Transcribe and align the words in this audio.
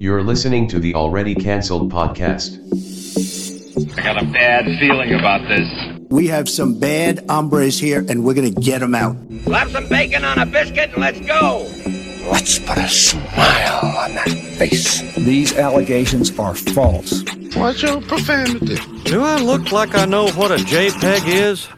You're 0.00 0.22
listening 0.22 0.66
to 0.68 0.78
the 0.78 0.94
Already 0.94 1.34
Cancelled 1.34 1.92
podcast. 1.92 2.56
I 3.98 4.02
got 4.02 4.22
a 4.22 4.24
bad 4.24 4.64
feeling 4.78 5.12
about 5.12 5.46
this. 5.46 5.68
We 6.08 6.26
have 6.28 6.48
some 6.48 6.80
bad 6.80 7.22
hombres 7.28 7.78
here, 7.78 8.02
and 8.08 8.24
we're 8.24 8.32
gonna 8.32 8.48
get 8.48 8.78
them 8.78 8.94
out. 8.94 9.14
Slap 9.44 9.68
some 9.68 9.86
bacon 9.90 10.24
on 10.24 10.38
a 10.38 10.46
biscuit 10.46 10.92
and 10.94 11.02
let's 11.02 11.20
go. 11.20 11.68
Let's 12.32 12.58
put 12.60 12.78
a 12.78 12.88
smile 12.88 13.80
on 13.98 14.14
that 14.14 14.30
face. 14.56 15.02
These 15.16 15.58
allegations 15.58 16.30
are 16.38 16.54
false. 16.54 17.22
Watch 17.54 17.82
your 17.82 18.00
profanity. 18.00 18.78
Do 19.04 19.22
I 19.22 19.36
look 19.36 19.70
like 19.70 19.94
I 19.94 20.06
know 20.06 20.30
what 20.30 20.50
a 20.50 20.64
JPEG 20.64 21.26
is? 21.26 21.68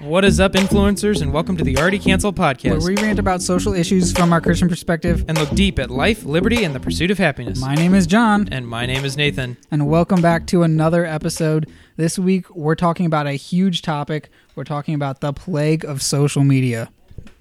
What 0.00 0.24
is 0.24 0.40
up, 0.40 0.52
influencers, 0.52 1.20
and 1.20 1.30
welcome 1.30 1.58
to 1.58 1.64
the 1.64 1.76
Already 1.76 1.98
Cancelled 1.98 2.34
podcast, 2.34 2.70
where 2.70 2.94
we 2.94 3.02
rant 3.02 3.18
about 3.18 3.42
social 3.42 3.74
issues 3.74 4.12
from 4.12 4.32
our 4.32 4.40
Christian 4.40 4.66
perspective. 4.66 5.26
and 5.28 5.36
look 5.36 5.50
deep 5.50 5.78
at 5.78 5.90
life, 5.90 6.24
liberty, 6.24 6.64
and 6.64 6.74
the 6.74 6.80
pursuit 6.80 7.10
of 7.10 7.18
happiness. 7.18 7.60
My 7.60 7.74
name 7.74 7.94
is 7.94 8.06
John, 8.06 8.48
and 8.50 8.66
my 8.66 8.86
name 8.86 9.04
is 9.04 9.18
Nathan. 9.18 9.58
and 9.70 9.88
welcome 9.88 10.22
back 10.22 10.46
to 10.46 10.62
another 10.62 11.04
episode. 11.04 11.70
This 11.98 12.18
week, 12.18 12.48
we're 12.48 12.76
talking 12.76 13.04
about 13.04 13.26
a 13.26 13.32
huge 13.32 13.82
topic. 13.82 14.30
We're 14.54 14.64
talking 14.64 14.94
about 14.94 15.20
the 15.20 15.34
plague 15.34 15.84
of 15.84 16.00
social 16.00 16.44
media. 16.44 16.90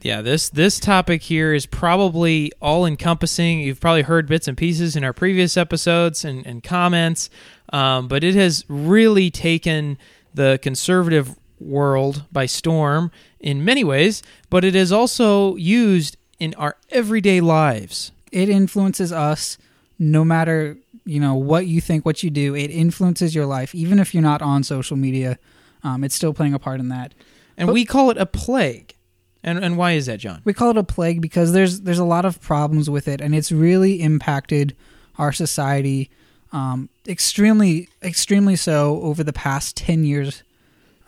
Yeah, 0.01 0.21
this 0.21 0.49
this 0.49 0.81
topic 0.81 1.21
here 1.21 1.53
is 1.53 1.65
probably 1.65 2.51
all 2.61 2.85
encompassing. 2.85 3.61
You've 3.61 3.79
probably 3.79 4.01
heard 4.01 4.27
bits 4.27 4.49
and 4.49 4.57
pieces 4.57 4.97
in 4.97 5.05
our 5.05 5.13
previous 5.13 5.55
episodes 5.55 6.25
and, 6.25 6.45
and 6.45 6.61
comments, 6.61 7.29
um, 7.71 8.09
but 8.09 8.21
it 8.21 8.35
has 8.35 8.65
really 8.67 9.31
taken 9.31 9.97
the 10.33 10.59
conservative 10.61 11.37
world 11.59 12.25
by 12.31 12.45
storm 12.45 13.11
in 13.39 13.63
many 13.63 13.83
ways. 13.83 14.23
But 14.49 14.63
it 14.63 14.75
is 14.75 14.91
also 14.91 15.55
used 15.55 16.17
in 16.39 16.53
our 16.55 16.77
everyday 16.89 17.41
lives. 17.41 18.11
It 18.31 18.49
influences 18.49 19.11
us 19.11 19.57
no 19.97 20.23
matter, 20.23 20.77
you 21.05 21.19
know, 21.19 21.35
what 21.35 21.67
you 21.67 21.81
think, 21.81 22.05
what 22.05 22.23
you 22.23 22.29
do. 22.29 22.55
It 22.55 22.69
influences 22.69 23.35
your 23.35 23.45
life, 23.45 23.75
even 23.75 23.99
if 23.99 24.13
you're 24.13 24.23
not 24.23 24.41
on 24.41 24.63
social 24.63 24.97
media. 24.97 25.37
Um, 25.83 26.03
it's 26.03 26.15
still 26.15 26.33
playing 26.33 26.53
a 26.53 26.59
part 26.59 26.79
in 26.79 26.89
that. 26.89 27.13
And 27.57 27.71
we 27.71 27.85
call 27.85 28.09
it 28.09 28.17
a 28.17 28.25
plague. 28.25 28.95
And 29.43 29.63
and 29.63 29.77
why 29.77 29.93
is 29.93 30.07
that, 30.07 30.19
John? 30.19 30.41
We 30.43 30.53
call 30.53 30.71
it 30.71 30.77
a 30.77 30.83
plague 30.83 31.21
because 31.21 31.53
there's 31.53 31.81
there's 31.81 31.99
a 31.99 32.05
lot 32.05 32.25
of 32.25 32.41
problems 32.41 32.89
with 32.89 33.07
it, 33.07 33.21
and 33.21 33.33
it's 33.33 33.51
really 33.51 34.01
impacted 34.01 34.75
our 35.17 35.31
society 35.31 36.09
um, 36.51 36.89
extremely 37.07 37.87
extremely 38.03 38.55
so 38.55 39.01
over 39.01 39.23
the 39.23 39.33
past 39.33 39.77
ten 39.77 40.03
years. 40.03 40.43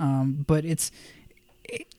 Um, 0.02 0.44
but 0.48 0.66
it's 0.66 0.92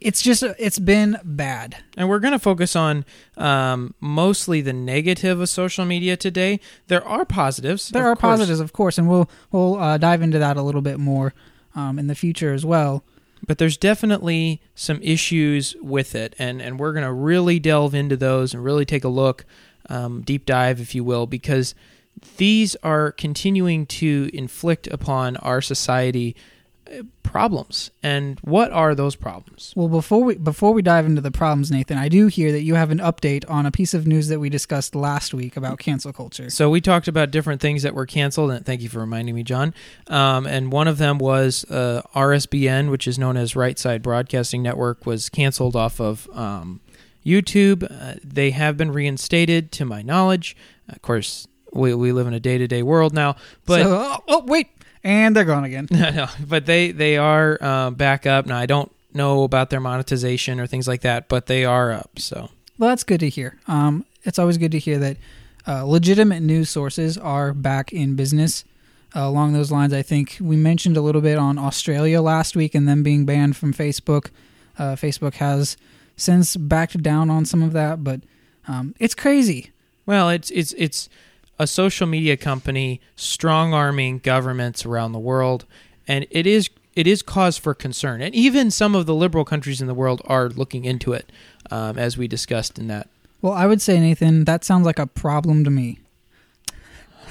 it's 0.00 0.20
just 0.20 0.42
it's 0.42 0.78
been 0.78 1.18
bad. 1.24 1.76
And 1.96 2.08
we're 2.08 2.18
going 2.18 2.32
to 2.32 2.38
focus 2.38 2.74
on 2.76 3.04
um, 3.36 3.94
mostly 4.00 4.60
the 4.60 4.72
negative 4.72 5.40
of 5.40 5.48
social 5.48 5.84
media 5.84 6.16
today. 6.16 6.60
There 6.88 7.06
are 7.06 7.24
positives. 7.24 7.88
There 7.88 8.04
are 8.04 8.16
course, 8.16 8.20
positives, 8.20 8.60
of 8.60 8.72
course, 8.72 8.98
and 8.98 9.08
we'll 9.08 9.30
we'll 9.52 9.78
uh, 9.78 9.98
dive 9.98 10.20
into 10.20 10.38
that 10.38 10.56
a 10.56 10.62
little 10.62 10.82
bit 10.82 10.98
more 10.98 11.32
um, 11.74 11.98
in 11.98 12.08
the 12.08 12.14
future 12.14 12.52
as 12.52 12.64
well. 12.66 13.04
but 13.46 13.58
there's 13.58 13.76
definitely 13.76 14.60
some 14.74 15.00
issues 15.02 15.74
with 15.80 16.14
it, 16.14 16.34
and 16.38 16.60
and 16.60 16.78
we're 16.78 16.92
going 16.92 17.04
to 17.04 17.12
really 17.12 17.58
delve 17.58 17.94
into 17.94 18.16
those 18.16 18.54
and 18.54 18.64
really 18.64 18.84
take 18.84 19.04
a 19.04 19.08
look, 19.08 19.44
um, 19.88 20.22
deep 20.22 20.44
dive, 20.46 20.80
if 20.80 20.94
you 20.94 21.04
will, 21.04 21.26
because 21.26 21.74
these 22.36 22.76
are 22.82 23.10
continuing 23.12 23.86
to 23.86 24.30
inflict 24.32 24.86
upon 24.88 25.36
our 25.38 25.60
society 25.60 26.36
problems. 27.22 27.90
And 28.02 28.38
what 28.40 28.70
are 28.72 28.94
those 28.94 29.16
problems? 29.16 29.72
Well, 29.76 29.88
before 29.88 30.22
we 30.22 30.36
before 30.36 30.72
we 30.72 30.82
dive 30.82 31.06
into 31.06 31.20
the 31.20 31.30
problems, 31.30 31.70
Nathan, 31.70 31.96
I 31.98 32.08
do 32.08 32.26
hear 32.26 32.52
that 32.52 32.62
you 32.62 32.74
have 32.74 32.90
an 32.90 32.98
update 32.98 33.48
on 33.48 33.64
a 33.66 33.70
piece 33.70 33.94
of 33.94 34.06
news 34.06 34.28
that 34.28 34.38
we 34.38 34.48
discussed 34.50 34.94
last 34.94 35.32
week 35.32 35.56
about 35.56 35.78
cancel 35.78 36.12
culture. 36.12 36.50
So 36.50 36.68
we 36.68 36.80
talked 36.80 37.08
about 37.08 37.30
different 37.30 37.60
things 37.60 37.82
that 37.82 37.94
were 37.94 38.06
canceled, 38.06 38.50
and 38.50 38.64
thank 38.66 38.82
you 38.82 38.88
for 38.88 38.98
reminding 39.00 39.34
me, 39.34 39.42
John. 39.42 39.72
Um, 40.08 40.46
and 40.46 40.70
one 40.72 40.88
of 40.88 40.98
them 40.98 41.18
was 41.18 41.64
uh, 41.70 42.02
RSBN, 42.14 42.90
which 42.90 43.06
is 43.08 43.18
known 43.18 43.36
as 43.36 43.56
Right 43.56 43.78
Side 43.78 44.02
Broadcasting 44.02 44.62
Network, 44.62 45.06
was 45.06 45.28
canceled 45.28 45.74
off 45.76 46.00
of 46.00 46.28
um, 46.34 46.80
YouTube. 47.24 47.84
Uh, 47.90 48.18
they 48.22 48.50
have 48.50 48.76
been 48.76 48.90
reinstated, 48.92 49.72
to 49.72 49.84
my 49.84 50.02
knowledge. 50.02 50.56
Of 50.88 51.00
course, 51.02 51.46
we, 51.72 51.94
we 51.94 52.12
live 52.12 52.26
in 52.26 52.34
a 52.34 52.40
day 52.40 52.58
to 52.58 52.66
day 52.68 52.82
world 52.82 53.14
now, 53.14 53.36
but 53.64 53.82
So- 53.82 53.96
oh, 53.98 54.24
oh, 54.28 54.44
wait, 54.46 54.68
and 55.04 55.34
they're 55.34 55.44
gone 55.44 55.64
again. 55.64 55.88
no, 55.90 56.28
but 56.46 56.66
they 56.66 56.92
they 56.92 57.16
are 57.16 57.58
uh, 57.60 57.90
back 57.90 58.26
up 58.26 58.46
now. 58.46 58.56
I 58.56 58.66
don't 58.66 58.90
know 59.14 59.42
about 59.44 59.70
their 59.70 59.80
monetization 59.80 60.60
or 60.60 60.66
things 60.66 60.88
like 60.88 61.02
that, 61.02 61.28
but 61.28 61.46
they 61.46 61.64
are 61.64 61.92
up. 61.92 62.18
So 62.18 62.50
Well, 62.78 62.90
that's 62.90 63.04
good 63.04 63.20
to 63.20 63.28
hear. 63.28 63.58
Um, 63.66 64.04
it's 64.24 64.38
always 64.38 64.58
good 64.58 64.72
to 64.72 64.78
hear 64.78 64.98
that 64.98 65.16
uh, 65.66 65.84
legitimate 65.84 66.40
news 66.40 66.70
sources 66.70 67.18
are 67.18 67.52
back 67.52 67.92
in 67.92 68.16
business. 68.16 68.64
Uh, 69.14 69.20
along 69.20 69.52
those 69.52 69.70
lines, 69.70 69.92
I 69.92 70.00
think 70.00 70.38
we 70.40 70.56
mentioned 70.56 70.96
a 70.96 71.02
little 71.02 71.20
bit 71.20 71.36
on 71.36 71.58
Australia 71.58 72.22
last 72.22 72.56
week 72.56 72.74
and 72.74 72.88
them 72.88 73.02
being 73.02 73.26
banned 73.26 73.56
from 73.56 73.74
Facebook. 73.74 74.30
Uh, 74.78 74.96
Facebook 74.96 75.34
has 75.34 75.76
since 76.16 76.56
backed 76.56 77.02
down 77.02 77.28
on 77.28 77.44
some 77.44 77.62
of 77.62 77.72
that, 77.74 78.02
but 78.02 78.22
um, 78.66 78.94
it's 78.98 79.14
crazy. 79.14 79.70
Well, 80.06 80.30
it's 80.30 80.50
it's 80.50 80.72
it's 80.74 81.08
a 81.58 81.66
social 81.66 82.06
media 82.06 82.36
company 82.36 83.00
strong 83.16 83.72
arming 83.72 84.18
governments 84.18 84.84
around 84.84 85.12
the 85.12 85.18
world, 85.18 85.64
and 86.06 86.26
it 86.30 86.46
is 86.46 86.70
it 86.94 87.06
is 87.06 87.22
cause 87.22 87.56
for 87.56 87.74
concern. 87.74 88.20
And 88.20 88.34
even 88.34 88.70
some 88.70 88.94
of 88.94 89.06
the 89.06 89.14
liberal 89.14 89.44
countries 89.44 89.80
in 89.80 89.86
the 89.86 89.94
world 89.94 90.20
are 90.26 90.48
looking 90.48 90.84
into 90.84 91.12
it, 91.12 91.30
um, 91.70 91.98
as 91.98 92.18
we 92.18 92.28
discussed 92.28 92.78
in 92.78 92.88
that. 92.88 93.08
Well, 93.40 93.54
I 93.54 93.66
would 93.66 93.80
say, 93.80 93.98
Nathan, 93.98 94.44
that 94.44 94.62
sounds 94.62 94.86
like 94.86 94.98
a 94.98 95.06
problem 95.06 95.64
to 95.64 95.70
me. 95.70 95.98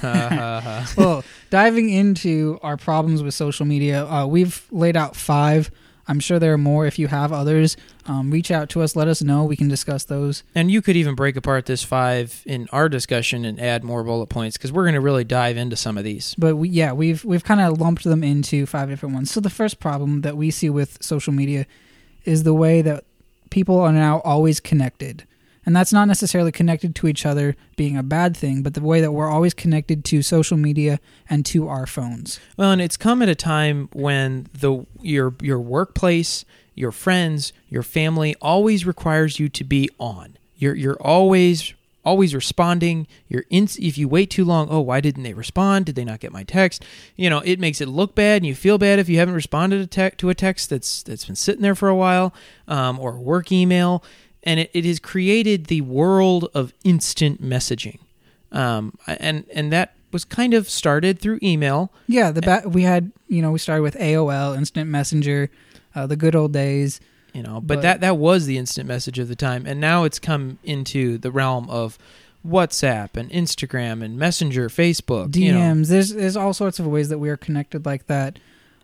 well, 0.04 1.24
diving 1.52 1.90
into 1.90 2.60
our 2.64 2.76
problems 2.76 3.22
with 3.22 3.36
social 3.36 3.68
media, 3.68 4.06
uh, 4.08 4.26
we've 4.26 4.66
laid 4.72 4.98
out 4.98 5.16
five. 5.16 5.70
I'm 6.12 6.20
sure 6.20 6.40
there 6.40 6.52
are 6.52 6.58
more. 6.58 6.86
If 6.86 7.00
you 7.00 7.08
have 7.08 7.32
others, 7.32 7.78
um, 8.06 8.32
reach 8.32 8.52
out 8.52 8.68
to 8.72 8.82
us. 8.82 8.98
Let 8.98 9.08
us 9.08 9.22
know. 9.22 9.46
We 9.46 9.56
can 9.56 9.70
discuss 9.70 10.04
those. 10.04 10.44
And 10.54 10.70
you 10.70 10.82
could 10.82 10.98
even 10.98 11.16
break 11.16 11.38
apart 11.38 11.68
this 11.68 11.84
five 11.84 12.44
in 12.46 12.68
our 12.74 12.90
discussion 12.90 13.46
and 13.46 13.62
add 13.62 13.86
more 13.86 14.04
bullet 14.04 14.28
points 14.28 14.58
because 14.58 14.74
we're 14.74 14.84
going 14.84 14.96
to 14.96 15.02
really 15.02 15.24
dive 15.24 15.56
into 15.56 15.78
some 15.78 15.98
of 15.98 16.04
these. 16.04 16.36
But 16.38 16.58
we, 16.58 16.68
yeah, 16.68 16.92
we've 16.92 17.24
we've 17.24 17.46
kind 17.46 17.62
of 17.62 17.80
lumped 17.80 18.04
them 18.04 18.26
into 18.26 18.66
five 18.66 18.90
different 18.90 19.16
ones. 19.16 19.32
So 19.32 19.40
the 19.40 19.50
first 19.50 19.80
problem 19.80 20.20
that 20.22 20.36
we 20.36 20.52
see 20.52 20.70
with 20.70 21.02
social 21.02 21.32
media 21.32 21.66
is 22.26 22.44
the 22.44 22.54
way 22.54 22.82
that 22.82 23.06
people 23.50 23.80
are 23.80 23.94
now 23.94 24.20
always 24.26 24.60
connected. 24.60 25.26
And 25.72 25.76
that's 25.78 25.94
not 25.94 26.10
necessarily 26.10 26.52
connected 26.52 26.96
to 26.96 27.08
each 27.08 27.26
other 27.26 27.56
being 27.78 27.96
a 27.96 28.04
bad 28.04 28.36
thing, 28.36 28.62
but 28.62 28.74
the 28.74 28.82
way 28.82 29.00
that 29.00 29.14
we're 29.14 29.30
always 29.30 29.54
connected 29.54 30.04
to 30.04 30.22
social 30.22 30.58
media 30.58 31.00
and 31.30 31.46
to 31.46 31.70
our 31.70 31.88
phones. 31.88 32.42
Well, 32.58 32.72
and 32.72 32.82
it's 32.82 32.98
come 32.98 33.22
at 33.22 33.30
a 33.30 33.36
time 33.36 33.88
when 33.94 34.48
the 34.52 34.86
your 35.00 35.34
your 35.42 35.60
workplace, 35.60 36.44
your 36.76 36.92
friends, 36.92 37.54
your 37.70 37.84
family 37.84 38.36
always 38.42 38.86
requires 38.86 39.40
you 39.40 39.48
to 39.48 39.64
be 39.64 39.90
on. 39.98 40.36
You're 40.58 40.76
you're 40.76 41.02
always 41.02 41.74
always 42.04 42.36
responding. 42.36 43.08
You're 43.30 43.46
in, 43.50 43.70
if 43.80 43.98
you 43.98 44.10
wait 44.10 44.30
too 44.30 44.44
long, 44.44 44.68
oh, 44.70 44.82
why 44.82 45.00
didn't 45.00 45.24
they 45.24 45.34
respond? 45.34 45.86
Did 45.86 45.96
they 45.96 46.04
not 46.04 46.20
get 46.20 46.34
my 46.34 46.44
text? 46.44 46.84
You 47.16 47.30
know, 47.30 47.40
it 47.46 47.62
makes 47.62 47.80
it 47.80 47.88
look 47.88 48.14
bad, 48.14 48.42
and 48.42 48.46
you 48.46 48.56
feel 48.56 48.78
bad 48.78 49.00
if 49.00 49.08
you 49.08 49.20
haven't 49.20 49.36
responded 49.36 49.78
to, 49.80 49.88
tech 49.88 50.18
to 50.18 50.30
a 50.30 50.36
text 50.36 50.70
that's 50.70 51.02
that's 51.02 51.24
been 51.24 51.38
sitting 51.38 51.62
there 51.62 51.76
for 51.76 51.88
a 51.88 51.96
while, 51.96 52.34
um, 52.68 53.00
or 53.00 53.18
work 53.18 53.54
email, 53.54 54.04
and 54.44 54.60
it, 54.60 54.72
it 54.74 54.86
has 54.86 55.00
created 55.00 55.66
the 55.68 55.82
world 55.82 56.50
of 56.54 56.74
instant 56.84 57.42
messaging, 57.42 58.00
um, 58.52 58.94
and 59.08 59.46
and 59.54 59.72
that 59.72 59.94
was 60.12 60.26
kind 60.26 60.54
of 60.54 60.70
started 60.70 61.20
through 61.20 61.40
email. 61.42 61.92
Yeah, 62.08 62.32
the 62.32 62.42
ba- 62.42 62.64
we 62.66 62.84
had 62.84 63.12
you 63.28 63.42
know 63.42 63.52
we 63.52 63.60
started 63.60 63.84
with 63.84 63.96
AOL, 63.96 64.58
Instant 64.58 64.90
Messenger, 64.90 65.50
uh, 65.96 66.08
the 66.08 66.16
good 66.18 66.36
old 66.36 66.52
days. 66.54 67.00
you 67.34 67.42
know 67.42 67.62
but, 67.62 67.76
But- 67.76 67.82
that 67.84 68.02
that 68.02 68.18
was 68.18 68.46
the 68.46 68.58
instant 68.58 68.88
message 68.88 69.18
of 69.20 69.28
the 69.30 69.36
time 69.38 69.66
and 69.66 69.80
now 69.80 70.04
it's 70.04 70.20
come 70.20 70.60
into 70.66 71.18
the 71.18 71.32
realm 71.32 71.70
of 71.70 71.98
whatsapp 72.46 73.16
and 73.16 73.30
instagram 73.32 74.04
and 74.04 74.18
messenger 74.18 74.68
facebook 74.68 75.30
DMs. 75.30 75.36
you 75.38 75.52
know. 75.54 75.84
There's 75.84 76.10
there's 76.14 76.36
all 76.36 76.54
sorts 76.54 76.80
of 76.80 76.88
ways 76.88 77.08
that 77.10 77.20
we 77.20 77.30
are 77.30 77.38
connected 77.38 77.86
like 77.86 78.08
that, 78.08 78.38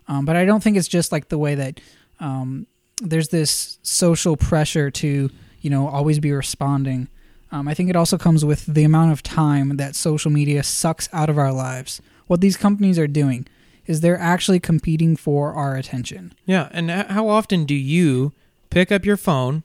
um, 0.08 0.24
but 0.26 0.36
I 0.38 0.46
don't 0.46 0.64
think 0.64 0.78
it's 0.78 0.88
just 0.88 1.12
like 1.12 1.28
the 1.30 1.38
way 1.38 1.56
that 1.56 1.82
um, 2.20 2.68
there's 3.02 3.28
this 3.30 3.80
social 3.82 4.38
pressure 4.38 4.90
to 4.92 5.30
you 5.62 5.70
know 5.70 5.88
always 5.88 6.20
be 6.20 6.32
responding. 6.32 7.08
Um, 7.52 7.68
I 7.68 7.74
think 7.74 7.90
it 7.90 7.96
also 7.96 8.18
comes 8.18 8.44
with 8.44 8.66
the 8.66 8.84
amount 8.84 9.14
of 9.14 9.24
time 9.24 9.78
that 9.78 9.96
social 9.96 10.30
media 10.32 10.64
sucks 10.64 11.08
out 11.14 11.30
of 11.30 11.38
our 11.38 11.54
lives. 11.54 12.02
What 12.28 12.42
these 12.42 12.58
companies 12.58 13.00
are 13.00 13.08
doing 13.08 13.48
is 13.86 14.02
they're 14.02 14.20
actually 14.20 14.60
competing 14.60 15.16
for 15.16 15.54
our 15.54 15.76
attention. 15.78 16.34
yeah 16.46 16.68
and 16.72 16.92
how 16.92 17.30
often 17.30 17.64
do 17.66 17.74
you 17.74 18.34
pick 18.70 18.92
up 18.92 19.06
your 19.06 19.16
phone 19.16 19.64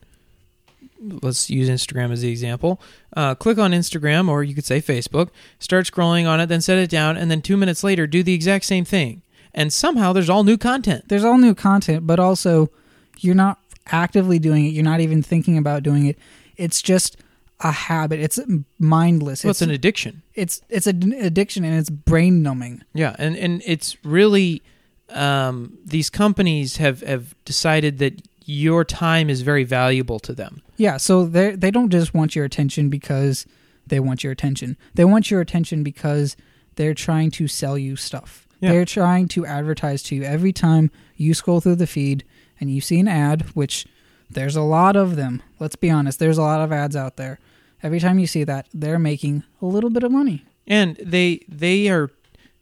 let's 1.00 1.50
use 1.50 1.68
instagram 1.68 2.12
as 2.12 2.22
the 2.22 2.30
example 2.30 2.80
uh, 3.16 3.34
click 3.34 3.58
on 3.58 3.72
instagram 3.72 4.28
or 4.28 4.44
you 4.44 4.54
could 4.54 4.64
say 4.64 4.80
facebook 4.80 5.30
start 5.58 5.86
scrolling 5.86 6.24
on 6.28 6.38
it 6.40 6.46
then 6.46 6.60
set 6.60 6.78
it 6.78 6.88
down 6.88 7.16
and 7.16 7.32
then 7.32 7.42
two 7.42 7.56
minutes 7.56 7.82
later 7.82 8.06
do 8.06 8.22
the 8.22 8.32
exact 8.32 8.64
same 8.64 8.84
thing 8.84 9.22
and 9.52 9.72
somehow 9.72 10.12
there's 10.12 10.30
all 10.30 10.44
new 10.44 10.56
content 10.56 11.08
there's 11.08 11.24
all 11.24 11.36
new 11.38 11.54
content, 11.54 12.06
but 12.06 12.20
also 12.20 12.70
you're 13.18 13.34
not 13.34 13.58
actively 13.86 14.38
doing 14.38 14.66
it. 14.66 14.70
You're 14.70 14.84
not 14.84 15.00
even 15.00 15.22
thinking 15.22 15.56
about 15.58 15.82
doing 15.82 16.06
it. 16.06 16.18
It's 16.56 16.82
just 16.82 17.16
a 17.60 17.72
habit. 17.72 18.20
It's 18.20 18.38
mindless. 18.78 19.44
Well, 19.44 19.50
it's 19.52 19.62
an 19.62 19.70
addiction. 19.70 20.22
it's 20.34 20.60
it's 20.68 20.86
an 20.86 21.12
addiction 21.12 21.64
and 21.64 21.78
it's 21.78 21.90
brain 21.90 22.42
numbing. 22.42 22.82
Yeah, 22.94 23.14
and 23.18 23.36
and 23.36 23.62
it's 23.64 23.96
really 24.04 24.62
um, 25.10 25.78
these 25.84 26.10
companies 26.10 26.76
have 26.76 27.00
have 27.02 27.34
decided 27.44 27.98
that 27.98 28.22
your 28.44 28.84
time 28.84 29.30
is 29.30 29.42
very 29.42 29.64
valuable 29.64 30.18
to 30.20 30.32
them. 30.32 30.62
Yeah, 30.76 30.96
so 30.96 31.24
they 31.24 31.54
they 31.54 31.70
don't 31.70 31.90
just 31.90 32.14
want 32.14 32.34
your 32.34 32.44
attention 32.44 32.88
because 32.88 33.46
they 33.86 34.00
want 34.00 34.24
your 34.24 34.32
attention. 34.32 34.76
They 34.94 35.04
want 35.04 35.30
your 35.30 35.40
attention 35.40 35.82
because 35.82 36.36
they're 36.76 36.94
trying 36.94 37.30
to 37.32 37.48
sell 37.48 37.76
you 37.78 37.96
stuff. 37.96 38.46
Yeah. 38.60 38.72
They're 38.72 38.84
trying 38.84 39.28
to 39.28 39.44
advertise 39.44 40.02
to 40.04 40.14
you 40.14 40.22
every 40.22 40.52
time 40.52 40.90
you 41.16 41.34
scroll 41.34 41.60
through 41.60 41.76
the 41.76 41.86
feed 41.86 42.24
and 42.62 42.70
you 42.70 42.80
see 42.80 43.00
an 43.00 43.08
ad, 43.08 43.42
which 43.54 43.84
there's 44.30 44.56
a 44.56 44.62
lot 44.62 44.94
of 44.96 45.16
them. 45.16 45.42
Let's 45.58 45.76
be 45.76 45.90
honest, 45.90 46.18
there's 46.18 46.38
a 46.38 46.42
lot 46.42 46.60
of 46.62 46.70
ads 46.72 46.94
out 46.96 47.16
there. 47.16 47.38
Every 47.82 47.98
time 48.00 48.18
you 48.20 48.26
see 48.28 48.44
that, 48.44 48.66
they're 48.72 48.98
making 48.98 49.42
a 49.60 49.66
little 49.66 49.90
bit 49.90 50.04
of 50.04 50.12
money. 50.12 50.44
and 50.66 50.96
they 50.96 51.40
they 51.48 51.88
are 51.88 52.10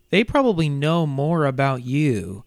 they 0.08 0.24
probably 0.24 0.68
know 0.68 1.06
more 1.06 1.44
about 1.44 1.84
you 1.84 2.42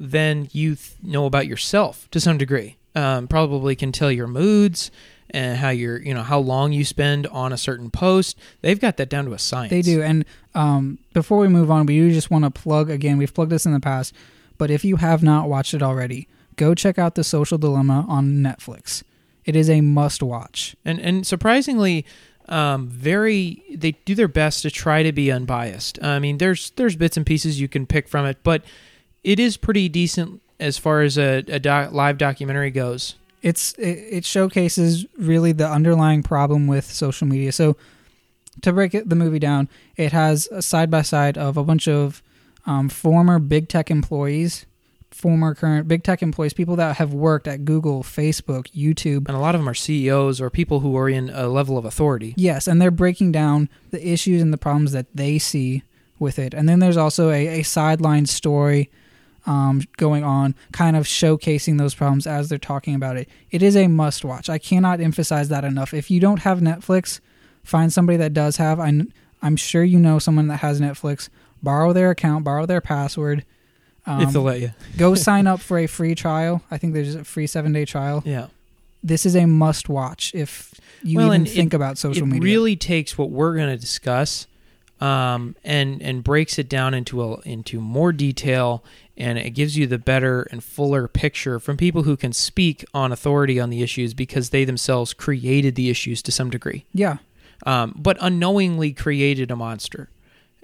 than 0.00 0.48
you 0.52 0.74
th- 0.76 0.92
know 1.02 1.26
about 1.26 1.46
yourself 1.46 2.08
to 2.10 2.18
some 2.18 2.38
degree 2.38 2.76
um, 2.96 3.28
probably 3.28 3.76
can 3.76 3.92
tell 3.92 4.10
your 4.10 4.26
moods 4.26 4.90
and 5.30 5.58
how 5.58 5.68
you're 5.68 6.00
you 6.00 6.14
know 6.14 6.22
how 6.22 6.38
long 6.38 6.72
you 6.72 6.84
spend 6.84 7.26
on 7.28 7.52
a 7.52 7.56
certain 7.58 7.90
post 7.90 8.36
they've 8.62 8.80
got 8.80 8.96
that 8.96 9.08
down 9.10 9.24
to 9.26 9.32
a 9.32 9.38
science 9.38 9.70
They 9.70 9.82
do. 9.82 10.02
And 10.02 10.24
um, 10.54 10.98
before 11.12 11.38
we 11.38 11.48
move 11.48 11.70
on, 11.70 11.86
we 11.86 11.98
do 11.98 12.10
just 12.12 12.30
want 12.30 12.44
to 12.44 12.50
plug 12.50 12.88
again. 12.90 13.18
We've 13.18 13.32
plugged 13.34 13.52
this 13.52 13.66
in 13.66 13.72
the 13.72 13.80
past, 13.80 14.14
but 14.58 14.70
if 14.70 14.84
you 14.84 14.96
have 14.96 15.22
not 15.22 15.48
watched 15.48 15.74
it 15.74 15.82
already, 15.82 16.26
go 16.56 16.74
check 16.74 16.98
out 16.98 17.14
The 17.14 17.24
Social 17.24 17.58
Dilemma 17.58 18.04
on 18.08 18.36
Netflix. 18.36 19.02
It 19.44 19.56
is 19.56 19.68
a 19.68 19.80
must 19.80 20.22
watch. 20.22 20.74
and 20.84 20.98
and 21.00 21.26
surprisingly 21.26 22.04
um, 22.48 22.88
very 22.88 23.62
they 23.74 23.92
do 24.04 24.14
their 24.14 24.28
best 24.28 24.62
to 24.62 24.70
try 24.70 25.02
to 25.02 25.12
be 25.12 25.32
unbiased 25.32 25.98
i 26.02 26.18
mean 26.18 26.36
there's 26.36 26.72
there's 26.76 26.94
bits 26.94 27.16
and 27.16 27.24
pieces 27.24 27.58
you 27.58 27.68
can 27.68 27.86
pick 27.86 28.06
from 28.06 28.26
it 28.26 28.36
but 28.42 28.62
it 29.22 29.40
is 29.40 29.56
pretty 29.56 29.88
decent 29.88 30.42
as 30.60 30.78
far 30.78 31.00
as 31.02 31.18
a, 31.18 31.42
a 31.48 31.58
doc, 31.58 31.92
live 31.92 32.18
documentary 32.18 32.70
goes 32.70 33.16
It's 33.42 33.72
it, 33.74 33.98
it 34.10 34.24
showcases 34.24 35.06
really 35.18 35.52
the 35.52 35.68
underlying 35.68 36.22
problem 36.22 36.66
with 36.66 36.84
social 36.84 37.26
media. 37.26 37.52
So 37.52 37.76
to 38.62 38.72
break 38.72 38.94
it, 38.94 39.08
the 39.08 39.16
movie 39.16 39.38
down, 39.40 39.68
it 39.96 40.12
has 40.12 40.48
a 40.52 40.62
side 40.62 40.90
by 40.90 41.02
side 41.02 41.36
of 41.36 41.56
a 41.56 41.64
bunch 41.64 41.88
of 41.88 42.22
um, 42.66 42.88
former 42.88 43.38
big 43.38 43.68
tech 43.68 43.90
employees, 43.90 44.64
former 45.14 45.54
current 45.54 45.88
big 45.88 46.02
tech 46.02 46.22
employees, 46.22 46.52
people 46.52 46.76
that 46.76 46.96
have 46.96 47.14
worked 47.14 47.46
at 47.46 47.64
Google, 47.64 48.02
Facebook, 48.02 48.66
YouTube, 48.72 49.28
and 49.28 49.36
a 49.36 49.40
lot 49.40 49.54
of 49.54 49.60
them 49.60 49.68
are 49.68 49.74
ceos 49.74 50.40
or 50.40 50.50
people 50.50 50.80
who 50.80 50.96
are 50.96 51.08
in 51.08 51.30
a 51.30 51.48
level 51.48 51.78
of 51.78 51.84
authority 51.84 52.34
Yes, 52.36 52.66
and 52.66 52.80
they're 52.80 52.90
breaking 52.90 53.32
down 53.32 53.68
the 53.90 54.06
issues 54.06 54.42
and 54.42 54.52
the 54.52 54.58
problems 54.58 54.92
that 54.92 55.06
they 55.14 55.38
see 55.38 55.82
with 56.18 56.38
it. 56.38 56.54
And 56.54 56.68
then 56.68 56.78
there's 56.78 56.96
also 56.96 57.30
a, 57.30 57.60
a 57.60 57.62
sideline 57.62 58.26
story 58.26 58.90
um, 59.46 59.82
going 59.96 60.24
on, 60.24 60.54
kind 60.72 60.96
of 60.96 61.04
showcasing 61.04 61.78
those 61.78 61.94
problems 61.94 62.26
as 62.26 62.48
they're 62.48 62.58
talking 62.58 62.94
about 62.94 63.16
it. 63.16 63.28
It 63.50 63.62
is 63.62 63.76
a 63.76 63.88
must 63.88 64.24
watch. 64.24 64.48
I 64.48 64.58
cannot 64.58 65.00
emphasize 65.00 65.48
that 65.50 65.64
enough. 65.64 65.92
If 65.92 66.10
you 66.10 66.20
don't 66.20 66.40
have 66.40 66.60
Netflix, 66.60 67.20
find 67.62 67.92
somebody 67.92 68.16
that 68.18 68.32
does 68.32 68.56
have. 68.56 68.80
I'm, 68.80 69.12
I'm 69.42 69.56
sure 69.56 69.84
you 69.84 69.98
know 69.98 70.18
someone 70.18 70.48
that 70.48 70.58
has 70.58 70.80
Netflix. 70.80 71.28
Borrow 71.62 71.92
their 71.92 72.10
account, 72.10 72.44
borrow 72.44 72.66
their 72.66 72.80
password. 72.80 73.44
Um, 74.06 74.20
if 74.20 74.32
they'll 74.32 74.42
let 74.42 74.60
you 74.60 74.72
go 74.98 75.14
sign 75.14 75.46
up 75.46 75.60
for 75.60 75.78
a 75.78 75.86
free 75.86 76.14
trial. 76.14 76.62
I 76.70 76.78
think 76.78 76.92
there's 76.94 77.14
a 77.14 77.24
free 77.24 77.46
seven 77.46 77.72
day 77.72 77.84
trial. 77.84 78.22
yeah 78.26 78.48
This 79.02 79.24
is 79.24 79.34
a 79.34 79.46
must 79.46 79.88
watch 79.88 80.32
if 80.34 80.74
you 81.02 81.18
Well, 81.18 81.28
even 81.34 81.46
think 81.46 81.72
it- 81.72 81.76
about 81.76 81.96
social 81.98 82.22
it 82.24 82.26
media. 82.26 82.42
It 82.42 82.44
really 82.52 82.76
takes 82.76 83.16
what 83.18 83.30
we're 83.30 83.54
going 83.56 83.68
to 83.70 83.76
discuss 83.78 84.46
um, 85.00 85.56
and 85.64 86.00
and 86.02 86.22
breaks 86.22 86.58
it 86.58 86.68
down 86.68 86.94
into 86.94 87.22
a, 87.22 87.40
into 87.42 87.80
more 87.80 88.12
detail 88.12 88.84
and 89.16 89.38
it 89.38 89.50
gives 89.50 89.76
you 89.76 89.86
the 89.86 89.98
better 89.98 90.42
and 90.50 90.62
fuller 90.62 91.08
picture 91.08 91.58
from 91.60 91.76
people 91.76 92.02
who 92.04 92.16
can 92.16 92.32
speak 92.32 92.84
on 92.94 93.10
authority 93.12 93.58
on 93.60 93.70
the 93.70 93.82
issues 93.82 94.12
because 94.14 94.50
they 94.50 94.64
themselves 94.64 95.12
created 95.12 95.74
the 95.74 95.88
issues 95.90 96.22
to 96.22 96.30
some 96.32 96.48
degree 96.50 96.84
yeah. 96.92 97.16
um, 97.66 97.92
but 97.96 98.16
unknowingly 98.20 98.92
created 98.92 99.50
a 99.50 99.56
monster 99.56 100.08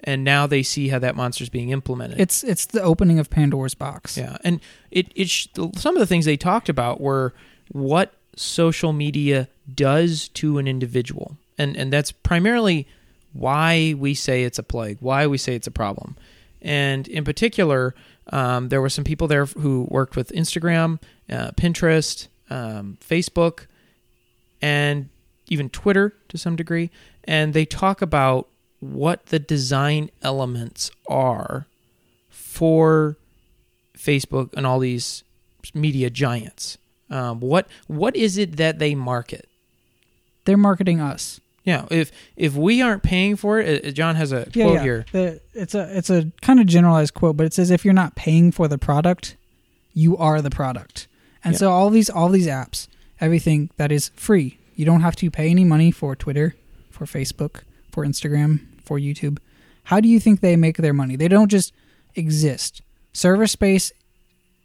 and 0.03 0.23
now 0.23 0.47
they 0.47 0.63
see 0.63 0.89
how 0.89 0.99
that 0.99 1.15
monster's 1.15 1.49
being 1.49 1.69
implemented. 1.69 2.19
It's 2.19 2.43
it's 2.43 2.65
the 2.65 2.81
opening 2.81 3.19
of 3.19 3.29
Pandora's 3.29 3.75
box. 3.75 4.17
yeah, 4.17 4.37
and 4.43 4.59
it 4.89 5.11
it 5.15 5.29
sh- 5.29 5.47
some 5.75 5.95
of 5.95 5.99
the 5.99 6.07
things 6.07 6.25
they 6.25 6.37
talked 6.37 6.69
about 6.69 6.99
were 6.99 7.33
what 7.71 8.13
social 8.35 8.93
media 8.93 9.47
does 9.73 10.27
to 10.29 10.57
an 10.57 10.67
individual, 10.67 11.37
and 11.57 11.75
and 11.77 11.91
that's 11.93 12.11
primarily 12.11 12.87
why 13.33 13.95
we 13.97 14.13
say 14.13 14.43
it's 14.43 14.59
a 14.59 14.63
plague, 14.63 14.97
why 14.99 15.27
we 15.27 15.37
say 15.37 15.55
it's 15.55 15.67
a 15.67 15.71
problem, 15.71 16.17
and 16.61 17.07
in 17.07 17.23
particular, 17.23 17.93
um, 18.31 18.69
there 18.69 18.81
were 18.81 18.89
some 18.89 19.03
people 19.03 19.27
there 19.27 19.45
who 19.45 19.87
worked 19.89 20.15
with 20.15 20.31
Instagram, 20.31 20.99
uh, 21.29 21.51
Pinterest, 21.51 22.27
um, 22.49 22.97
Facebook, 23.01 23.67
and 24.61 25.09
even 25.47 25.69
Twitter 25.69 26.13
to 26.29 26.37
some 26.37 26.55
degree, 26.55 26.89
and 27.23 27.53
they 27.53 27.65
talk 27.65 28.01
about 28.01 28.47
what 28.81 29.27
the 29.27 29.39
design 29.39 30.09
elements 30.21 30.91
are 31.07 31.65
for 32.29 33.15
Facebook 33.97 34.49
and 34.57 34.65
all 34.67 34.79
these 34.79 35.23
media 35.73 36.09
giants. 36.09 36.77
Um, 37.09 37.39
what 37.39 37.67
what 37.87 38.15
is 38.15 38.37
it 38.37 38.57
that 38.57 38.79
they 38.79 38.95
market? 38.95 39.47
They're 40.45 40.57
marketing 40.57 40.99
us. 40.99 41.39
Yeah, 41.63 41.85
if 41.91 42.11
if 42.35 42.55
we 42.55 42.81
aren't 42.81 43.03
paying 43.03 43.35
for 43.35 43.59
it, 43.59 43.85
uh, 43.85 43.91
John 43.91 44.15
has 44.15 44.31
a 44.31 44.49
quote 44.51 44.81
here. 44.81 45.05
The- 45.11 45.39
it's 45.53 45.75
a 45.75 45.95
it's 45.97 46.09
a 46.09 46.31
kind 46.41 46.59
of 46.59 46.65
generalized 46.65 47.13
quote, 47.13 47.37
but 47.37 47.45
it 47.45 47.53
says 47.53 47.69
if 47.69 47.85
you're 47.85 47.93
not 47.93 48.15
paying 48.15 48.51
for 48.51 48.67
the 48.67 48.77
product, 48.79 49.35
you 49.93 50.17
are 50.17 50.41
the 50.41 50.49
product. 50.49 51.07
And 51.43 51.53
Yeah. 51.53 51.59
so 51.59 51.71
all 51.71 51.89
these 51.91 52.09
all 52.09 52.29
these 52.29 52.47
apps, 52.47 52.87
everything 53.19 53.69
that 53.77 53.91
is 53.91 54.09
free, 54.15 54.57
you 54.75 54.85
don't 54.85 55.01
have 55.01 55.15
to 55.17 55.29
pay 55.29 55.49
any 55.49 55.63
money 55.63 55.91
for 55.91 56.15
Twitter, 56.15 56.55
for 56.89 57.05
Facebook, 57.05 57.61
for 57.91 58.03
Instagram, 58.05 58.61
for 58.91 58.99
YouTube. 58.99 59.37
How 59.85 60.01
do 60.01 60.09
you 60.09 60.19
think 60.19 60.41
they 60.41 60.57
make 60.57 60.75
their 60.75 60.91
money? 60.91 61.15
They 61.15 61.29
don't 61.29 61.47
just 61.47 61.71
exist. 62.15 62.81
Server 63.13 63.47
space 63.47 63.93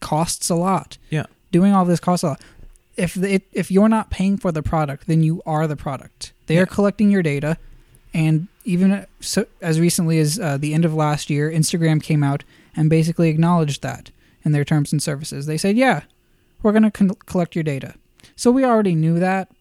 costs 0.00 0.50
a 0.50 0.56
lot. 0.56 0.98
Yeah, 1.10 1.26
doing 1.52 1.72
all 1.72 1.84
this 1.84 2.00
costs 2.00 2.24
a 2.24 2.30
lot. 2.30 2.40
If 2.96 3.14
the, 3.14 3.40
if 3.52 3.70
you're 3.70 3.88
not 3.88 4.10
paying 4.10 4.36
for 4.36 4.50
the 4.50 4.64
product, 4.64 5.06
then 5.06 5.22
you 5.22 5.42
are 5.46 5.68
the 5.68 5.76
product. 5.76 6.32
They 6.46 6.58
are 6.58 6.66
collecting 6.66 7.08
your 7.08 7.22
data, 7.22 7.56
and 8.12 8.48
even 8.64 9.06
so, 9.20 9.46
as 9.60 9.78
recently 9.78 10.18
as 10.18 10.40
uh, 10.40 10.56
the 10.56 10.74
end 10.74 10.84
of 10.84 10.92
last 10.92 11.30
year, 11.30 11.48
Instagram 11.48 12.02
came 12.02 12.24
out 12.24 12.42
and 12.74 12.90
basically 12.90 13.28
acknowledged 13.28 13.80
that 13.82 14.10
in 14.44 14.50
their 14.50 14.64
terms 14.64 14.90
and 14.90 15.00
services. 15.00 15.46
They 15.46 15.56
said, 15.56 15.76
"Yeah, 15.76 16.02
we're 16.64 16.72
going 16.72 16.82
to 16.82 16.90
con- 16.90 17.10
collect 17.26 17.54
your 17.54 17.62
data." 17.62 17.94
So 18.34 18.50
we 18.50 18.64
already 18.64 18.96
knew 18.96 19.20
that. 19.20 19.52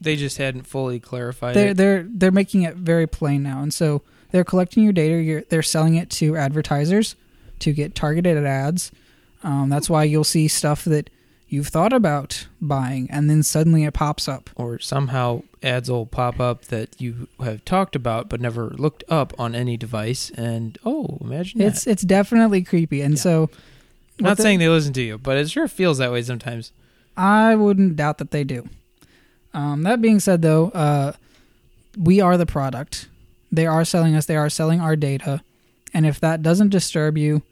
They 0.00 0.16
just 0.16 0.36
hadn't 0.38 0.62
fully 0.66 1.00
clarified 1.00 1.54
They're 1.56 1.68
it. 1.70 1.76
they're 1.76 2.06
they're 2.08 2.30
making 2.30 2.62
it 2.62 2.76
very 2.76 3.06
plain 3.06 3.42
now, 3.42 3.62
and 3.62 3.72
so 3.74 4.02
they're 4.30 4.44
collecting 4.44 4.84
your 4.84 4.92
data. 4.92 5.20
You're, 5.22 5.42
they're 5.42 5.62
selling 5.62 5.94
it 5.96 6.10
to 6.10 6.36
advertisers 6.36 7.16
to 7.60 7.72
get 7.72 7.94
targeted 7.94 8.44
ads. 8.44 8.92
Um, 9.42 9.68
that's 9.68 9.88
why 9.90 10.04
you'll 10.04 10.24
see 10.24 10.48
stuff 10.48 10.84
that 10.84 11.10
you've 11.48 11.68
thought 11.68 11.92
about 11.92 12.46
buying, 12.60 13.10
and 13.10 13.30
then 13.30 13.42
suddenly 13.42 13.84
it 13.84 13.94
pops 13.94 14.28
up. 14.28 14.50
or 14.56 14.78
somehow 14.78 15.42
ads 15.62 15.90
will 15.90 16.06
pop 16.06 16.38
up 16.40 16.66
that 16.66 17.00
you 17.00 17.26
have 17.42 17.64
talked 17.64 17.96
about 17.96 18.28
but 18.28 18.40
never 18.40 18.68
looked 18.70 19.02
up 19.08 19.32
on 19.38 19.54
any 19.54 19.76
device, 19.76 20.30
and 20.36 20.78
oh, 20.84 21.18
imagine 21.20 21.60
It's 21.60 21.84
that. 21.84 21.90
it's 21.92 22.02
definitely 22.02 22.62
creepy, 22.62 23.00
and 23.00 23.18
so 23.18 23.48
Not 24.20 24.36
the- 24.36 24.42
saying 24.42 24.58
they 24.58 24.68
listen 24.68 24.92
to 24.94 25.02
you, 25.02 25.16
but 25.18 25.36
it 25.38 25.48
sure 25.50 25.66
feels 25.68 25.98
that 25.98 26.12
way 26.12 26.22
sometimes. 26.22 26.70
I 27.16 27.54
wouldn't 27.56 27.96
doubt 27.96 28.18
that 28.18 28.30
they 28.30 28.44
do. 28.44 28.68
Um, 29.54 29.82
that 29.82 30.02
being 30.02 30.20
said, 30.20 30.42
though, 30.42 30.70
uh, 30.70 31.12
we 31.96 32.20
are 32.20 32.36
the 32.36 32.46
product. 32.46 33.08
They 33.50 33.66
are 33.66 33.84
selling 33.84 34.14
us. 34.14 34.26
They 34.26 34.36
are 34.36 34.50
selling 34.50 34.80
our 34.80 34.96
data, 34.96 35.42
and 35.94 36.06
if 36.06 36.20
that 36.20 36.42
doesn't 36.42 36.68
disturb 36.68 37.16
you, 37.16 37.42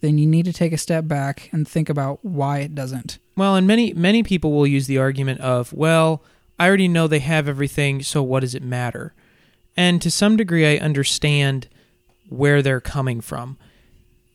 then 0.00 0.18
you 0.18 0.26
need 0.26 0.44
to 0.44 0.52
take 0.52 0.72
a 0.72 0.78
step 0.78 1.06
back 1.06 1.48
and 1.52 1.66
think 1.66 1.88
about 1.88 2.24
why 2.24 2.58
it 2.58 2.74
doesn't. 2.74 3.18
Well, 3.36 3.56
and 3.56 3.66
many 3.66 3.92
many 3.94 4.22
people 4.22 4.52
will 4.52 4.66
use 4.66 4.86
the 4.86 4.98
argument 4.98 5.40
of, 5.40 5.72
well, 5.72 6.22
I 6.58 6.66
already 6.66 6.88
know 6.88 7.06
they 7.06 7.20
have 7.20 7.48
everything, 7.48 8.02
so 8.02 8.22
what 8.22 8.40
does 8.40 8.54
it 8.54 8.62
matter? 8.62 9.14
And 9.76 10.00
to 10.02 10.10
some 10.10 10.36
degree, 10.36 10.66
I 10.66 10.84
understand 10.84 11.68
where 12.28 12.62
they're 12.62 12.80
coming 12.80 13.20
from. 13.20 13.56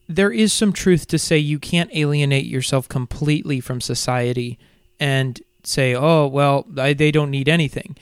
There 0.07 0.31
is 0.31 0.51
some 0.51 0.73
truth 0.73 1.07
to 1.07 1.19
say 1.19 1.37
you 1.37 1.59
can't 1.59 1.95
alienate 1.95 2.45
yourself 2.45 2.89
completely 2.89 3.59
from 3.59 3.79
society 3.79 4.57
and 4.99 5.41
say, 5.63 5.95
oh, 5.95 6.27
well, 6.27 6.65
I, 6.77 6.93
they 6.93 7.11
don't 7.11 7.31
need 7.31 7.49
anything. 7.49 7.95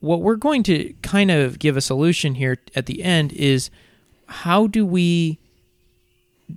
What 0.00 0.22
we're 0.22 0.36
going 0.36 0.62
to 0.64 0.94
kind 1.02 1.30
of 1.30 1.58
give 1.58 1.76
a 1.76 1.80
solution 1.80 2.34
here 2.36 2.58
at 2.74 2.86
the 2.86 3.02
end 3.02 3.32
is 3.32 3.70
how 4.26 4.66
do 4.66 4.86
we 4.86 5.38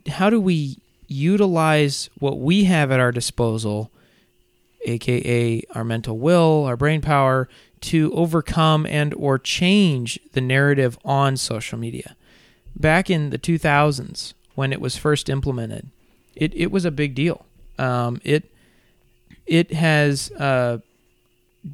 how 0.08 0.30
do 0.30 0.40
we 0.40 0.78
utilize 1.08 2.10
what 2.20 2.40
we 2.40 2.66
have 2.66 2.92
at 2.92 3.00
our 3.00 3.12
disposal, 3.12 3.92
aka 4.86 5.62
our 5.74 5.84
mental 5.84 6.18
will, 6.18 6.66
our 6.66 6.78
brain 6.78 7.02
power, 7.02 7.50
to 7.82 8.14
overcome 8.14 8.86
and 8.86 9.14
or 9.16 9.38
change 9.40 10.20
the 10.34 10.42
narrative 10.42 10.98
on 11.04 11.36
social 11.36 11.78
media. 11.78 12.16
Back 12.76 13.10
in 13.10 13.32
the 13.32 13.40
2000s, 13.40 14.34
when 14.56 14.72
it 14.72 14.80
was 14.80 14.96
first 14.96 15.30
implemented, 15.30 15.90
it, 16.36 16.54
it 16.56 16.72
was 16.72 16.86
a 16.86 16.92
big 16.92 17.16
deal. 17.16 17.46
Um, 17.78 18.22
it 18.24 18.51
it 19.46 19.74
has 19.74 20.32
uh, 20.32 20.80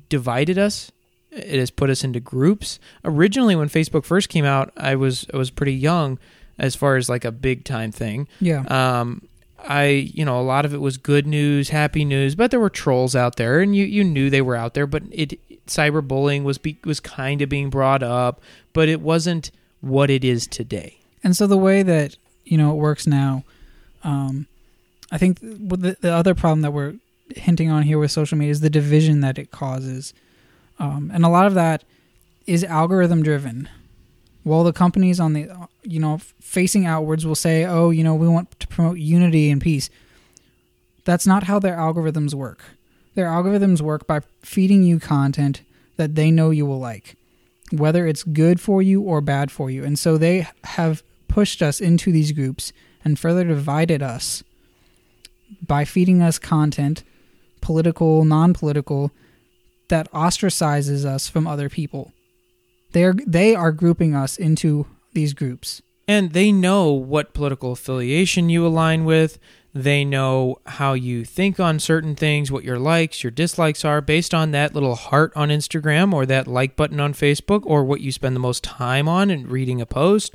divided 0.10 0.58
us. 0.58 0.92
It 1.32 1.60
has 1.60 1.70
put 1.70 1.90
us 1.90 2.04
into 2.04 2.20
groups. 2.20 2.80
Originally, 3.04 3.56
when 3.56 3.70
Facebook 3.70 4.06
first 4.06 4.30
came 4.30 4.46
out, 4.46 4.72
I 4.78 4.96
was 4.96 5.26
I 5.34 5.38
was 5.38 5.52
pretty 5.52 5.74
young 5.74 6.20
as 6.58 6.76
far 6.76 6.96
as 6.96 7.10
like 7.10 7.26
a 7.26 7.32
big 7.32 7.64
time 7.64 7.92
thing. 7.92 8.28
Yeah. 8.40 8.62
Um, 8.68 9.28
I 9.60 9.86
you 9.86 10.24
know 10.24 10.40
a 10.40 10.44
lot 10.44 10.66
of 10.66 10.74
it 10.74 10.82
was 10.82 10.98
good 10.98 11.28
news, 11.28 11.70
happy 11.70 12.06
news, 12.06 12.36
but 12.36 12.52
there 12.52 12.60
were 12.60 12.70
trolls 12.70 13.16
out 13.16 13.36
there, 13.36 13.60
and 13.60 13.76
you 13.76 13.86
you 13.86 14.04
knew 14.04 14.30
they 14.30 14.42
were 14.42 14.56
out 14.56 14.74
there. 14.74 14.88
But 14.88 15.04
it 15.12 15.40
cyberbullying 15.68 16.44
was 16.44 16.58
be, 16.58 16.78
was 16.86 17.00
kind 17.00 17.42
of 17.42 17.50
being 17.50 17.70
brought 17.70 18.02
up, 18.02 18.42
but 18.74 18.88
it 18.88 19.02
wasn't 19.02 19.52
what 19.82 20.10
it 20.10 20.24
is 20.24 20.48
today. 20.48 20.98
And 21.24 21.36
so 21.36 21.46
the 21.46 21.58
way 21.58 21.84
that 21.84 22.16
you 22.46 22.58
know 22.58 22.72
it 22.72 22.78
works 22.78 23.06
now, 23.06 23.44
um, 24.04 24.48
I 25.12 25.18
think 25.18 25.40
the, 25.40 25.98
the 26.00 26.14
other 26.14 26.34
problem 26.34 26.62
that 26.62 26.72
we're 26.72 26.96
hinting 27.36 27.70
on 27.70 27.84
here 27.84 28.00
with 28.00 28.12
social 28.12 28.38
media 28.38 28.52
is 28.52 28.62
the 28.62 28.70
division 28.70 29.22
that 29.22 29.38
it 29.38 29.52
causes, 29.52 30.14
um, 30.80 31.12
and 31.14 31.26
a 31.26 31.30
lot 31.30 31.46
of 31.46 31.54
that 31.56 31.84
is 32.46 32.64
algorithm 32.64 33.24
driven. 33.24 33.70
While 34.44 34.64
the 34.64 34.74
companies 34.74 35.20
on 35.20 35.34
the 35.34 35.50
you 35.84 36.00
know 36.00 36.20
facing 36.40 36.86
outwards 36.86 37.26
will 37.26 37.36
say, 37.36 37.66
"Oh, 37.66 37.90
you 37.90 38.04
know, 38.04 38.16
we 38.16 38.28
want 38.28 38.60
to 38.60 38.68
promote 38.68 38.98
unity 38.98 39.50
and 39.50 39.62
peace," 39.62 39.90
that's 41.06 41.28
not 41.28 41.44
how 41.44 41.60
their 41.60 41.76
algorithms 41.76 42.34
work. 42.34 42.64
Their 43.16 43.28
algorithms 43.28 43.82
work 43.82 44.06
by 44.06 44.22
feeding 44.44 44.84
you 44.84 45.00
content 45.00 45.62
that 45.98 46.16
they 46.16 46.32
know 46.32 46.52
you 46.52 46.66
will 46.66 46.80
like, 46.80 47.16
whether 47.72 48.08
it's 48.08 48.24
good 48.24 48.62
for 48.62 48.82
you 48.82 49.02
or 49.02 49.22
bad 49.22 49.52
for 49.52 49.70
you. 49.72 49.84
And 49.84 49.98
so 49.98 50.18
they 50.18 50.48
have 50.64 51.04
pushed 51.28 51.62
us 51.62 51.82
into 51.82 52.12
these 52.12 52.32
groups 52.32 52.72
and 53.04 53.20
further 53.20 53.44
divided 53.44 54.02
us 54.02 54.44
by 55.66 55.86
feeding 55.86 56.22
us 56.22 56.40
content, 56.40 57.04
political, 57.68 58.24
non 58.24 58.54
political, 58.54 59.12
that 59.90 60.10
ostracizes 60.14 61.04
us 61.04 61.28
from 61.28 61.46
other 61.46 61.68
people. 61.68 62.14
They're, 62.94 63.14
they 63.28 63.56
are 63.56 63.74
grouping 63.74 64.16
us 64.16 64.38
into 64.38 64.88
these 65.12 65.34
groups. 65.34 65.82
And 66.08 66.32
they 66.32 66.54
know 66.54 66.94
what 66.94 67.34
political 67.34 67.74
affiliation 67.74 68.48
you 68.48 68.66
align 68.66 69.04
with. 69.04 69.38
They 69.74 70.06
know 70.06 70.60
how 70.66 70.94
you 70.94 71.26
think 71.26 71.60
on 71.60 71.80
certain 71.80 72.16
things, 72.16 72.50
what 72.50 72.64
your 72.64 72.80
likes, 72.80 73.22
your 73.22 73.32
dislikes 73.32 73.84
are 73.84 74.00
based 74.00 74.34
on 74.34 74.52
that 74.52 74.74
little 74.74 74.96
heart 74.96 75.34
on 75.36 75.50
Instagram 75.50 76.14
or 76.14 76.26
that 76.26 76.48
like 76.48 76.78
button 76.78 77.02
on 77.02 77.14
Facebook 77.14 77.64
or 77.66 77.84
what 77.84 78.00
you 78.00 78.14
spend 78.14 78.34
the 78.34 78.40
most 78.40 78.64
time 78.64 79.10
on 79.10 79.30
and 79.30 79.52
reading 79.52 79.82
a 79.82 79.86
post. 79.86 80.34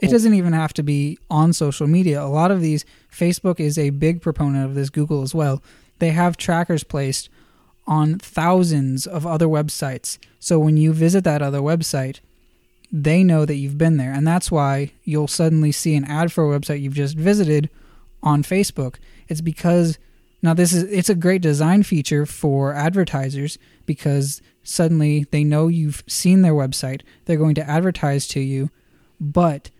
It 0.00 0.12
doesn't 0.12 0.34
even 0.34 0.52
have 0.52 0.72
to 0.74 0.84
be 0.84 1.18
on 1.28 1.52
social 1.52 1.88
media. 1.88 2.22
A 2.22 2.30
lot 2.30 2.52
of 2.52 2.60
these, 2.60 2.84
Facebook 3.12 3.58
is 3.58 3.76
a 3.76 3.90
big 3.90 4.22
proponent 4.22 4.64
of 4.64 4.76
this, 4.76 4.90
Google 4.90 5.22
as 5.22 5.34
well. 5.34 5.60
They 5.98 6.10
have 6.10 6.36
trackers 6.36 6.84
placed 6.84 7.28
on 7.86 8.18
thousands 8.18 9.06
of 9.06 9.26
other 9.26 9.46
websites. 9.46 10.18
So 10.38 10.58
when 10.58 10.76
you 10.76 10.92
visit 10.92 11.24
that 11.24 11.42
other 11.42 11.60
website, 11.60 12.20
they 12.92 13.24
know 13.24 13.44
that 13.44 13.56
you've 13.56 13.78
been 13.78 13.96
there. 13.96 14.12
And 14.12 14.26
that's 14.26 14.50
why 14.50 14.92
you'll 15.04 15.28
suddenly 15.28 15.72
see 15.72 15.94
an 15.94 16.04
ad 16.04 16.32
for 16.32 16.54
a 16.54 16.58
website 16.58 16.80
you've 16.80 16.94
just 16.94 17.16
visited 17.16 17.70
on 18.22 18.42
Facebook. 18.42 18.96
It's 19.28 19.40
because 19.40 19.98
now 20.42 20.54
this 20.54 20.72
is 20.72 20.84
it's 20.84 21.10
a 21.10 21.14
great 21.14 21.42
design 21.42 21.82
feature 21.82 22.24
for 22.24 22.72
advertisers 22.74 23.58
because 23.86 24.40
suddenly 24.62 25.26
they 25.30 25.44
know 25.44 25.68
you've 25.68 26.04
seen 26.06 26.42
their 26.42 26.52
website. 26.54 27.02
They're 27.24 27.36
going 27.36 27.56
to 27.56 27.68
advertise 27.68 28.26
to 28.28 28.40
you, 28.40 28.70
but 29.20 29.70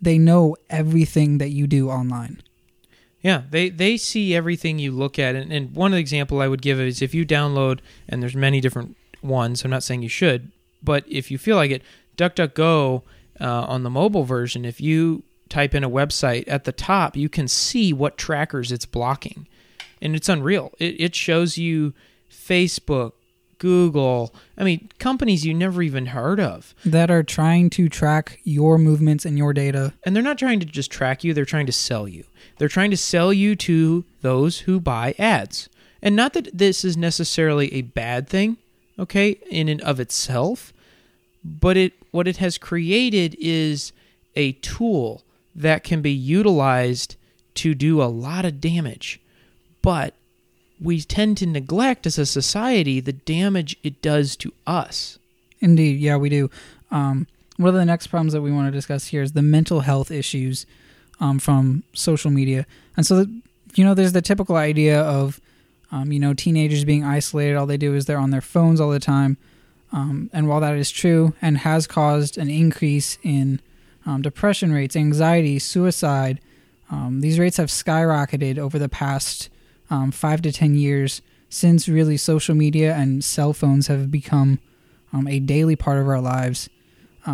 they 0.00 0.18
know 0.18 0.56
everything 0.68 1.38
that 1.38 1.50
you 1.50 1.66
do 1.66 1.88
online. 1.88 2.42
Yeah, 3.22 3.42
they, 3.48 3.68
they 3.70 3.96
see 3.96 4.34
everything 4.34 4.78
you 4.78 4.90
look 4.90 5.18
at. 5.18 5.34
And, 5.36 5.52
and 5.52 5.74
one 5.74 5.94
example 5.94 6.40
I 6.40 6.48
would 6.48 6.60
give 6.60 6.80
is 6.80 7.00
if 7.00 7.14
you 7.14 7.24
download, 7.24 7.78
and 8.08 8.22
there's 8.22 8.34
many 8.34 8.60
different 8.60 8.96
ones, 9.22 9.64
I'm 9.64 9.70
not 9.70 9.84
saying 9.84 10.02
you 10.02 10.08
should, 10.08 10.50
but 10.82 11.04
if 11.08 11.30
you 11.30 11.38
feel 11.38 11.56
like 11.56 11.70
it, 11.70 11.82
DuckDuckGo 12.16 13.02
uh, 13.40 13.44
on 13.44 13.84
the 13.84 13.90
mobile 13.90 14.24
version, 14.24 14.64
if 14.64 14.80
you 14.80 15.22
type 15.48 15.74
in 15.74 15.84
a 15.84 15.90
website 15.90 16.44
at 16.48 16.64
the 16.64 16.72
top, 16.72 17.16
you 17.16 17.28
can 17.28 17.46
see 17.46 17.92
what 17.92 18.18
trackers 18.18 18.72
it's 18.72 18.86
blocking. 18.86 19.46
And 20.00 20.16
it's 20.16 20.28
unreal. 20.28 20.72
It, 20.78 21.00
it 21.00 21.14
shows 21.14 21.56
you 21.56 21.94
Facebook, 22.30 23.12
Google, 23.58 24.34
I 24.58 24.64
mean, 24.64 24.88
companies 24.98 25.46
you 25.46 25.54
never 25.54 25.82
even 25.82 26.06
heard 26.06 26.40
of 26.40 26.74
that 26.84 27.12
are 27.12 27.22
trying 27.22 27.70
to 27.70 27.88
track 27.88 28.40
your 28.42 28.76
movements 28.76 29.24
and 29.24 29.38
your 29.38 29.52
data. 29.52 29.94
And 30.02 30.16
they're 30.16 30.22
not 30.24 30.38
trying 30.38 30.58
to 30.58 30.66
just 30.66 30.90
track 30.90 31.22
you, 31.22 31.32
they're 31.32 31.44
trying 31.44 31.66
to 31.66 31.72
sell 31.72 32.08
you. 32.08 32.24
They're 32.58 32.68
trying 32.68 32.90
to 32.90 32.96
sell 32.96 33.32
you 33.32 33.56
to 33.56 34.04
those 34.20 34.60
who 34.60 34.80
buy 34.80 35.14
ads. 35.18 35.68
And 36.02 36.16
not 36.16 36.32
that 36.32 36.56
this 36.56 36.84
is 36.84 36.96
necessarily 36.96 37.72
a 37.72 37.82
bad 37.82 38.28
thing, 38.28 38.56
okay, 38.98 39.38
in 39.50 39.68
and 39.68 39.80
of 39.82 40.00
itself, 40.00 40.72
but 41.44 41.76
it 41.76 41.92
what 42.10 42.28
it 42.28 42.36
has 42.36 42.58
created 42.58 43.36
is 43.38 43.92
a 44.36 44.52
tool 44.52 45.22
that 45.54 45.84
can 45.84 46.02
be 46.02 46.12
utilized 46.12 47.16
to 47.54 47.74
do 47.74 48.02
a 48.02 48.04
lot 48.04 48.44
of 48.44 48.60
damage. 48.60 49.20
But 49.80 50.14
we 50.80 51.00
tend 51.00 51.38
to 51.38 51.46
neglect 51.46 52.06
as 52.06 52.18
a 52.18 52.26
society 52.26 53.00
the 53.00 53.12
damage 53.12 53.76
it 53.82 54.02
does 54.02 54.36
to 54.36 54.52
us. 54.66 55.18
Indeed, 55.60 56.00
yeah, 56.00 56.16
we 56.16 56.28
do. 56.28 56.50
Um, 56.90 57.26
one 57.56 57.68
of 57.68 57.74
the 57.74 57.84
next 57.84 58.08
problems 58.08 58.32
that 58.32 58.42
we 58.42 58.52
want 58.52 58.66
to 58.66 58.72
discuss 58.72 59.06
here 59.06 59.22
is 59.22 59.32
the 59.32 59.42
mental 59.42 59.80
health 59.80 60.10
issues 60.10 60.66
um, 61.22 61.38
from 61.38 61.84
social 61.94 62.32
media. 62.32 62.66
And 62.96 63.06
so, 63.06 63.14
the, 63.22 63.42
you 63.76 63.84
know, 63.84 63.94
there's 63.94 64.12
the 64.12 64.20
typical 64.20 64.56
idea 64.56 65.00
of, 65.00 65.40
um, 65.92 66.10
you 66.10 66.18
know, 66.18 66.34
teenagers 66.34 66.84
being 66.84 67.04
isolated. 67.04 67.56
All 67.56 67.66
they 67.66 67.76
do 67.76 67.94
is 67.94 68.04
they're 68.04 68.18
on 68.18 68.32
their 68.32 68.40
phones 68.54 68.80
all 68.80 68.90
the 68.90 68.98
time. 68.98 69.36
Um, 69.92 70.30
and 70.32 70.48
while 70.48 70.60
that 70.60 70.74
is 70.74 70.90
true 70.90 71.34
and 71.40 71.58
has 71.58 71.86
caused 71.86 72.38
an 72.38 72.50
increase 72.50 73.18
in 73.22 73.60
um, 74.04 74.20
depression 74.20 74.72
rates, 74.72 74.96
anxiety, 74.96 75.60
suicide, 75.60 76.40
um, 76.90 77.20
these 77.20 77.38
rates 77.38 77.58
have 77.58 77.68
skyrocketed 77.68 78.58
over 78.58 78.78
the 78.78 78.88
past 78.88 79.48
um, 79.90 80.10
five 80.10 80.42
to 80.42 80.50
ten 80.50 80.74
years 80.74 81.22
since 81.48 81.88
really 81.88 82.16
social 82.16 82.54
media 82.54 82.94
and 82.94 83.22
cell 83.22 83.52
phones 83.52 83.86
have 83.86 84.10
become 84.10 84.58
a 85.28 85.38
daily 85.38 85.76
part 85.76 85.98
of 86.00 86.08
our 86.08 86.20
lives. 86.20 86.70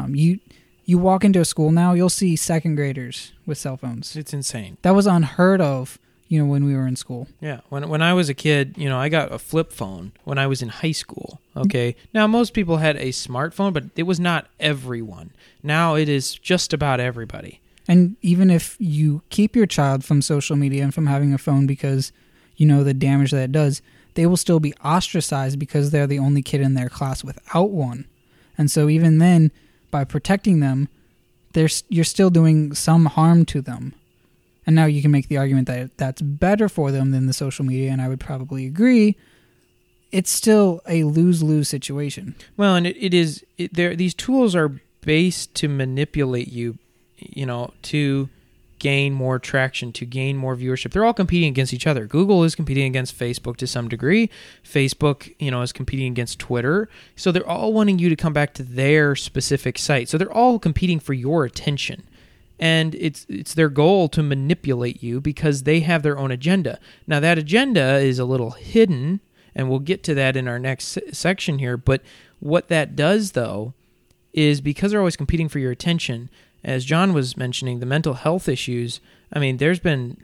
You 0.08 0.40
you 0.88 0.96
walk 0.96 1.22
into 1.22 1.38
a 1.38 1.44
school 1.44 1.70
now, 1.70 1.92
you'll 1.92 2.08
see 2.08 2.34
second 2.34 2.74
graders 2.76 3.32
with 3.44 3.58
cell 3.58 3.76
phones. 3.76 4.16
It's 4.16 4.32
insane. 4.32 4.78
That 4.80 4.94
was 4.94 5.06
unheard 5.06 5.60
of, 5.60 5.98
you 6.28 6.40
know, 6.40 6.46
when 6.46 6.64
we 6.64 6.74
were 6.74 6.86
in 6.86 6.96
school. 6.96 7.28
Yeah, 7.42 7.60
when 7.68 7.90
when 7.90 8.00
I 8.00 8.14
was 8.14 8.30
a 8.30 8.34
kid, 8.34 8.74
you 8.78 8.88
know, 8.88 8.98
I 8.98 9.10
got 9.10 9.30
a 9.30 9.38
flip 9.38 9.70
phone 9.70 10.12
when 10.24 10.38
I 10.38 10.46
was 10.46 10.62
in 10.62 10.70
high 10.70 10.92
school. 10.92 11.42
Okay, 11.54 11.94
now 12.14 12.26
most 12.26 12.54
people 12.54 12.78
had 12.78 12.96
a 12.96 13.10
smartphone, 13.10 13.74
but 13.74 13.84
it 13.96 14.04
was 14.04 14.18
not 14.18 14.46
everyone. 14.58 15.30
Now 15.62 15.94
it 15.94 16.08
is 16.08 16.34
just 16.34 16.72
about 16.72 17.00
everybody. 17.00 17.60
And 17.86 18.16
even 18.22 18.50
if 18.50 18.74
you 18.78 19.20
keep 19.28 19.54
your 19.54 19.66
child 19.66 20.06
from 20.06 20.22
social 20.22 20.56
media 20.56 20.84
and 20.84 20.94
from 20.94 21.06
having 21.06 21.34
a 21.34 21.38
phone 21.38 21.66
because 21.66 22.12
you 22.56 22.64
know 22.64 22.82
the 22.82 22.94
damage 22.94 23.32
that 23.32 23.44
it 23.44 23.52
does, 23.52 23.82
they 24.14 24.24
will 24.24 24.38
still 24.38 24.58
be 24.58 24.72
ostracized 24.82 25.58
because 25.58 25.90
they're 25.90 26.06
the 26.06 26.18
only 26.18 26.40
kid 26.40 26.62
in 26.62 26.72
their 26.72 26.88
class 26.88 27.22
without 27.22 27.70
one. 27.72 28.06
And 28.56 28.70
so 28.70 28.88
even 28.88 29.18
then, 29.18 29.52
by 29.90 30.04
protecting 30.04 30.60
them, 30.60 30.88
you're 31.88 32.04
still 32.04 32.30
doing 32.30 32.74
some 32.74 33.06
harm 33.06 33.44
to 33.46 33.60
them. 33.60 33.94
And 34.66 34.76
now 34.76 34.84
you 34.84 35.00
can 35.00 35.10
make 35.10 35.28
the 35.28 35.38
argument 35.38 35.66
that 35.68 35.96
that's 35.96 36.20
better 36.20 36.68
for 36.68 36.92
them 36.92 37.10
than 37.10 37.26
the 37.26 37.32
social 37.32 37.64
media, 37.64 37.90
and 37.90 38.02
I 38.02 38.08
would 38.08 38.20
probably 38.20 38.66
agree. 38.66 39.16
It's 40.12 40.30
still 40.30 40.82
a 40.86 41.04
lose 41.04 41.42
lose 41.42 41.68
situation. 41.68 42.34
Well, 42.56 42.76
and 42.76 42.86
it, 42.86 42.96
it 43.02 43.14
is. 43.14 43.44
It, 43.56 43.74
there, 43.74 43.96
these 43.96 44.14
tools 44.14 44.54
are 44.54 44.80
based 45.00 45.54
to 45.54 45.68
manipulate 45.68 46.48
you, 46.48 46.78
you 47.16 47.46
know, 47.46 47.72
to 47.82 48.28
gain 48.78 49.12
more 49.12 49.38
traction, 49.38 49.92
to 49.92 50.06
gain 50.06 50.36
more 50.36 50.56
viewership. 50.56 50.92
They're 50.92 51.04
all 51.04 51.14
competing 51.14 51.48
against 51.48 51.72
each 51.72 51.86
other. 51.86 52.06
Google 52.06 52.44
is 52.44 52.54
competing 52.54 52.86
against 52.86 53.18
Facebook 53.18 53.56
to 53.56 53.66
some 53.66 53.88
degree. 53.88 54.30
Facebook, 54.64 55.34
you 55.38 55.50
know, 55.50 55.62
is 55.62 55.72
competing 55.72 56.12
against 56.12 56.38
Twitter. 56.38 56.88
So 57.16 57.32
they're 57.32 57.48
all 57.48 57.72
wanting 57.72 57.98
you 57.98 58.08
to 58.08 58.16
come 58.16 58.32
back 58.32 58.54
to 58.54 58.62
their 58.62 59.16
specific 59.16 59.78
site. 59.78 60.08
So 60.08 60.18
they're 60.18 60.32
all 60.32 60.58
competing 60.58 61.00
for 61.00 61.14
your 61.14 61.44
attention. 61.44 62.04
And 62.58 62.94
it's 62.96 63.24
it's 63.28 63.54
their 63.54 63.68
goal 63.68 64.08
to 64.08 64.22
manipulate 64.22 65.02
you 65.02 65.20
because 65.20 65.62
they 65.62 65.80
have 65.80 66.02
their 66.02 66.18
own 66.18 66.32
agenda. 66.32 66.80
Now 67.06 67.20
that 67.20 67.38
agenda 67.38 67.98
is 67.98 68.18
a 68.18 68.24
little 68.24 68.50
hidden 68.50 69.20
and 69.54 69.70
we'll 69.70 69.78
get 69.78 70.02
to 70.04 70.14
that 70.14 70.36
in 70.36 70.48
our 70.48 70.58
next 70.58 70.98
section 71.12 71.58
here, 71.58 71.76
but 71.76 72.02
what 72.40 72.68
that 72.68 72.96
does 72.96 73.32
though 73.32 73.74
is 74.32 74.60
because 74.60 74.90
they're 74.90 75.00
always 75.00 75.16
competing 75.16 75.48
for 75.48 75.58
your 75.58 75.72
attention, 75.72 76.30
as 76.64 76.84
John 76.84 77.12
was 77.12 77.36
mentioning, 77.36 77.80
the 77.80 77.86
mental 77.86 78.14
health 78.14 78.48
issues. 78.48 79.00
I 79.32 79.38
mean, 79.38 79.58
there's 79.58 79.78
been 79.78 80.16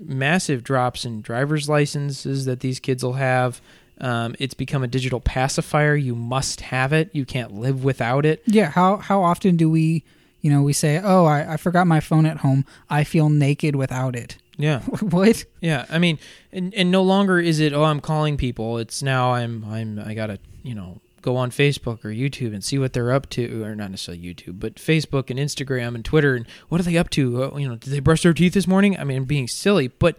massive 0.00 0.64
drops 0.64 1.04
in 1.04 1.20
driver's 1.20 1.68
licenses 1.68 2.44
that 2.44 2.60
these 2.60 2.80
kids 2.80 3.04
will 3.04 3.14
have. 3.14 3.60
Um, 4.00 4.36
it's 4.38 4.54
become 4.54 4.82
a 4.82 4.88
digital 4.88 5.20
pacifier. 5.20 5.96
You 5.96 6.14
must 6.14 6.60
have 6.62 6.92
it. 6.92 7.10
You 7.12 7.24
can't 7.24 7.54
live 7.54 7.84
without 7.84 8.24
it. 8.24 8.42
Yeah, 8.46 8.70
how 8.70 8.98
how 8.98 9.22
often 9.22 9.56
do 9.56 9.68
we, 9.68 10.04
you 10.40 10.50
know, 10.50 10.62
we 10.62 10.72
say, 10.72 11.00
"Oh, 11.02 11.24
I, 11.24 11.54
I 11.54 11.56
forgot 11.56 11.86
my 11.86 12.00
phone 12.00 12.26
at 12.26 12.38
home. 12.38 12.64
I 12.88 13.02
feel 13.04 13.28
naked 13.28 13.74
without 13.74 14.14
it." 14.14 14.36
Yeah. 14.56 14.80
what? 15.00 15.44
Yeah, 15.60 15.86
I 15.88 15.98
mean, 15.98 16.18
and, 16.52 16.74
and 16.74 16.90
no 16.90 17.02
longer 17.02 17.40
is 17.40 17.60
it 17.60 17.72
oh 17.72 17.84
I'm 17.84 18.00
calling 18.00 18.36
people. 18.36 18.78
It's 18.78 19.02
now 19.02 19.32
I'm 19.32 19.64
I'm 19.64 19.98
I 19.98 20.14
gotta 20.14 20.38
you 20.62 20.74
know 20.74 21.00
go 21.22 21.36
on 21.36 21.50
Facebook 21.50 22.04
or 22.04 22.10
YouTube 22.10 22.52
and 22.52 22.62
see 22.62 22.78
what 22.78 22.92
they're 22.92 23.12
up 23.12 23.28
to, 23.30 23.62
or 23.64 23.74
not 23.74 23.90
necessarily 23.90 24.22
YouTube, 24.22 24.60
but 24.60 24.76
Facebook 24.76 25.30
and 25.30 25.38
Instagram 25.38 25.94
and 25.94 26.04
Twitter 26.04 26.34
and 26.34 26.46
what 26.68 26.80
are 26.80 26.84
they 26.84 26.96
up 26.96 27.10
to? 27.10 27.44
Oh, 27.44 27.56
you 27.56 27.68
know, 27.68 27.76
did 27.76 27.90
they 27.90 28.00
brush 28.00 28.22
their 28.22 28.34
teeth 28.34 28.54
this 28.54 28.66
morning? 28.66 28.98
I 28.98 29.04
mean, 29.04 29.18
I'm 29.18 29.24
being 29.24 29.48
silly, 29.48 29.88
but 29.88 30.16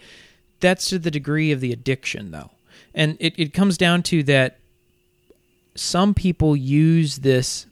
that's 0.60 0.90
to 0.90 1.00
the 1.00 1.12
degree 1.12 1.52
of 1.52 1.62
the 1.62 1.72
addiction 1.72 2.32
though, 2.32 2.52
and 2.94 3.18
it 3.20 3.34
it 3.38 3.54
comes 3.54 3.78
down 3.78 4.04
to 4.04 4.24
that. 4.24 4.58
Some 5.76 6.14
people 6.14 6.58
use 6.58 7.18
this 7.18 7.66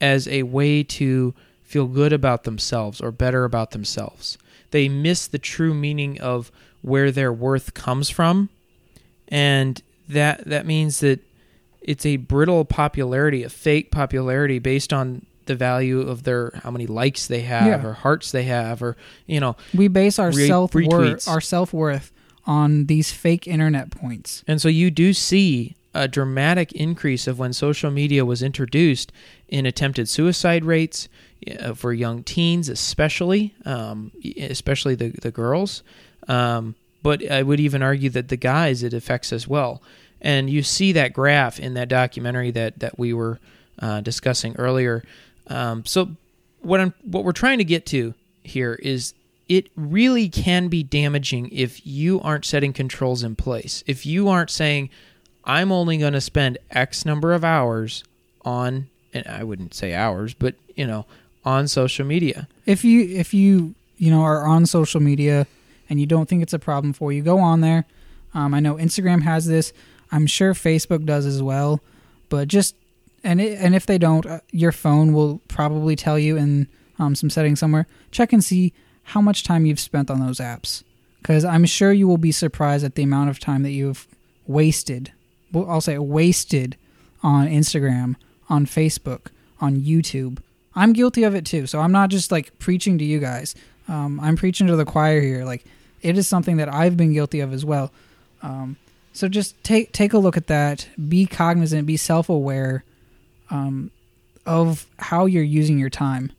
as 0.00 0.28
a 0.28 0.44
way 0.44 0.84
to 0.84 1.34
feel 1.64 1.86
good 1.86 2.12
about 2.12 2.44
themselves 2.44 3.00
or 3.00 3.10
better 3.10 3.44
about 3.44 3.72
themselves 3.72 4.38
they 4.70 4.88
miss 4.88 5.26
the 5.26 5.38
true 5.38 5.74
meaning 5.74 6.20
of 6.20 6.50
where 6.82 7.10
their 7.10 7.32
worth 7.32 7.74
comes 7.74 8.10
from 8.10 8.48
and 9.28 9.82
that 10.08 10.44
that 10.46 10.66
means 10.66 11.00
that 11.00 11.20
it's 11.82 12.04
a 12.06 12.16
brittle 12.16 12.64
popularity 12.64 13.42
a 13.42 13.48
fake 13.48 13.90
popularity 13.90 14.58
based 14.58 14.92
on 14.92 15.24
the 15.46 15.54
value 15.56 16.00
of 16.00 16.22
their 16.24 16.52
how 16.62 16.70
many 16.70 16.86
likes 16.86 17.26
they 17.26 17.40
have 17.40 17.66
Yeah. 17.82 17.88
or 17.88 17.92
hearts 17.94 18.30
they 18.30 18.44
have 18.44 18.82
or 18.82 18.96
you 19.26 19.40
know 19.40 19.56
We 19.74 19.88
base 19.88 20.18
our 20.18 20.30
Re- 20.30 20.46
self 20.46 20.74
worth 20.74 21.26
our 21.28 21.40
self 21.40 21.72
worth 21.72 22.12
on 22.46 22.86
these 22.86 23.12
fake 23.12 23.46
internet 23.46 23.90
points. 23.90 24.42
And 24.48 24.60
so 24.60 24.68
you 24.68 24.90
do 24.90 25.12
see 25.12 25.76
a 25.94 26.06
dramatic 26.08 26.72
increase 26.72 27.26
of 27.26 27.38
when 27.38 27.52
social 27.52 27.90
media 27.90 28.24
was 28.24 28.42
introduced 28.42 29.12
in 29.48 29.66
attempted 29.66 30.08
suicide 30.08 30.64
rates 30.64 31.08
uh, 31.60 31.74
for 31.74 31.92
young 31.92 32.22
teens, 32.22 32.68
especially, 32.68 33.54
um, 33.64 34.12
especially 34.38 34.94
the 34.94 35.10
the 35.20 35.30
girls. 35.30 35.82
Um, 36.28 36.76
but 37.02 37.28
I 37.30 37.42
would 37.42 37.60
even 37.60 37.82
argue 37.82 38.10
that 38.10 38.28
the 38.28 38.36
guys 38.36 38.82
it 38.82 38.92
affects 38.94 39.32
as 39.32 39.48
well. 39.48 39.82
And 40.20 40.50
you 40.50 40.62
see 40.62 40.92
that 40.92 41.12
graph 41.12 41.58
in 41.58 41.74
that 41.74 41.88
documentary 41.88 42.50
that 42.52 42.78
that 42.80 42.98
we 42.98 43.12
were 43.12 43.38
uh, 43.78 44.00
discussing 44.00 44.54
earlier. 44.56 45.02
Um, 45.46 45.84
so 45.84 46.10
what 46.60 46.80
I'm 46.80 46.94
what 47.02 47.24
we're 47.24 47.32
trying 47.32 47.58
to 47.58 47.64
get 47.64 47.86
to 47.86 48.14
here 48.42 48.74
is 48.74 49.14
it 49.48 49.68
really 49.74 50.28
can 50.28 50.68
be 50.68 50.82
damaging 50.82 51.48
if 51.50 51.84
you 51.84 52.20
aren't 52.20 52.44
setting 52.44 52.72
controls 52.72 53.24
in 53.24 53.34
place. 53.34 53.82
If 53.86 54.06
you 54.06 54.28
aren't 54.28 54.50
saying, 54.50 54.90
I'm 55.44 55.72
only 55.72 55.98
going 55.98 56.12
to 56.12 56.20
spend 56.20 56.58
X 56.70 57.04
number 57.04 57.32
of 57.32 57.44
hours 57.44 58.04
on, 58.42 58.88
and 59.12 59.26
I 59.26 59.42
wouldn't 59.42 59.74
say 59.74 59.92
hours, 59.92 60.34
but 60.34 60.54
you 60.76 60.86
know, 60.86 61.06
on 61.44 61.66
social 61.66 62.06
media. 62.06 62.46
If 62.66 62.84
you 62.84 63.02
if 63.02 63.34
you 63.34 63.74
you 63.96 64.10
know 64.10 64.22
are 64.22 64.46
on 64.46 64.66
social 64.66 65.00
media 65.00 65.46
and 65.88 65.98
you 65.98 66.06
don't 66.06 66.28
think 66.28 66.42
it's 66.42 66.52
a 66.52 66.58
problem 66.58 66.92
for 66.92 67.12
you, 67.12 67.22
go 67.22 67.38
on 67.38 67.60
there. 67.60 67.86
Um, 68.34 68.54
I 68.54 68.60
know 68.60 68.76
Instagram 68.76 69.22
has 69.22 69.46
this. 69.46 69.72
I'm 70.12 70.26
sure 70.26 70.54
Facebook 70.54 71.04
does 71.04 71.26
as 71.26 71.42
well. 71.42 71.80
But 72.28 72.48
just 72.48 72.74
and 73.22 73.40
it, 73.40 73.58
and 73.58 73.74
if 73.74 73.86
they 73.86 73.98
don't, 73.98 74.24
uh, 74.26 74.40
your 74.50 74.72
phone 74.72 75.12
will 75.12 75.40
probably 75.48 75.96
tell 75.96 76.18
you 76.18 76.36
in 76.36 76.68
um, 76.98 77.14
some 77.14 77.30
settings 77.30 77.60
somewhere. 77.60 77.86
Check 78.10 78.32
and 78.32 78.42
see 78.42 78.72
how 79.02 79.20
much 79.20 79.44
time 79.44 79.66
you've 79.66 79.80
spent 79.80 80.10
on 80.10 80.20
those 80.20 80.38
apps, 80.38 80.84
because 81.20 81.44
I'm 81.44 81.64
sure 81.64 81.92
you 81.92 82.06
will 82.06 82.18
be 82.18 82.32
surprised 82.32 82.84
at 82.84 82.94
the 82.94 83.02
amount 83.02 83.30
of 83.30 83.38
time 83.38 83.62
that 83.64 83.72
you've 83.72 84.06
wasted. 84.46 85.12
Well, 85.52 85.68
I'll 85.68 85.80
say 85.80 85.98
wasted 85.98 86.76
on 87.22 87.48
Instagram, 87.48 88.14
on 88.48 88.66
Facebook, 88.66 89.26
on 89.60 89.80
YouTube. 89.80 90.38
I'm 90.74 90.92
guilty 90.92 91.24
of 91.24 91.34
it 91.34 91.44
too, 91.44 91.66
so 91.66 91.80
I'm 91.80 91.92
not 91.92 92.10
just 92.10 92.30
like 92.30 92.56
preaching 92.58 92.98
to 92.98 93.04
you 93.04 93.18
guys. 93.18 93.54
Um, 93.88 94.20
I'm 94.20 94.36
preaching 94.36 94.68
to 94.68 94.76
the 94.76 94.84
choir 94.84 95.20
here. 95.20 95.44
Like 95.44 95.64
it 96.02 96.16
is 96.16 96.28
something 96.28 96.58
that 96.58 96.72
I've 96.72 96.96
been 96.96 97.12
guilty 97.12 97.40
of 97.40 97.52
as 97.52 97.64
well. 97.64 97.92
Um, 98.42 98.76
so 99.12 99.28
just 99.28 99.62
take 99.64 99.92
take 99.92 100.12
a 100.12 100.18
look 100.18 100.36
at 100.36 100.46
that. 100.46 100.88
Be 101.08 101.26
cognizant. 101.26 101.86
Be 101.86 101.96
self 101.96 102.28
aware 102.28 102.84
um, 103.50 103.90
of 104.46 104.86
how 104.98 105.26
you're 105.26 105.42
using 105.42 105.78
your 105.78 105.90
time, 105.90 106.32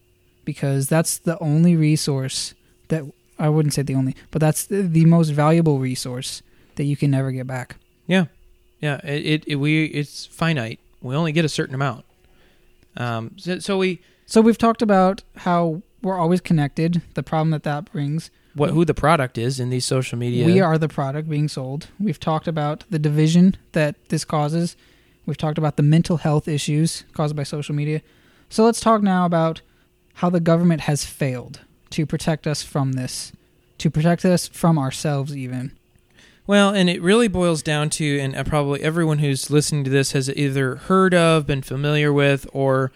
because 0.46 0.88
that's 0.88 1.18
the 1.18 1.38
only 1.40 1.76
resource 1.76 2.54
that 2.88 3.04
I 3.40 3.50
wouldn't 3.50 3.74
say 3.74 3.82
the 3.82 3.96
only, 3.96 4.16
but 4.32 4.40
that's 4.40 4.66
the, 4.66 4.82
the 4.84 5.06
most 5.06 5.30
valuable 5.30 5.80
resource 5.80 6.42
that 6.76 6.84
you 6.86 6.96
can 6.96 7.12
never 7.12 7.32
get 7.32 7.48
back. 7.48 7.78
Yeah, 8.08 8.26
yeah. 8.80 9.00
It, 9.04 9.26
it, 9.26 9.44
it 9.48 9.56
we 9.56 9.86
it's 9.86 10.26
finite. 10.26 10.80
We 11.02 11.16
only 11.16 11.32
get 11.32 11.46
a 11.46 11.50
certain 11.50 11.76
amount. 11.76 12.06
Um, 12.98 13.32
so, 13.38 13.60
so 13.60 13.78
we 13.78 14.02
So 14.26 14.42
we've 14.42 14.58
talked 14.58 14.82
about 14.82 15.24
how 15.38 15.82
we're 16.02 16.18
always 16.18 16.42
connected. 16.42 17.02
The 17.16 17.24
problem 17.24 17.52
that 17.52 17.64
that 17.64 17.92
brings. 17.92 18.32
What 18.54 18.72
who 18.72 18.86
the 18.86 18.94
product 18.94 19.38
is 19.38 19.60
in 19.60 19.70
these 19.70 19.86
social 19.86 20.18
media. 20.18 20.46
We 20.46 20.60
are 20.60 20.78
the 20.78 20.90
product 20.90 21.30
being 21.30 21.48
sold. 21.48 21.88
We've 22.00 22.20
talked 22.20 22.48
about 22.48 22.84
the 22.90 23.00
division 23.00 23.58
that 23.72 23.96
this 24.10 24.26
causes. 24.26 24.76
We've 25.26 25.38
talked 25.38 25.58
about 25.58 25.78
the 25.78 25.84
mental 25.84 26.18
health 26.18 26.48
issues 26.48 27.06
caused 27.14 27.36
by 27.36 27.44
social 27.44 27.76
media. 27.76 28.02
So 28.50 28.66
let's 28.66 28.82
talk 28.82 29.02
now 29.02 29.26
about 29.26 29.62
how 30.16 30.30
the 30.30 30.40
government 30.40 30.82
has 30.82 31.06
failed 31.06 31.62
to 31.92 32.06
protect 32.06 32.48
us 32.48 32.64
from 32.64 32.94
this, 32.94 33.32
to 33.78 33.90
protect 33.90 34.26
us 34.26 34.48
from 34.48 34.78
ourselves, 34.78 35.36
even. 35.36 35.72
Well, 36.48 36.74
and 36.74 36.90
it 36.90 37.02
really 37.02 37.28
boils 37.28 37.62
down 37.62 37.90
to, 37.92 38.20
and 38.20 38.36
probably 38.46 38.82
everyone 38.82 39.20
who's 39.20 39.50
listening 39.50 39.84
to 39.86 39.90
this 39.90 40.12
has 40.12 40.30
either 40.30 40.76
heard 40.76 41.14
of, 41.14 41.46
been 41.46 41.62
familiar 41.62 42.12
with, 42.12 42.48
or 42.52 42.92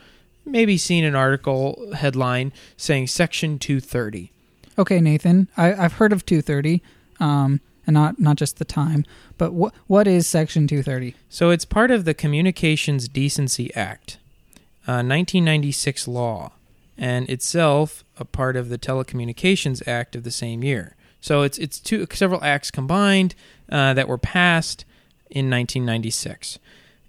maybe 0.46 0.78
seen 0.78 1.04
an 1.04 1.16
article 1.16 1.94
headline 1.96 2.52
saying 2.76 3.08
Section 3.08 3.60
230. 3.60 4.32
Okay, 4.78 5.00
Nathan, 5.00 5.48
I, 5.56 5.74
I've 5.74 5.94
heard 5.94 6.12
of 6.12 6.26
230, 6.26 6.82
um, 7.20 7.62
and 7.88 7.94
not 7.94 8.20
not 8.20 8.36
just 8.36 8.58
the 8.58 8.66
time, 8.66 9.06
but 9.38 9.54
what 9.54 9.74
what 9.88 10.08
is 10.08 10.28
Section 10.28 10.68
230? 10.68 11.16
So 11.30 11.50
it's 11.50 11.66
part 11.66 11.92
of 11.92 12.04
the 12.04 12.14
Communications 12.14 13.08
Decency 13.08 13.74
Act, 13.76 14.18
uh, 14.88 15.06
1996 15.06 16.08
law, 16.08 16.52
and 16.98 17.30
itself 17.30 18.04
a 18.18 18.26
part 18.26 18.56
of 18.56 18.70
the 18.70 18.78
Telecommunications 18.78 19.88
Act 19.88 20.16
of 20.16 20.24
the 20.24 20.32
same 20.32 20.64
year. 20.64 20.96
So 21.22 21.44
it's 21.44 21.58
it's 21.58 21.80
two 21.80 22.06
several 22.12 22.44
acts 22.44 22.70
combined 22.70 23.34
uh, 23.72 23.94
that 23.94 24.08
were 24.08 24.18
passed 24.18 24.84
in 25.30 25.50
1996. 25.50 26.60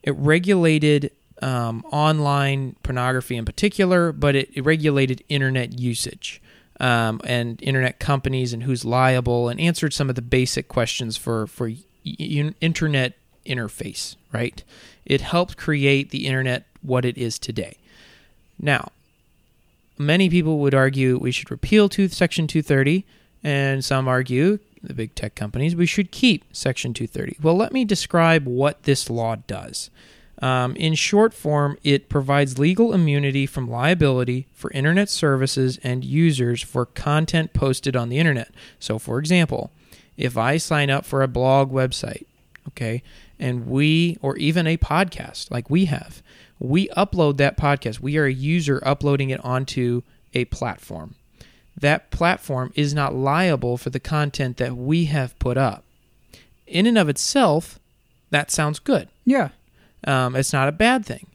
It 0.03 0.13
regulated 0.13 1.11
um, 1.43 1.85
online 1.91 2.77
pornography 2.83 3.37
in 3.37 3.45
particular, 3.45 4.13
but 4.13 4.37
it, 4.37 4.51
it 4.55 4.65
regulated 4.65 5.25
internet 5.29 5.79
usage 5.79 6.41
um, 6.81 7.21
and 7.25 7.63
internet 7.63 7.99
companies 7.99 8.53
and 8.53 8.63
who's 8.63 8.85
liable, 8.85 9.49
and 9.49 9.61
answered 9.61 9.93
some 9.93 10.09
of 10.09 10.15
the 10.15 10.23
basic 10.23 10.69
questions 10.69 11.17
for 11.17 11.47
for 11.47 11.73
internet 12.05 13.15
interface. 13.45 14.17
Right? 14.33 14.63
It 15.05 15.21
helped 15.21 15.57
create 15.57 16.11
the 16.11 16.27
internet 16.27 16.67
what 16.83 17.05
it 17.05 17.17
is 17.17 17.39
today. 17.39 17.77
Now, 18.61 18.91
many 19.99 20.29
people 20.29 20.59
would 20.61 20.75
argue 20.75 21.19
we 21.19 21.33
should 21.33 21.51
repeal 21.51 21.89
to 21.91 22.09
Section 22.09 22.47
230, 22.47 23.05
and 23.43 23.85
some 23.85 24.09
argue, 24.09 24.59
the 24.83 24.95
big 24.95 25.15
tech 25.15 25.35
companies, 25.35 25.77
we 25.77 25.87
should 25.87 26.11
keep 26.11 26.45
Section 26.53 26.95
230. 26.95 27.39
Well, 27.43 27.57
let 27.57 27.73
me 27.73 27.85
describe 27.85 28.47
what 28.47 28.85
this 28.85 29.11
law 29.11 29.37
does. 29.37 29.91
Um, 30.43 30.77
in 30.77 30.95
short 30.95 31.33
form, 31.33 31.79
it 31.83 32.09
provides 32.09 32.59
legal 32.59 32.93
immunity 32.93 33.47
from 33.47 33.71
liability 33.71 34.47
for 34.53 34.71
internet 34.73 35.09
services 35.09 35.79
and 35.83 36.05
users 36.05 36.63
for 36.63 36.85
content 36.85 37.53
posted 37.55 37.97
on 37.97 38.11
the 38.11 38.19
internet. 38.19 38.53
So, 38.79 38.99
for 38.99 39.19
example, 39.19 39.71
if 40.17 40.37
I 40.37 40.59
sign 40.59 40.91
up 40.91 41.05
for 41.07 41.23
a 41.23 41.29
blog 41.29 41.73
website, 41.73 42.27
okay, 42.69 43.03
and 43.39 43.67
we, 43.67 44.19
or 44.21 44.37
even 44.37 44.67
a 44.67 44.77
podcast 44.77 45.51
like 45.51 45.71
we 45.71 45.87
have, 45.87 46.23
we 46.59 46.89
upload 46.89 47.37
that 47.39 47.57
podcast. 47.57 48.01
We 48.01 48.17
are 48.17 48.25
a 48.25 48.33
user 48.33 48.83
uploading 48.85 49.31
it 49.31 49.45
onto 49.45 50.03
a 50.35 50.47
platform. 50.47 51.15
That 51.79 52.11
platform 52.11 52.73
is 52.75 52.95
not 52.95 53.15
liable 53.15 53.77
for 53.77 53.91
the 53.91 54.01
content 54.01 54.57
that 54.57 54.77
we 54.77 55.07
have 55.07 55.39
put 55.39 55.59
up. 55.59 55.85
In 56.67 56.87
and 56.87 56.97
of 56.97 57.09
itself, 57.09 57.79
that 58.31 58.51
sounds 58.51 58.79
good. 58.79 59.09
Yeah, 59.25 59.51
Um, 60.05 60.37
it's 60.37 60.53
not 60.53 60.69
a 60.69 60.73
bad 60.73 61.05
thing. 61.07 61.27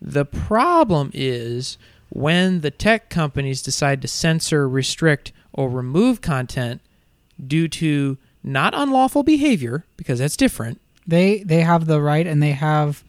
The 0.00 0.24
problem 0.24 1.10
is 1.14 1.78
when 2.10 2.60
the 2.60 2.70
tech 2.70 3.10
companies 3.10 3.62
decide 3.62 4.02
to 4.02 4.08
censor, 4.08 4.68
restrict, 4.68 5.32
or 5.52 5.68
remove 5.68 6.20
content 6.20 6.80
due 7.44 7.68
to 7.68 8.16
not 8.42 8.74
unlawful 8.74 9.22
behavior, 9.22 9.84
because 9.96 10.18
that's 10.20 10.36
different. 10.36 10.80
they 11.06 11.42
they 11.42 11.60
have 11.62 11.86
the 11.86 12.00
right 12.00 12.26
and 12.26 12.42
they 12.42 12.52
have 12.52 13.02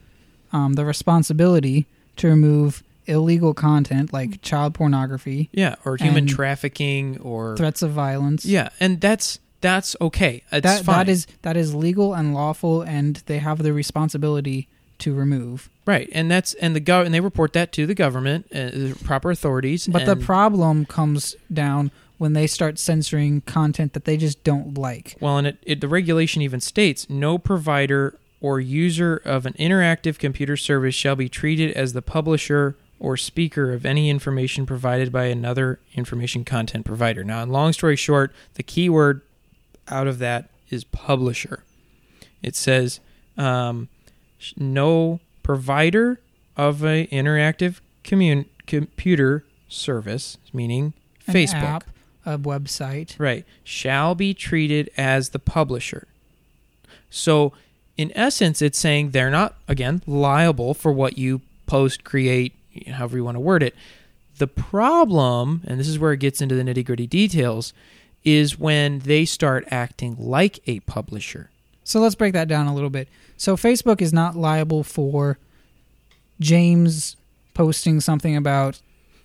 um, 0.52 0.74
the 0.74 0.86
responsibility 0.86 1.86
to 2.16 2.28
remove 2.28 2.84
illegal 3.06 3.54
content 3.54 4.12
like 4.12 4.42
child 4.42 4.74
pornography, 4.74 5.50
Yeah, 5.54 5.76
or 5.86 5.98
human 5.98 6.26
trafficking 6.28 7.20
or 7.20 7.56
threats 7.56 7.82
of 7.82 7.92
violence. 7.92 8.46
Yeah, 8.46 8.70
and 8.80 9.00
that's 9.00 9.40
that's 9.62 9.96
okay. 10.02 10.44
It's 10.52 10.64
that 10.64 10.84
fine. 10.84 10.98
that 11.06 11.10
is 11.10 11.28
that 11.44 11.56
is 11.58 11.76
legal 11.76 12.14
and 12.14 12.34
lawful, 12.34 12.82
and 12.82 13.18
they 13.28 13.38
have 13.40 13.62
the 13.64 13.74
responsibility 13.74 14.68
to 15.00 15.14
remove. 15.14 15.70
right, 15.86 16.10
and 16.12 16.30
that's 16.30 16.54
and 16.56 16.76
the 16.76 16.82
gov 16.82 17.06
and 17.06 17.14
they 17.14 17.20
report 17.20 17.54
that 17.54 17.72
to 17.74 17.86
the 17.86 17.96
government, 17.96 18.48
uh, 18.52 18.70
the 18.70 18.98
proper 19.04 19.32
authorities. 19.32 19.88
But 19.88 20.06
the 20.06 20.16
problem 20.16 20.86
comes 20.86 21.36
down 21.52 21.92
when 22.18 22.34
they 22.34 22.48
start 22.48 22.80
censoring 22.80 23.42
content 23.42 23.94
that 23.94 24.06
they 24.06 24.18
just 24.18 24.44
don't 24.44 24.78
like. 24.78 25.16
Well, 25.20 25.38
and 25.38 25.48
it, 25.48 25.58
it, 25.62 25.82
the 25.82 25.88
regulation 25.88 26.42
even 26.42 26.60
states 26.60 27.10
no 27.10 27.38
provider 27.38 28.18
or 28.42 28.60
user 28.60 29.22
of 29.26 29.46
an 29.46 29.54
interactive 29.54 30.18
computer 30.18 30.58
service 30.58 30.96
shall 30.96 31.16
be 31.16 31.30
treated 31.30 31.72
as 31.76 31.94
the 31.94 32.02
publisher 32.02 32.76
or 33.00 33.18
speaker 33.18 33.74
of 33.74 33.86
any 33.86 34.10
information 34.10 34.66
provided 34.66 35.12
by 35.12 35.26
another 35.26 35.80
information 35.94 36.44
content 36.44 36.86
provider. 36.86 37.24
Now, 37.24 37.44
in 37.44 37.50
long 37.50 37.74
story 37.74 37.96
short, 37.96 38.34
the 38.56 38.64
key 38.64 38.90
word 38.90 39.22
out 39.88 40.08
of 40.08 40.20
that 40.20 40.50
is 40.70 40.84
publisher. 40.84 41.64
It 42.42 42.56
says 42.56 43.00
um, 43.38 43.90
no 44.58 45.20
provider 45.44 46.20
of 46.56 46.84
a 46.84 47.08
interactive 47.08 47.80
commun- 48.04 48.46
computer 48.66 49.44
service, 49.70 50.38
meaning 50.54 50.94
An 51.28 51.34
Facebook. 51.34 51.64
app, 51.64 51.84
a 52.26 52.38
website. 52.38 53.16
Right. 53.18 53.46
Shall 53.64 54.16
be 54.16 54.34
treated 54.34 54.90
as 54.98 55.30
the 55.30 55.40
publisher. 55.40 56.08
So, 57.10 57.54
in 57.96 58.12
essence, 58.16 58.62
it's 58.62 58.78
saying 58.78 59.12
they're 59.12 59.32
not, 59.32 59.56
again, 59.68 60.02
liable 60.06 60.74
for 60.74 60.92
what 60.92 61.18
you 61.18 61.42
post, 61.66 62.04
create, 62.04 62.54
however 62.92 63.18
you 63.18 63.24
want 63.24 63.36
to 63.36 63.42
word 63.42 63.64
it. 63.64 63.76
The 64.38 64.48
problem, 64.48 65.62
and 65.66 65.80
this 65.80 65.88
is 65.88 65.98
where 65.98 66.14
it 66.14 66.20
gets 66.20 66.42
into 66.42 66.54
the 66.56 66.64
nitty 66.64 66.86
gritty 66.86 67.08
details, 67.08 67.74
is 68.24 68.60
when 68.60 69.00
they 69.00 69.26
start 69.26 69.66
acting 69.72 70.16
like 70.20 70.60
a 70.68 70.80
publisher. 70.82 71.50
So 71.88 72.02
let's 72.02 72.16
break 72.16 72.34
that 72.34 72.50
down 72.50 72.68
a 72.68 72.76
little 72.76 72.90
bit. 72.90 73.08
So 73.38 73.56
Facebook 73.56 74.02
is 74.02 74.12
not 74.12 74.36
liable 74.36 74.84
for 74.84 75.38
James 76.42 77.16
posting 77.54 78.02
something 78.02 78.36
about, 78.36 78.82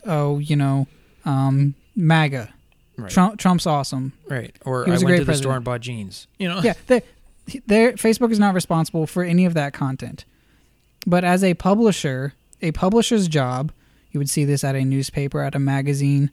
oh, 0.07 0.39
you 0.39 0.55
know, 0.55 0.87
um, 1.25 1.75
MAGA. 1.97 2.55
Right. 2.97 3.11
Trump, 3.11 3.41
Trump's 3.41 3.67
awesome. 3.67 4.13
Right. 4.29 4.55
Or 4.65 4.87
I 4.87 4.91
went 4.91 5.01
to 5.01 5.25
the 5.25 5.35
store 5.35 5.57
and 5.57 5.65
bought 5.65 5.81
jeans. 5.81 6.29
You 6.39 6.51
know? 6.51 6.61
yeah, 6.63 6.75
they, 6.87 7.03
Facebook 7.49 8.31
is 8.31 8.39
not 8.39 8.55
responsible 8.55 9.09
for 9.09 9.25
any 9.25 9.45
of 9.45 9.55
that 9.55 9.73
content. 9.73 10.25
But 11.05 11.25
as 11.25 11.43
a 11.43 11.55
publisher, 11.55 12.35
a 12.61 12.71
publisher's 12.71 13.27
job, 13.27 13.73
you 14.13 14.21
would 14.21 14.31
see 14.31 14.45
this 14.45 14.63
at 14.63 14.77
a 14.77 14.85
newspaper, 14.85 15.43
at 15.43 15.57
a 15.57 15.59
magazine, 15.59 16.31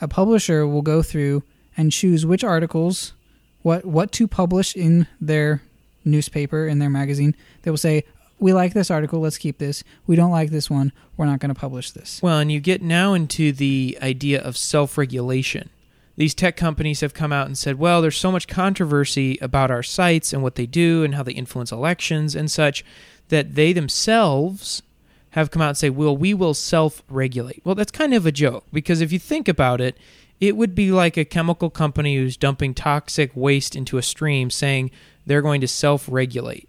a 0.00 0.06
publisher 0.06 0.64
will 0.64 0.82
go 0.82 1.02
through 1.02 1.42
and 1.76 1.90
choose 1.90 2.24
which 2.24 2.44
articles, 2.44 3.14
what 3.62 3.84
what 3.84 4.12
to 4.12 4.28
publish 4.28 4.76
in 4.76 5.08
their 5.20 5.60
newspaper, 6.04 6.66
in 6.66 6.78
their 6.78 6.90
magazine. 6.90 7.34
They 7.62 7.70
will 7.70 7.78
say, 7.78 8.04
"We 8.38 8.52
like 8.52 8.74
this 8.74 8.90
article, 8.90 9.20
let's 9.20 9.38
keep 9.38 9.58
this. 9.58 9.84
We 10.06 10.16
don't 10.16 10.30
like 10.30 10.50
this 10.50 10.70
one, 10.70 10.92
we're 11.16 11.26
not 11.26 11.40
going 11.40 11.54
to 11.54 11.60
publish 11.60 11.90
this." 11.90 12.20
Well, 12.22 12.38
and 12.38 12.50
you 12.50 12.60
get 12.60 12.82
now 12.82 13.14
into 13.14 13.52
the 13.52 13.98
idea 14.02 14.40
of 14.40 14.56
self 14.56 14.98
regulation. 14.98 15.70
These 16.16 16.34
tech 16.34 16.56
companies 16.56 17.00
have 17.00 17.14
come 17.14 17.32
out 17.32 17.46
and 17.46 17.56
said, 17.56 17.78
well, 17.78 18.02
there's 18.02 18.18
so 18.18 18.30
much 18.30 18.46
controversy 18.46 19.38
about 19.40 19.70
our 19.70 19.82
sites 19.82 20.32
and 20.32 20.42
what 20.42 20.56
they 20.56 20.66
do 20.66 21.04
and 21.04 21.14
how 21.14 21.22
they 21.22 21.32
influence 21.32 21.72
elections 21.72 22.34
and 22.34 22.50
such 22.50 22.84
that 23.28 23.54
they 23.54 23.72
themselves 23.72 24.82
have 25.30 25.50
come 25.50 25.62
out 25.62 25.68
and 25.68 25.76
say, 25.78 25.88
well, 25.88 26.14
we 26.14 26.34
will 26.34 26.52
self 26.52 27.02
regulate. 27.08 27.62
Well, 27.64 27.74
that's 27.74 27.90
kind 27.90 28.12
of 28.12 28.26
a 28.26 28.32
joke 28.32 28.66
because 28.72 29.00
if 29.00 29.10
you 29.10 29.18
think 29.18 29.48
about 29.48 29.80
it, 29.80 29.96
it 30.38 30.56
would 30.56 30.74
be 30.74 30.92
like 30.92 31.16
a 31.16 31.24
chemical 31.24 31.70
company 31.70 32.16
who's 32.16 32.36
dumping 32.36 32.74
toxic 32.74 33.30
waste 33.34 33.74
into 33.74 33.96
a 33.96 34.02
stream 34.02 34.50
saying 34.50 34.90
they're 35.26 35.42
going 35.42 35.60
to 35.60 35.68
self 35.68 36.08
regulate. 36.10 36.68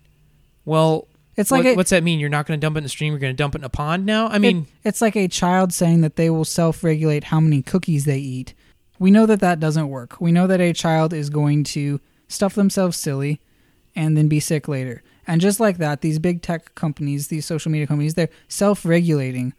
Well, 0.66 1.08
It's 1.36 1.52
like 1.52 1.64
what- 1.64 1.74
a- 1.74 1.76
what's 1.76 1.90
that 1.90 2.04
mean? 2.04 2.20
You're 2.20 2.30
not 2.30 2.46
going 2.46 2.60
to 2.60 2.62
dump 2.64 2.76
it 2.76 2.80
in 2.80 2.84
the 2.84 2.90
stream. 2.90 3.12
You're 3.12 3.20
going 3.20 3.34
to 3.34 3.38
dump 3.38 3.56
it 3.56 3.60
in 3.60 3.64
a 3.66 3.70
pond 3.70 4.06
now. 4.06 4.28
I 4.28 4.38
mean, 4.38 4.68
It- 4.84 4.90
it's 4.90 5.02
like 5.02 5.16
a 5.16 5.28
child 5.28 5.74
saying 5.74 6.02
that 6.02 6.16
they 6.16 6.30
will 6.30 6.46
self-regulate 6.46 7.26
how 7.26 7.40
many 7.40 7.62
cookies 7.62 8.06
they 8.06 8.20
eat. 8.20 8.54
We 9.00 9.10
know 9.12 9.26
that 9.26 9.40
that 9.40 9.60
doesn't 9.60 9.90
work. 9.90 10.22
We 10.22 10.32
know 10.32 10.46
that 10.48 10.62
a 10.62 10.74
child 10.74 11.12
is 11.14 11.30
going 11.30 11.64
to 11.66 12.00
stuff 12.28 12.54
themselves 12.56 12.98
silly 12.98 13.42
and 13.96 14.16
then 14.16 14.28
be 14.28 14.40
sick 14.40 14.68
later. 14.68 15.02
And 15.26 15.42
just 15.42 15.60
like 15.60 15.78
that, 15.78 16.02
these 16.02 16.20
big 16.20 16.42
tech 16.42 16.76
companies, 16.76 17.28
these 17.30 17.46
social 17.46 17.72
media 17.72 17.88
companies, 17.88 18.14
they're 18.14 18.30
self-regulating, 18.48 19.54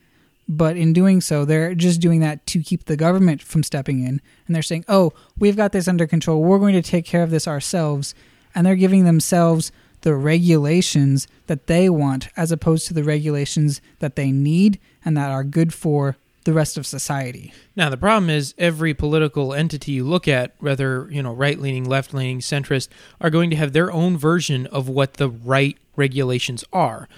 but 0.49 0.77
in 0.77 0.93
doing 0.93 1.21
so, 1.21 1.45
they're 1.45 1.75
just 1.75 2.01
doing 2.01 2.21
that 2.21 2.47
to 2.49 2.63
keep 2.63 2.85
the 2.85 2.97
government 2.97 3.43
from 3.43 3.63
stepping 3.63 4.01
in. 4.01 4.21
And 4.47 4.55
they're 4.55 4.63
saying, 4.63 4.85
"Oh, 4.89 5.13
we've 5.39 5.57
got 5.57 5.73
this 5.73 5.89
under 5.89 6.07
control. 6.07 6.43
We're 6.43 6.59
going 6.59 6.75
to 6.75 6.83
take 6.83 7.05
care 7.07 7.23
of 7.23 7.31
this 7.31 7.49
ourselves." 7.49 8.15
And 8.55 8.67
they're 8.67 8.77
giving 8.77 9.05
themselves 9.05 9.73
the 10.03 10.15
regulations 10.15 11.27
that 11.47 11.67
they 11.67 11.89
want 11.89 12.29
as 12.37 12.53
opposed 12.53 12.87
to 12.87 12.95
the 12.95 13.05
regulations 13.05 13.81
that 14.01 14.17
they 14.17 14.31
need 14.31 14.79
and 15.05 15.17
that 15.17 15.31
are 15.31 15.45
good 15.45 15.73
for 15.73 16.17
the 16.45 16.53
rest 16.53 16.77
of 16.77 16.87
society. 16.87 17.53
Now 17.75 17.89
the 17.89 17.97
problem 17.97 18.29
is 18.29 18.55
every 18.59 18.93
political 18.93 19.55
entity 19.55 19.93
you 19.93 20.05
look 20.05 20.29
at, 20.29 20.55
whether 20.59 21.09
you 21.11 21.23
know 21.23 21.33
right 21.33 21.59
leaning, 21.59 21.85
left 21.85 22.13
leaning, 22.13 22.41
centrist, 22.41 22.89
are 23.21 23.31
going 23.31 23.49
to 23.51 23.57
have 23.57 23.73
their 23.73 23.91
own 23.91 24.19
version 24.19 24.67
of 24.67 24.89
what 24.89 25.15
the 25.15 25.31
right 25.31 25.79
regulations 25.97 26.65
are, 26.71 27.09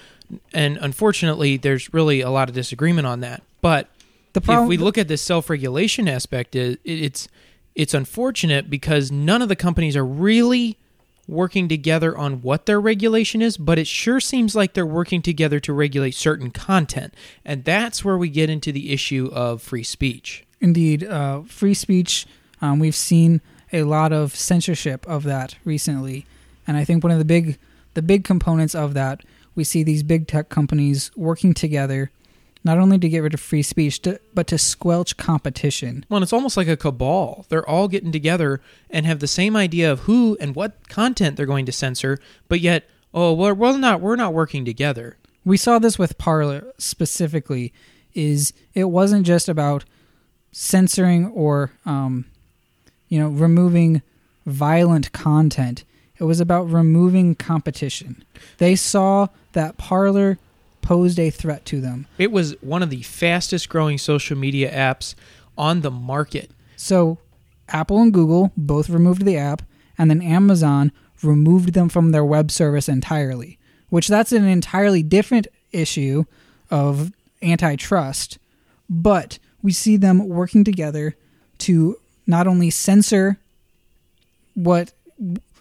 and 0.53 0.79
unfortunately, 0.81 1.57
there's 1.57 1.92
really 1.92 2.20
a 2.20 2.31
lot 2.31 2.49
of 2.49 2.55
disagreement 2.55 3.07
on 3.07 3.20
that. 3.20 3.42
But 3.61 3.88
The 4.33 4.40
problem- 4.40 4.66
if 4.66 4.68
we 4.68 4.77
look 4.77 4.99
at 4.99 5.09
the 5.09 5.16
self 5.16 5.51
regulation 5.51 6.09
aspect, 6.09 6.55
it's 6.55 7.29
it's 7.75 7.94
unfortunate 7.94 8.70
because 8.70 9.11
none 9.12 9.42
of 9.42 9.49
the 9.49 9.57
companies 9.57 9.96
are 9.96 10.05
really 10.05 10.79
working 11.28 11.68
together 11.68 12.16
on 12.16 12.42
what 12.42 12.66
their 12.66 12.80
regulation 12.80 13.42
is, 13.42 13.56
but 13.56 13.78
it 13.78 13.86
sure 13.86 14.20
seems 14.20 14.54
like 14.54 14.74
they're 14.74 14.86
working 14.86 15.22
together 15.22 15.58
to 15.60 15.72
regulate 15.72 16.14
certain 16.14 16.50
content. 16.50 17.14
And 17.44 17.64
that's 17.64 18.04
where 18.04 18.16
we 18.16 18.28
get 18.28 18.50
into 18.50 18.72
the 18.72 18.92
issue 18.92 19.30
of 19.32 19.62
free 19.62 19.82
speech. 19.82 20.44
Indeed, 20.60 21.04
uh, 21.04 21.42
free 21.42 21.74
speech, 21.74 22.26
um, 22.60 22.78
we've 22.78 22.94
seen 22.94 23.40
a 23.72 23.82
lot 23.82 24.12
of 24.12 24.34
censorship 24.34 25.06
of 25.08 25.24
that 25.24 25.56
recently. 25.64 26.26
And 26.66 26.76
I 26.76 26.84
think 26.84 27.02
one 27.02 27.12
of 27.12 27.18
the 27.18 27.24
big 27.24 27.58
the 27.94 28.02
big 28.02 28.24
components 28.24 28.74
of 28.74 28.92
that, 28.92 29.22
we 29.54 29.64
see 29.64 29.82
these 29.82 30.02
big 30.02 30.28
tech 30.28 30.50
companies 30.50 31.10
working 31.16 31.54
together 31.54 32.10
not 32.66 32.79
only 32.79 32.98
to 32.98 33.09
get 33.09 33.20
rid 33.20 33.33
of 33.33 33.40
free 33.40 33.62
speech, 33.62 34.02
to, 34.02 34.20
but 34.35 34.46
to 34.48 34.59
squelch 34.59 35.16
competition. 35.16 36.05
Well, 36.09 36.16
and 36.18 36.22
it's 36.24 36.33
almost 36.33 36.57
like 36.57 36.68
a 36.68 36.76
cabal. 36.76 37.46
They're 37.48 37.66
all 37.66 37.88
getting 37.88 38.12
together 38.12 38.61
and 38.90 39.07
have 39.07 39.20
the 39.20 39.26
same 39.29 39.57
idea 39.57 39.90
of 39.90 40.00
who 40.00 40.37
and 40.40 40.55
what 40.55 40.88
content 40.88 41.37
they're 41.37 41.46
going 41.46 41.64
to 41.66 41.72
censor, 41.72 42.18
but 42.48 42.61
yet, 42.61 42.85
oh, 43.14 43.33
we're, 43.33 43.55
we're 43.55 43.79
not 43.79 44.00
we're 44.00 44.16
not 44.16 44.35
working 44.35 44.64
together. 44.64 45.16
we 45.44 45.57
saw 45.57 45.79
this 45.79 45.98
with 45.98 46.18
Parler 46.18 46.72
specifically 46.76 47.72
is 48.14 48.52
it 48.74 48.85
wasn't 48.85 49.24
just 49.24 49.48
about 49.48 49.85
censoring 50.50 51.26
or 51.29 51.70
um, 51.85 52.24
you 53.09 53.18
know 53.20 53.29
removing 53.29 54.02
violent 54.44 55.12
content 55.12 55.85
it 56.18 56.24
was 56.24 56.40
about 56.40 56.70
removing 56.70 57.35
competition 57.35 58.24
they 58.59 58.74
saw 58.74 59.29
that 59.52 59.76
Parler 59.76 60.38
posed 60.87 61.18
a 61.18 61.31
threat 61.31 61.64
to 61.66 61.81
them 61.81 62.07
It 62.18 62.31
was 62.33 62.55
one 62.62 62.83
of 62.83 62.90
the 62.90 63.03
fastest 63.03 63.68
growing 63.68 63.99
social 63.99 64.37
media 64.37 64.70
apps 64.72 65.14
on 65.59 65.81
the 65.81 65.90
market. 65.90 66.51
so 66.77 67.18
Apple 67.68 68.01
and 68.01 68.12
Google 68.12 68.53
both 68.57 68.88
removed 68.88 69.25
the 69.25 69.37
app 69.37 69.62
and 69.99 70.09
then 70.11 70.22
Amazon 70.22 70.92
removed 71.22 71.72
them 71.75 71.88
from 71.88 72.12
their 72.12 72.25
web 72.25 72.51
service 72.51 72.88
entirely 72.88 73.59
which 73.88 74.09
that's 74.09 74.33
an 74.33 74.44
entirely 74.44 75.03
different 75.03 75.46
issue 75.72 76.25
of 76.70 77.12
antitrust 77.42 78.38
but 78.88 79.38
we 79.62 79.72
see 79.72 79.96
them 79.96 80.29
working 80.29 80.62
together 80.64 81.16
to 81.59 81.96
not 82.27 82.46
only 82.46 82.70
censor 82.70 83.38
what 84.55 84.92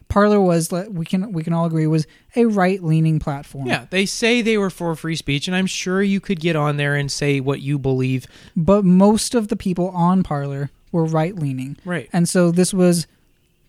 Parler 0.07 0.39
was 0.39 0.71
we 0.71 1.05
can 1.05 1.31
we 1.33 1.43
can 1.43 1.51
all 1.53 1.65
agree 1.65 1.87
was 1.87 2.05
a 2.35 2.45
right-leaning 2.45 3.19
platform 3.19 3.67
Yeah, 3.67 3.85
they 3.89 4.05
say 4.05 4.41
they 4.41 4.57
were 4.57 4.69
for 4.69 4.95
free 4.95 5.15
speech, 5.15 5.47
and 5.47 5.55
I'm 5.55 5.65
sure 5.65 6.01
you 6.01 6.19
could 6.19 6.39
get 6.39 6.55
on 6.55 6.77
there 6.77 6.95
and 6.95 7.11
say 7.11 7.39
what 7.39 7.61
you 7.61 7.77
believe. 7.79 8.27
but 8.55 8.85
most 8.85 9.35
of 9.35 9.47
the 9.49 9.55
people 9.55 9.89
on 9.89 10.23
Parler 10.23 10.69
were 10.91 11.05
right-leaning 11.05 11.77
Right. 11.83 12.09
and 12.13 12.29
so 12.29 12.51
this 12.51 12.73
was 12.73 13.07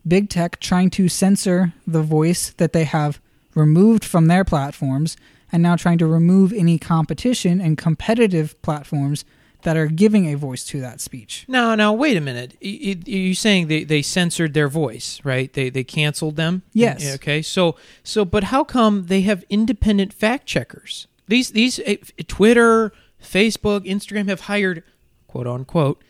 big 0.06 0.28
tech 0.28 0.60
trying 0.60 0.90
to 0.90 1.08
censor 1.08 1.72
the 1.86 2.02
voice 2.02 2.50
that 2.58 2.72
they 2.72 2.84
have 2.84 3.20
removed 3.54 4.04
from 4.04 4.26
their 4.26 4.44
platforms 4.44 5.16
and 5.50 5.62
now 5.62 5.74
trying 5.74 5.98
to 5.98 6.06
remove 6.06 6.52
any 6.52 6.78
competition 6.78 7.60
and 7.60 7.78
competitive 7.78 8.60
platforms 8.62 9.24
that 9.66 9.76
are 9.76 9.88
giving 9.88 10.32
a 10.32 10.36
voice 10.36 10.62
to 10.64 10.80
that 10.80 11.00
speech. 11.00 11.44
Now, 11.48 11.74
now, 11.74 11.92
wait 11.92 12.16
a 12.16 12.20
minute. 12.20 12.54
You're 12.60 13.34
saying 13.34 13.66
they, 13.66 13.82
they 13.82 14.00
censored 14.00 14.54
their 14.54 14.68
voice, 14.68 15.20
right? 15.24 15.52
They 15.52 15.70
they 15.70 15.82
canceled 15.82 16.36
them. 16.36 16.62
Yes. 16.72 17.16
Okay. 17.16 17.42
So 17.42 17.74
so, 18.04 18.24
but 18.24 18.44
how 18.44 18.62
come 18.62 19.06
they 19.06 19.22
have 19.22 19.44
independent 19.50 20.12
fact 20.12 20.46
checkers? 20.46 21.08
These 21.26 21.50
these 21.50 21.80
eh, 21.84 21.96
Twitter, 22.28 22.92
Facebook, 23.20 23.84
Instagram 23.84 24.28
have 24.28 24.42
hired 24.42 24.84
quote 25.26 25.48
unquote 25.48 26.00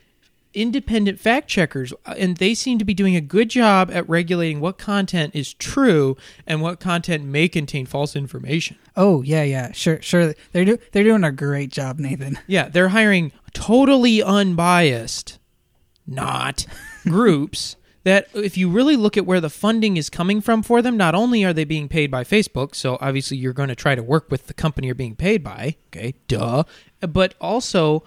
independent 0.57 1.21
fact 1.21 1.49
checkers, 1.49 1.93
uh, 2.07 2.15
and 2.17 2.39
they 2.39 2.55
seem 2.55 2.79
to 2.79 2.85
be 2.85 2.95
doing 2.95 3.15
a 3.15 3.21
good 3.21 3.51
job 3.51 3.91
at 3.93 4.09
regulating 4.09 4.59
what 4.59 4.79
content 4.79 5.35
is 5.37 5.55
true 5.55 6.17
and 6.47 6.63
what 6.63 6.81
content 6.81 7.25
may 7.25 7.47
contain 7.47 7.87
false 7.87 8.17
information. 8.17 8.77
Oh 8.97 9.23
yeah, 9.23 9.43
yeah, 9.43 9.71
sure, 9.73 10.01
sure. 10.03 10.35
They're 10.53 10.65
do- 10.65 10.79
they're 10.93 11.05
doing 11.05 11.23
a 11.23 11.31
great 11.31 11.71
job, 11.71 11.99
Nathan. 11.99 12.39
Yeah, 12.47 12.69
they're 12.69 12.89
hiring 12.89 13.33
totally 13.53 14.23
unbiased, 14.23 15.39
not 16.07 16.67
groups 17.05 17.77
that 18.05 18.29
if 18.35 18.57
you 18.57 18.71
really 18.71 18.95
look 18.95 19.17
at 19.17 19.27
where 19.27 19.41
the 19.41 19.51
funding 19.51 19.97
is 19.97 20.09
coming 20.09 20.41
from 20.41 20.63
for 20.63 20.81
them, 20.81 20.97
not 20.97 21.15
only 21.15 21.45
are 21.45 21.53
they 21.53 21.65
being 21.65 21.89
paid 21.89 22.09
by 22.09 22.23
Facebook, 22.23 22.73
so 22.73 22.97
obviously 23.01 23.37
you're 23.37 23.53
going 23.53 23.69
to 23.69 23.75
try 23.75 23.97
to 23.97 24.03
work 24.03 24.31
with 24.31 24.47
the 24.47 24.55
company 24.55 24.87
you're 24.87 24.95
being 24.95 25.17
paid 25.17 25.43
by, 25.43 25.75
okay, 25.89 26.15
duh, 26.29 26.63
but 27.01 27.35
also 27.41 28.05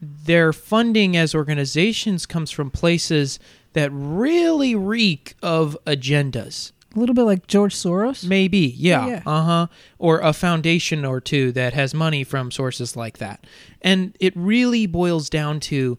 their 0.00 0.52
funding 0.52 1.16
as 1.16 1.34
organizations 1.34 2.26
comes 2.26 2.50
from 2.50 2.70
places 2.70 3.38
that 3.74 3.90
really 3.92 4.74
reek 4.74 5.34
of 5.42 5.76
agendas. 5.86 6.72
A 6.96 6.98
little 6.98 7.14
bit 7.14 7.22
like 7.22 7.46
George 7.46 7.74
Soros. 7.74 8.26
Maybe, 8.26 8.74
yeah, 8.76 9.06
Yeah. 9.06 9.22
uh 9.24 9.42
huh. 9.44 9.66
Or 9.98 10.18
a 10.20 10.32
foundation 10.32 11.04
or 11.04 11.20
two 11.20 11.52
that 11.52 11.72
has 11.74 11.94
money 11.94 12.24
from 12.24 12.50
sources 12.50 12.96
like 12.96 13.18
that. 13.18 13.46
And 13.80 14.16
it 14.18 14.32
really 14.34 14.86
boils 14.86 15.30
down 15.30 15.60
to 15.60 15.98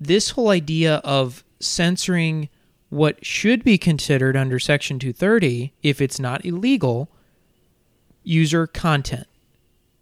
this 0.00 0.30
whole 0.30 0.48
idea 0.48 0.96
of 1.04 1.44
censoring 1.60 2.48
what 2.88 3.24
should 3.24 3.62
be 3.62 3.78
considered 3.78 4.36
under 4.36 4.58
Section 4.58 4.98
230, 4.98 5.72
if 5.82 6.00
it's 6.00 6.18
not 6.18 6.44
illegal, 6.44 7.10
user 8.24 8.66
content. 8.66 9.26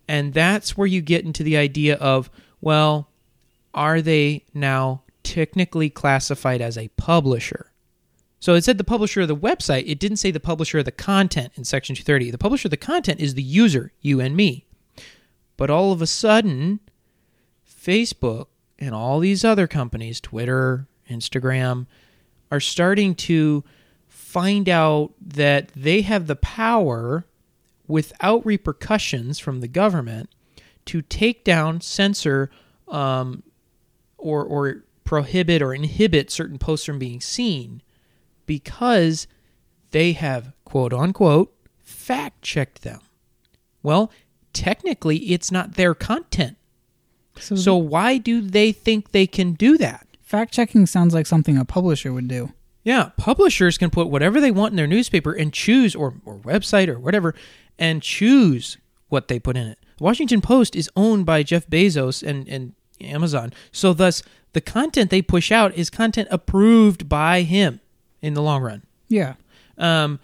And 0.09 0.33
that's 0.33 0.77
where 0.77 0.87
you 0.87 1.01
get 1.03 1.25
into 1.25 1.43
the 1.43 1.57
idea 1.57 1.97
of, 1.97 2.31
well, 2.61 3.11
are 3.77 4.01
they 4.01 4.45
now 4.55 5.03
technically 5.23 5.91
classified 5.91 6.61
as 6.61 6.77
a 6.77 6.89
publisher? 6.97 7.71
So 8.41 8.55
it 8.55 8.65
said 8.65 8.79
the 8.79 8.85
publisher 8.85 9.23
of 9.23 9.29
the 9.29 9.37
website. 9.37 9.85
It 9.87 9.99
didn't 9.99 10.19
say 10.19 10.31
the 10.31 10.41
publisher 10.41 10.79
of 10.79 10.85
the 10.85 10.93
content 10.93 11.53
in 11.57 11.65
Section 11.65 11.95
230. 11.95 12.31
The 12.31 12.39
publisher 12.39 12.67
of 12.69 12.71
the 12.71 12.77
content 12.77 13.21
is 13.21 13.35
the 13.35 13.43
user, 13.43 13.93
you 14.01 14.21
and 14.21 14.37
me. 14.37 14.67
But 15.57 15.71
all 15.71 15.93
of 15.93 16.03
a 16.03 16.07
sudden, 16.07 16.81
Facebook 17.69 18.47
and 18.79 18.95
all 18.95 19.21
these 19.21 19.45
other 19.45 19.67
companies, 19.67 20.21
Twitter, 20.21 20.87
Instagram, 21.11 21.87
are 22.51 22.61
starting 22.61 23.15
to 23.15 23.65
find 24.09 24.69
out 24.69 25.12
that 25.21 25.69
they 25.75 26.03
have 26.03 26.27
the 26.27 26.37
power 26.37 27.27
without 27.89 28.45
repercussions 28.45 29.39
from 29.39 29.61
the 29.61 29.69
government 29.69 30.31
to 30.85 31.03
take 31.03 31.43
down, 31.43 31.81
censor, 31.81 32.51
um, 32.89 33.43
or, 34.18 34.44
or 34.44 34.85
prohibit 35.05 35.62
or 35.62 35.74
inhibit 35.74 36.31
certain 36.31 36.59
posts 36.59 36.87
from 36.87 36.98
being 36.98 37.20
seen 37.20 37.83
because 38.46 39.26
they 39.90 40.12
have, 40.12 40.52
quote 40.64 40.92
unquote, 40.92 41.55
fact 41.83 42.42
checked 42.42 42.83
them. 42.83 43.00
Well, 43.83 44.11
technically, 44.52 45.18
it's 45.18 45.52
not 45.52 45.74
their 45.74 45.94
content. 45.94 46.57
So, 47.38 47.76
why 47.76 48.16
do 48.16 48.40
they 48.40 48.72
think 48.72 49.12
they 49.12 49.26
can 49.26 49.52
do 49.52 49.76
that? 49.76 50.07
fact 50.26 50.52
checking 50.52 50.85
sounds 50.87 51.14
like 51.14 51.26
something 51.26 51.57
a 51.57 51.64
publisher 51.64 52.12
would 52.12 52.29
do. 52.29 52.52
Yeah, 52.83 53.11
publishers 53.16 53.79
can 53.79 53.90
put 53.90 54.09
whatever 54.09 54.40
they 54.40 54.50
want 54.50 54.72
in 54.72 54.76
their 54.76 54.87
newspaper 54.87 55.33
and 55.33 55.52
choose, 55.52 55.94
or, 55.94 56.14
or 56.24 56.38
website, 56.38 56.88
or 56.88 56.98
whatever, 56.98 57.35
and 57.79 58.02
choose 58.02 58.76
what 59.09 59.29
they 59.29 59.38
put 59.38 59.57
in 59.57 59.66
it. 59.66 59.79
The 59.98 60.05
Washington 60.05 60.40
Post 60.40 60.76
is 60.76 60.90
owned 60.94 61.26
by 61.26 61.42
Jeff 61.42 61.66
Bezos 61.68 62.26
and, 62.26 62.48
and 62.48 62.74
Amazon. 63.01 63.53
So, 63.73 63.93
thus, 63.93 64.23
the 64.53 64.61
content 64.61 65.11
they 65.11 65.23
push 65.23 65.53
out 65.53 65.75
is 65.75 65.91
content 65.91 66.29
approved 66.31 67.09
by 67.09 67.43
him 67.43 67.81
in 68.23 68.35
the 68.35 68.43
long 68.43 68.63
run. 68.63 68.83
Yeah. 69.09 69.35
Um, 69.79 70.19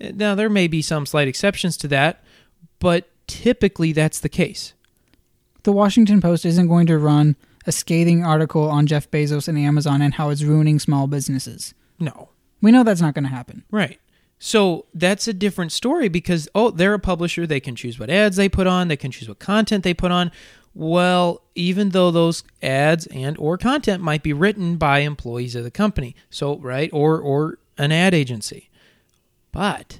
now, 0.00 0.34
there 0.34 0.50
may 0.50 0.68
be 0.68 0.82
some 0.82 1.06
slight 1.06 1.28
exceptions 1.28 1.76
to 1.78 1.88
that, 1.88 2.22
but 2.78 3.08
typically 3.26 3.92
that's 3.92 4.20
the 4.20 4.28
case. 4.28 4.74
The 5.62 5.72
Washington 5.72 6.20
Post 6.20 6.44
isn't 6.44 6.68
going 6.68 6.86
to 6.86 6.98
run 6.98 7.36
a 7.66 7.72
scathing 7.72 8.24
article 8.24 8.68
on 8.68 8.86
Jeff 8.86 9.10
Bezos 9.10 9.48
and 9.48 9.58
Amazon 9.58 10.00
and 10.00 10.14
how 10.14 10.30
it's 10.30 10.42
ruining 10.42 10.78
small 10.78 11.06
businesses. 11.06 11.74
No. 11.98 12.30
We 12.62 12.72
know 12.72 12.82
that's 12.82 13.00
not 13.00 13.14
going 13.14 13.24
to 13.24 13.30
happen. 13.30 13.64
Right. 13.70 14.00
So 14.38 14.86
that's 14.94 15.26
a 15.28 15.32
different 15.32 15.72
story 15.72 16.08
because 16.08 16.48
oh, 16.54 16.70
they're 16.70 16.94
a 16.94 16.98
publisher, 16.98 17.46
they 17.46 17.60
can 17.60 17.74
choose 17.74 17.98
what 17.98 18.08
ads 18.08 18.36
they 18.36 18.48
put 18.48 18.66
on, 18.66 18.88
they 18.88 18.96
can 18.96 19.10
choose 19.10 19.28
what 19.28 19.40
content 19.40 19.84
they 19.84 19.94
put 19.94 20.12
on. 20.12 20.30
Well, 20.78 21.42
even 21.56 21.88
though 21.88 22.12
those 22.12 22.44
ads 22.62 23.08
and 23.08 23.36
or 23.36 23.58
content 23.58 24.00
might 24.00 24.22
be 24.22 24.32
written 24.32 24.76
by 24.76 25.00
employees 25.00 25.56
of 25.56 25.64
the 25.64 25.72
company. 25.72 26.14
So, 26.30 26.56
right, 26.58 26.88
or 26.92 27.18
or 27.18 27.58
an 27.76 27.90
ad 27.90 28.14
agency. 28.14 28.70
But 29.50 29.98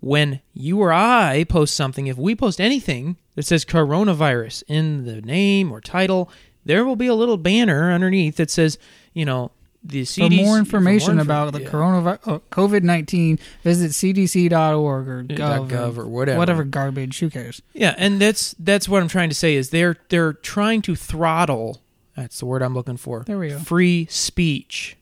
when 0.00 0.42
you 0.52 0.82
or 0.82 0.92
I 0.92 1.46
post 1.48 1.72
something, 1.72 2.08
if 2.08 2.18
we 2.18 2.34
post 2.34 2.60
anything 2.60 3.16
that 3.36 3.46
says 3.46 3.64
coronavirus 3.64 4.64
in 4.68 5.06
the 5.06 5.22
name 5.22 5.72
or 5.72 5.80
title, 5.80 6.30
there 6.62 6.84
will 6.84 6.94
be 6.94 7.06
a 7.06 7.14
little 7.14 7.38
banner 7.38 7.90
underneath 7.90 8.36
that 8.36 8.50
says, 8.50 8.76
you 9.14 9.24
know, 9.24 9.50
the 9.82 10.04
For 10.04 10.28
more 10.28 10.58
information 10.58 11.08
for 11.08 11.14
more 11.14 11.22
about 11.22 11.52
the 11.52 11.62
yeah. 11.62 11.70
coronavirus, 11.70 12.28
uh, 12.28 12.38
COVID 12.50 12.82
nineteen, 12.82 13.38
visit 13.62 13.92
cdc.org 13.92 15.08
or 15.08 15.24
gov, 15.24 15.70
gov 15.70 15.96
or 15.96 16.06
whatever. 16.06 16.38
whatever 16.38 16.64
garbage. 16.64 17.18
Who 17.20 17.30
cares? 17.30 17.62
Yeah, 17.72 17.94
and 17.96 18.20
that's 18.20 18.54
that's 18.58 18.88
what 18.88 19.02
I'm 19.02 19.08
trying 19.08 19.30
to 19.30 19.34
say 19.34 19.54
is 19.54 19.70
they're 19.70 19.96
they're 20.10 20.34
trying 20.34 20.82
to 20.82 20.94
throttle. 20.94 21.82
That's 22.16 22.40
the 22.40 22.46
word 22.46 22.62
I'm 22.62 22.74
looking 22.74 22.98
for. 22.98 23.24
There 23.24 23.38
we 23.38 23.48
go. 23.48 23.58
Free 23.58 24.06
speech, 24.10 24.96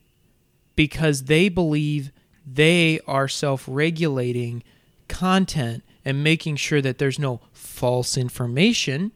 because 0.75 1.25
they 1.25 1.49
believe 1.49 2.13
they 2.45 3.01
are 3.05 3.27
self-regulating 3.27 4.63
content 5.09 5.83
and 6.05 6.23
making 6.23 6.55
sure 6.55 6.81
that 6.81 6.97
there's 6.97 7.19
no 7.19 7.41
false 7.51 8.17
information, 8.17 9.11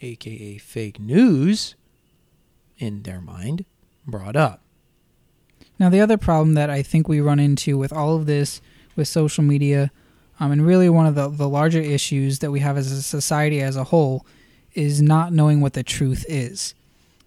aka 0.00 0.58
fake 0.58 1.00
news, 1.00 1.74
in 2.78 3.02
their 3.02 3.20
mind 3.20 3.64
brought 4.06 4.36
up. 4.36 4.62
Now, 5.80 5.88
the 5.88 6.02
other 6.02 6.18
problem 6.18 6.54
that 6.54 6.68
I 6.68 6.82
think 6.82 7.08
we 7.08 7.20
run 7.20 7.40
into 7.40 7.78
with 7.78 7.90
all 7.92 8.14
of 8.14 8.26
this, 8.26 8.60
with 8.96 9.08
social 9.08 9.42
media, 9.42 9.90
um, 10.38 10.52
and 10.52 10.64
really 10.64 10.90
one 10.90 11.06
of 11.06 11.14
the, 11.14 11.28
the 11.28 11.48
larger 11.48 11.80
issues 11.80 12.40
that 12.40 12.50
we 12.50 12.60
have 12.60 12.76
as 12.76 12.92
a 12.92 13.02
society 13.02 13.62
as 13.62 13.76
a 13.76 13.84
whole, 13.84 14.26
is 14.74 15.00
not 15.00 15.32
knowing 15.32 15.62
what 15.62 15.72
the 15.72 15.82
truth 15.82 16.26
is. 16.28 16.74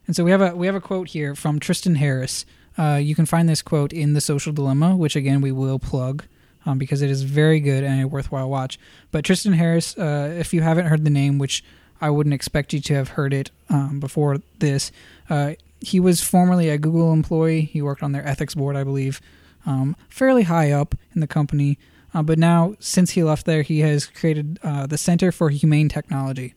And 0.05 0.15
so 0.15 0.23
we 0.23 0.31
have 0.31 0.41
a 0.41 0.55
we 0.55 0.67
have 0.67 0.75
a 0.75 0.81
quote 0.81 1.09
here 1.09 1.33
from 1.33 1.59
Tristan 1.59 1.95
Harris. 1.95 2.45
Uh, 2.77 2.99
you 3.01 3.15
can 3.15 3.25
find 3.25 3.49
this 3.49 3.61
quote 3.61 3.91
in 3.91 4.13
the 4.13 4.21
Social 4.21 4.53
Dilemma, 4.53 4.95
which 4.95 5.15
again 5.15 5.41
we 5.41 5.51
will 5.51 5.79
plug 5.79 6.25
um, 6.65 6.77
because 6.77 7.01
it 7.01 7.09
is 7.09 7.23
very 7.23 7.59
good 7.59 7.83
and 7.83 8.01
a 8.01 8.07
worthwhile 8.07 8.49
watch. 8.49 8.77
But 9.11 9.25
Tristan 9.25 9.53
Harris, 9.53 9.97
uh, 9.97 10.35
if 10.37 10.53
you 10.53 10.61
haven't 10.61 10.87
heard 10.87 11.05
the 11.05 11.09
name, 11.09 11.39
which 11.39 11.63
I 12.01 12.09
wouldn't 12.09 12.33
expect 12.33 12.73
you 12.73 12.81
to 12.81 12.93
have 12.95 13.09
heard 13.09 13.33
it 13.33 13.49
um, 13.69 13.99
before 13.99 14.39
this, 14.59 14.91
uh, 15.29 15.53
he 15.83 15.99
was 15.99 16.21
formerly 16.21 16.69
a 16.69 16.77
Google 16.77 17.13
employee. 17.13 17.61
He 17.61 17.81
worked 17.81 18.03
on 18.03 18.13
their 18.13 18.25
ethics 18.25 18.55
board, 18.55 18.75
I 18.75 18.83
believe, 18.83 19.21
um, 19.65 19.95
fairly 20.09 20.43
high 20.43 20.71
up 20.71 20.95
in 21.13 21.21
the 21.21 21.27
company. 21.27 21.77
Uh, 22.13 22.23
but 22.23 22.39
now, 22.39 22.75
since 22.79 23.11
he 23.11 23.23
left 23.23 23.45
there, 23.45 23.63
he 23.63 23.79
has 23.79 24.05
created 24.05 24.59
uh, 24.63 24.85
the 24.87 24.97
Center 24.97 25.31
for 25.31 25.49
Humane 25.49 25.89
Technology. 25.89 26.53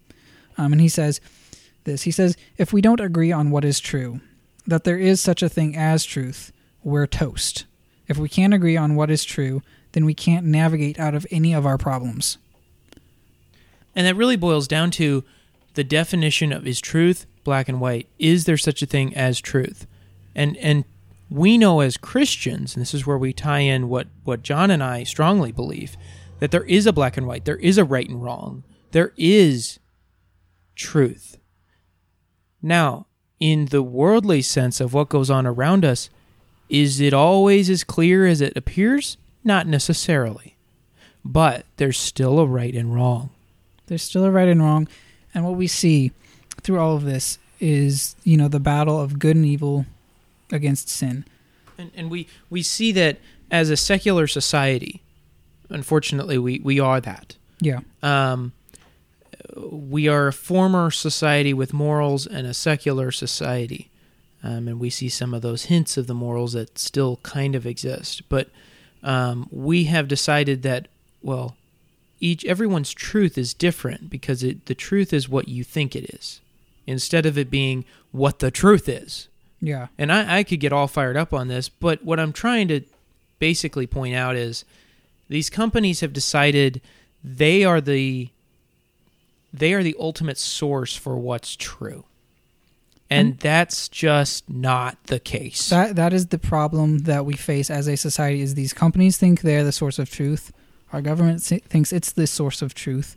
Um, 0.59 0.73
and 0.73 0.81
he 0.81 0.89
says 0.89 1.21
this 1.85 2.03
He 2.03 2.11
says, 2.11 2.37
If 2.57 2.73
we 2.73 2.81
don't 2.81 3.01
agree 3.01 3.33
on 3.33 3.51
what 3.51 3.65
is 3.65 3.81
true, 3.81 4.21
that 4.67 4.85
there 4.85 4.99
is 4.99 5.21
such 5.21 5.43
a 5.43 5.49
thing 5.49 5.77
as 5.77 6.05
truth, 6.05 6.53
we're 6.85 7.07
toast. 7.07 7.65
If 8.07 8.19
we 8.19 8.29
can't 8.29 8.55
agree 8.55 8.77
on 8.77 8.95
what 8.95 9.11
is 9.11 9.25
true, 9.25 9.63
then 9.93 10.05
we 10.05 10.15
can't 10.15 10.47
navigate 10.47 10.99
out 10.99 11.15
of 11.15 11.27
any 11.31 11.53
of 11.53 11.67
our 11.67 11.79
problems. 11.79 12.39
And 13.95 14.07
that 14.07 14.15
really 14.15 14.37
boils 14.37 14.69
down 14.69 14.91
to 14.93 15.25
the 15.75 15.85
definition 15.85 16.53
of 16.53 16.67
is 16.67 16.81
truth 16.81 17.27
black 17.47 17.71
and 17.71 17.81
white? 17.81 18.09
Is 18.19 18.45
there 18.45 18.59
such 18.59 18.83
a 18.83 18.87
thing 18.87 19.17
as 19.17 19.41
truth? 19.41 19.87
And 20.35 20.59
and 20.59 20.85
we 21.31 21.57
know 21.57 21.81
as 21.81 21.97
Christians, 21.97 22.77
and 22.77 22.83
this 22.83 22.93
is 22.93 23.07
where 23.07 23.17
we 23.17 23.33
tie 23.33 23.61
in 23.61 23.89
what 23.89 24.09
what 24.25 24.43
John 24.43 24.71
and 24.71 24.83
I 24.83 25.05
strongly 25.05 25.51
believe, 25.53 25.97
that 26.41 26.51
there 26.51 26.65
is 26.65 26.87
a 26.87 26.93
black 26.93 27.17
and 27.17 27.27
white, 27.27 27.47
there 27.47 27.57
is 27.57 27.79
a 27.79 27.85
right 27.85 28.09
and 28.09 28.23
wrong, 28.23 28.63
there 28.93 29.13
is 29.17 29.79
truth. 30.75 31.39
Now, 32.61 33.07
in 33.41 33.67
the 33.67 33.83
worldly 33.83 34.43
sense 34.43 34.81
of 34.81 34.93
what 34.93 35.09
goes 35.09 35.31
on 35.31 35.47
around 35.47 35.85
us, 35.85 36.11
is 36.69 37.01
it 37.01 37.15
always 37.15 37.71
as 37.71 37.85
clear 37.85 38.27
as 38.27 38.41
it 38.41 38.57
appears? 38.57 39.17
Not 39.45 39.67
necessarily. 39.67 40.57
But 41.25 41.65
there's 41.77 41.99
still 41.99 42.39
a 42.39 42.47
right 42.47 42.75
and 42.75 42.95
wrong. 42.95 43.31
There's 43.87 44.03
still 44.03 44.25
a 44.25 44.31
right 44.31 44.49
and 44.49 44.61
wrong. 44.61 44.89
And 45.35 45.45
what 45.45 45.57
we 45.57 45.67
see 45.67 46.13
through 46.63 46.79
all 46.79 46.97
of 46.97 47.05
this 47.05 47.39
is, 47.61 48.17
you 48.25 48.37
know, 48.37 48.49
the 48.49 48.61
battle 48.61 49.01
of 49.01 49.19
good 49.19 49.37
and 49.37 49.45
evil 49.45 49.87
against 50.53 50.89
sin. 50.89 51.25
And, 51.79 51.91
and 51.95 52.11
we, 52.11 52.29
we 52.51 52.63
see 52.63 52.93
that 52.93 53.19
as 53.51 53.71
a 53.71 53.77
secular 53.77 54.27
society, 54.27 55.03
unfortunately, 55.69 56.39
we, 56.39 56.61
we 56.61 56.81
are 56.81 57.01
that. 57.01 57.37
Yeah. 57.61 57.81
Um, 58.03 58.53
we 59.57 60.09
are 60.09 60.29
a 60.29 60.33
former 60.33 60.91
society 60.91 61.55
with 61.55 61.73
morals 61.73 62.27
and 62.27 62.47
a 62.47 62.55
secular 62.55 63.11
society. 63.11 63.91
um, 64.43 64.69
and 64.69 64.79
we 64.79 64.91
see 64.91 65.09
some 65.09 65.35
of 65.35 65.43
those 65.43 65.65
hints 65.65 65.97
of 65.97 66.07
the 66.07 66.15
morals 66.15 66.53
that 66.53 66.79
still 66.79 67.17
kind 67.23 67.55
of 67.55 67.67
exist. 67.67 68.29
But 68.29 68.49
um, 69.03 69.49
we 69.51 69.85
have 69.85 70.09
decided 70.09 70.63
that 70.63 70.89
well, 71.23 71.57
each 72.21 72.45
everyone's 72.45 72.95
truth 72.95 73.37
is 73.37 73.53
different 73.53 74.09
because 74.09 74.43
it, 74.45 74.67
the 74.67 74.75
truth 74.75 75.13
is 75.13 75.29
what 75.29 75.49
you 75.49 75.65
think 75.65 75.97
it 75.97 76.15
is, 76.15 76.41
instead 76.87 77.27
of 77.27 77.37
it 77.37 77.51
being 77.51 77.85
what 78.13 78.39
the 78.39 78.51
truth 78.51 78.89
is. 78.89 79.29
Yeah. 79.61 79.89
And 79.99 80.13
I, 80.13 80.39
I 80.39 80.43
could 80.45 80.61
get 80.61 80.73
all 80.73 80.87
fired 80.87 81.17
up 81.17 81.33
on 81.33 81.49
this, 81.49 81.69
but 81.69 82.05
what 82.05 82.21
I'm 82.21 82.33
trying 82.33 82.69
to 82.69 82.83
basically 83.39 83.87
point 83.87 84.15
out 84.15 84.37
is 84.37 84.65
these 85.29 85.51
companies 85.51 86.01
have 86.01 86.13
decided 86.13 86.81
they 87.23 87.65
are 87.65 87.81
the 87.81 88.31
they 89.53 89.73
are 89.73 89.83
the 89.83 89.97
ultimate 89.99 90.39
source 90.39 90.95
for 90.95 91.17
what's 91.17 91.57
true. 91.57 92.05
And 93.09 93.39
that's 93.39 93.89
just 93.89 94.51
not 94.51 95.03
the 95.05 95.21
case. 95.21 95.69
That 95.69 95.97
that 95.97 96.13
is 96.13 96.29
the 96.29 96.39
problem 96.39 96.99
that 97.01 97.25
we 97.25 97.35
face 97.35 97.71
as 97.71 97.87
a 97.87 97.97
society 97.97 98.41
is 98.41 98.55
these 98.55 98.73
companies 98.73 99.17
think 99.17 99.41
they're 99.41 99.65
the 99.65 99.73
source 99.73 99.99
of 99.99 100.11
truth. 100.11 100.53
Our 100.93 101.01
government 101.03 101.43
thinks 101.43 101.93
it's 101.93 102.13
the 102.13 102.27
source 102.27 102.63
of 102.63 102.75
truth. 102.75 103.17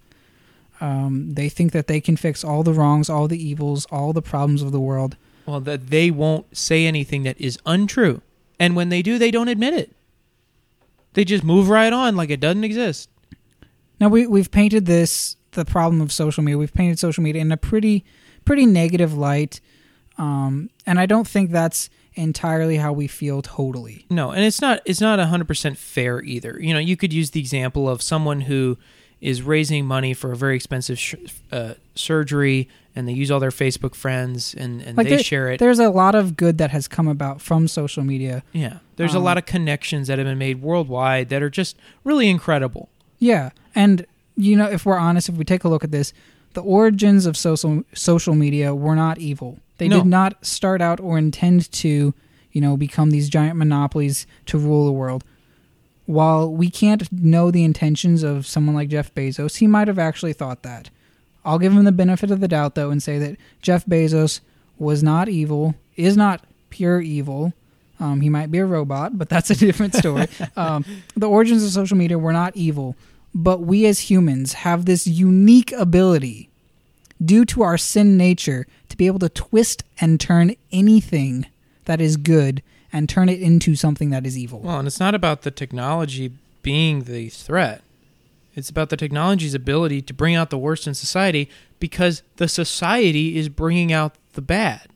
Um, 0.82 1.34
they 1.34 1.50
think 1.50 1.72
that 1.74 1.88
they 1.88 2.00
can 2.00 2.16
fix 2.16 2.44
all 2.44 2.64
the 2.64 2.74
wrongs, 2.74 3.10
all 3.10 3.28
the 3.28 3.42
evils, 3.42 3.86
all 3.92 4.14
the 4.14 4.22
problems 4.22 4.62
of 4.62 4.72
the 4.72 4.80
world. 4.80 5.18
well, 5.46 5.60
that 5.60 5.88
they 5.90 6.10
won't 6.12 6.56
say 6.56 6.86
anything 6.86 7.24
that 7.24 7.40
is 7.40 7.58
untrue. 7.66 8.22
And 8.60 8.76
when 8.76 8.90
they 8.90 9.02
do, 9.02 9.18
they 9.18 9.32
don't 9.32 9.48
admit 9.48 9.74
it. 9.74 9.92
They 11.14 11.26
just 11.26 11.44
move 11.44 11.70
right 11.70 11.92
on 11.92 12.16
like 12.16 12.30
it 12.30 12.40
doesn't 12.40 12.64
exist. 12.64 13.10
Now 14.00 14.08
we 14.10 14.28
we've 14.28 14.52
painted 14.52 14.86
this 14.86 15.36
the 15.52 15.66
problem 15.66 16.02
of 16.02 16.12
social 16.12 16.44
media. 16.44 16.58
We've 16.58 16.74
painted 16.74 17.00
social 17.00 17.24
media 17.24 17.42
in 17.42 17.52
a 17.52 17.58
pretty 17.58 18.06
pretty 18.46 18.66
negative 18.66 19.18
light, 19.18 19.60
um, 20.18 20.70
and 20.86 21.00
I 21.00 21.06
don't 21.06 21.28
think 21.28 21.52
that's 21.52 21.90
entirely 22.14 22.78
how 22.78 22.94
we 22.94 23.08
feel 23.08 23.42
totally. 23.42 24.06
No, 24.10 24.32
and 24.32 24.44
it's 24.46 24.62
not 24.62 24.82
it's 24.86 25.02
not 25.02 25.20
100% 25.20 25.78
fair 25.78 26.22
either. 26.22 26.58
You 26.62 26.74
know, 26.74 26.80
you 26.80 26.96
could 26.96 27.12
use 27.12 27.32
the 27.32 27.40
example 27.40 27.90
of 27.90 28.02
someone 28.02 28.42
who 28.42 28.78
is 29.22 29.42
raising 29.42 29.86
money 29.86 30.14
for 30.14 30.32
a 30.32 30.36
very 30.36 30.56
expensive 30.56 30.98
sh- 30.98 31.16
uh, 31.52 31.74
surgery 31.96 32.70
and 32.96 33.08
they 33.08 33.14
use 33.14 33.30
all 33.30 33.40
their 33.40 33.50
Facebook 33.52 33.94
friends 33.96 34.54
and, 34.56 34.82
and 34.82 34.98
they 34.98 35.04
there- 35.04 35.20
share 35.24 35.50
it. 35.52 35.60
There's 35.60 35.80
a 35.80 35.90
lot 35.90 36.16
of 36.16 36.38
good 36.38 36.58
that 36.58 36.72
has 36.72 36.88
come 36.88 37.08
about 37.08 37.42
from 37.42 37.68
social 37.68 38.04
media. 38.04 38.44
Yeah. 38.54 38.80
There's 38.96 39.14
a 39.14 39.18
Um, 39.18 39.24
lot 39.26 39.38
of 39.38 39.46
connections 39.46 40.08
that 40.08 40.18
have 40.20 40.26
been 40.28 40.38
made 40.38 40.62
worldwide 40.62 41.30
that 41.30 41.42
are 41.44 41.50
just 41.50 41.78
really 42.04 42.30
incredible. 42.30 42.90
Yeah, 43.20 43.50
and 43.76 44.06
you 44.38 44.56
know, 44.56 44.66
if 44.70 44.86
we're 44.86 44.98
honest, 44.98 45.28
if 45.28 45.36
we 45.36 45.44
take 45.44 45.66
a 45.66 45.70
look 45.70 45.84
at 45.84 45.92
this, 45.92 46.14
the 46.54 46.62
origins 46.62 47.26
of 47.26 47.36
social 47.36 47.84
social 47.94 48.34
media 48.36 48.74
were 48.74 48.96
not 48.96 49.18
evil. 49.18 49.60
They 49.78 49.90
No. 49.90 49.98
did 49.98 50.06
not 50.08 50.46
start 50.46 50.82
out 50.82 51.00
or 51.02 51.18
intend 51.18 51.70
to, 51.74 52.14
you 52.54 52.62
know, 52.62 52.78
become 52.78 53.12
these 53.12 53.28
giant 53.30 53.58
monopolies 53.58 54.26
to 54.48 54.58
rule 54.58 54.86
the 54.86 54.92
world. 54.94 55.24
While 56.10 56.52
we 56.52 56.72
can't 56.72 57.12
know 57.12 57.52
the 57.52 57.64
intentions 57.64 58.24
of 58.24 58.48
someone 58.48 58.74
like 58.74 58.90
Jeff 58.90 59.14
Bezos, 59.14 59.58
he 59.58 59.68
might 59.68 59.88
have 59.88 60.00
actually 60.00 60.34
thought 60.34 60.64
that. 60.64 60.90
I'll 61.46 61.60
give 61.60 61.72
him 61.72 61.84
the 61.84 61.92
benefit 61.92 62.32
of 62.32 62.40
the 62.40 62.48
doubt 62.48 62.74
though 62.74 62.90
and 62.90 63.02
say 63.02 63.20
that 63.20 63.38
Jeff 63.62 63.86
Bezos 63.86 64.40
was 64.80 65.04
not 65.04 65.30
evil, 65.30 65.76
is 65.96 66.18
not 66.18 66.44
pure 66.72 67.00
evil. 67.00 67.54
Um, 68.00 68.22
he 68.22 68.30
might 68.30 68.50
be 68.50 68.58
a 68.58 68.66
robot, 68.66 69.20
but 69.20 69.30
that's 69.30 69.52
a 69.52 69.56
different 69.56 69.94
story. 69.94 70.26
um, 70.58 70.84
the 71.16 71.30
origins 71.30 71.64
of 71.64 71.70
social 71.70 71.96
media 71.96 72.18
were 72.18 72.34
not 72.34 72.58
evil, 72.58 72.96
but 73.36 73.60
we 73.62 73.86
as 73.86 74.10
humans 74.10 74.54
have 74.54 74.86
this 74.86 75.06
unique 75.06 75.72
ability, 75.74 76.50
due 77.24 77.46
to 77.46 77.62
our 77.62 77.78
sin 77.78 78.18
nature, 78.18 78.66
to 78.90 78.98
be 78.98 79.06
able 79.06 79.20
to 79.20 79.30
twist 79.30 79.84
and 80.02 80.20
turn 80.20 80.56
anything 80.72 81.46
that 81.86 82.02
is 82.02 82.18
good 82.18 82.64
and 82.92 83.08
turn 83.08 83.30
it 83.30 83.42
into 83.42 83.76
something 83.76 84.10
that 84.10 84.26
is 84.26 84.38
evil. 84.38 84.60
Well, 84.60 84.80
and 84.80 84.88
it's 84.88 85.00
not 85.00 85.16
about 85.16 85.44
the 85.44 85.52
technology 85.52 86.32
being 86.62 87.04
the 87.04 87.30
threat. 87.30 87.82
It's 88.56 88.70
about 88.70 88.90
the 88.90 88.98
technology's 88.98 89.54
ability 89.54 90.02
to 90.04 90.14
bring 90.14 90.36
out 90.36 90.50
the 90.50 90.58
worst 90.58 90.88
in 90.88 90.94
society 90.94 91.50
because 91.80 92.24
the 92.38 92.48
society 92.48 93.38
is 93.38 93.48
bringing 93.48 93.94
out 93.94 94.16
the 94.34 94.42
bad. 94.42 94.90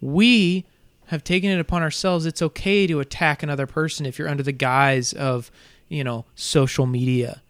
We 0.00 0.66
have 1.06 1.24
taken 1.24 1.50
it 1.50 1.60
upon 1.60 1.82
ourselves. 1.82 2.26
It's 2.26 2.42
okay 2.42 2.86
to 2.86 3.00
attack 3.00 3.42
another 3.42 3.66
person 3.66 4.06
if 4.06 4.18
you're 4.18 4.28
under 4.28 4.42
the 4.42 4.52
guise 4.52 5.12
of, 5.12 5.50
you 5.88 6.04
know, 6.04 6.24
social 6.34 6.86
media. 6.86 7.42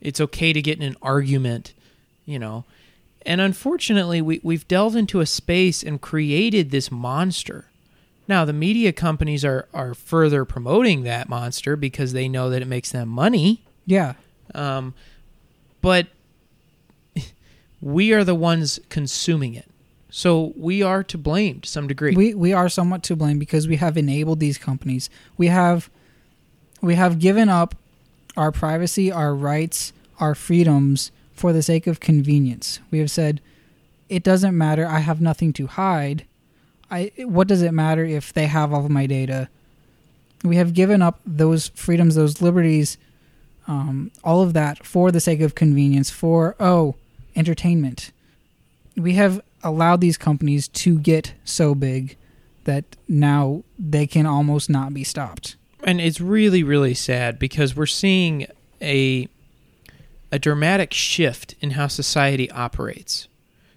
It's 0.00 0.20
okay 0.20 0.52
to 0.52 0.62
get 0.62 0.78
in 0.78 0.84
an 0.84 0.96
argument, 1.02 1.72
you 2.24 2.38
know. 2.38 2.64
And 3.26 3.40
unfortunately, 3.40 4.22
we, 4.22 4.40
we've 4.42 4.66
delved 4.68 4.96
into 4.96 5.20
a 5.20 5.26
space 5.26 5.82
and 5.82 6.00
created 6.00 6.70
this 6.70 6.90
monster. 6.90 7.69
Now, 8.30 8.44
the 8.44 8.52
media 8.52 8.92
companies 8.92 9.44
are, 9.44 9.66
are 9.74 9.92
further 9.92 10.44
promoting 10.44 11.02
that 11.02 11.28
monster 11.28 11.74
because 11.74 12.12
they 12.12 12.28
know 12.28 12.48
that 12.50 12.62
it 12.62 12.68
makes 12.68 12.92
them 12.92 13.08
money. 13.08 13.64
yeah. 13.86 14.14
Um, 14.54 14.94
but 15.80 16.06
we 17.80 18.12
are 18.12 18.22
the 18.22 18.36
ones 18.36 18.78
consuming 18.88 19.54
it. 19.54 19.68
So 20.10 20.52
we 20.56 20.80
are 20.80 21.02
to 21.02 21.18
blame 21.18 21.60
to 21.62 21.68
some 21.68 21.88
degree. 21.88 22.14
We 22.14 22.34
we 22.34 22.52
are 22.52 22.68
somewhat 22.68 23.02
to 23.04 23.16
blame 23.16 23.38
because 23.40 23.66
we 23.66 23.76
have 23.76 23.96
enabled 23.96 24.38
these 24.38 24.58
companies. 24.58 25.10
We 25.36 25.48
have 25.48 25.90
we 26.80 26.94
have 26.94 27.18
given 27.18 27.48
up 27.48 27.74
our 28.36 28.52
privacy, 28.52 29.10
our 29.10 29.34
rights, 29.34 29.92
our 30.18 30.36
freedoms 30.36 31.10
for 31.32 31.52
the 31.52 31.62
sake 31.62 31.88
of 31.88 31.98
convenience. 31.98 32.78
We 32.92 33.00
have 33.00 33.10
said 33.10 33.40
it 34.08 34.22
doesn't 34.22 34.56
matter. 34.56 34.86
I 34.86 35.00
have 35.00 35.20
nothing 35.20 35.52
to 35.54 35.66
hide. 35.66 36.26
I 36.90 37.12
what 37.18 37.48
does 37.48 37.62
it 37.62 37.72
matter 37.72 38.04
if 38.04 38.32
they 38.32 38.46
have 38.46 38.72
all 38.72 38.84
of 38.84 38.90
my 38.90 39.06
data? 39.06 39.48
We 40.42 40.56
have 40.56 40.72
given 40.74 41.02
up 41.02 41.20
those 41.26 41.68
freedoms, 41.68 42.14
those 42.14 42.40
liberties, 42.40 42.96
um, 43.68 44.10
all 44.24 44.42
of 44.42 44.54
that 44.54 44.84
for 44.84 45.12
the 45.12 45.20
sake 45.20 45.40
of 45.40 45.54
convenience, 45.54 46.10
for 46.10 46.56
oh, 46.58 46.96
entertainment. 47.36 48.10
We 48.96 49.14
have 49.14 49.42
allowed 49.62 50.00
these 50.00 50.16
companies 50.16 50.66
to 50.68 50.98
get 50.98 51.34
so 51.44 51.74
big 51.74 52.16
that 52.64 52.84
now 53.06 53.62
they 53.78 54.06
can 54.06 54.26
almost 54.26 54.70
not 54.70 54.94
be 54.94 55.04
stopped. 55.04 55.56
and 55.82 56.00
it's 56.00 56.20
really 56.20 56.62
really 56.62 56.94
sad 56.94 57.38
because 57.38 57.74
we're 57.74 57.86
seeing 57.86 58.46
a 58.82 59.28
a 60.32 60.38
dramatic 60.38 60.92
shift 60.92 61.54
in 61.60 61.72
how 61.72 61.88
society 61.88 62.50
operates. 62.50 63.28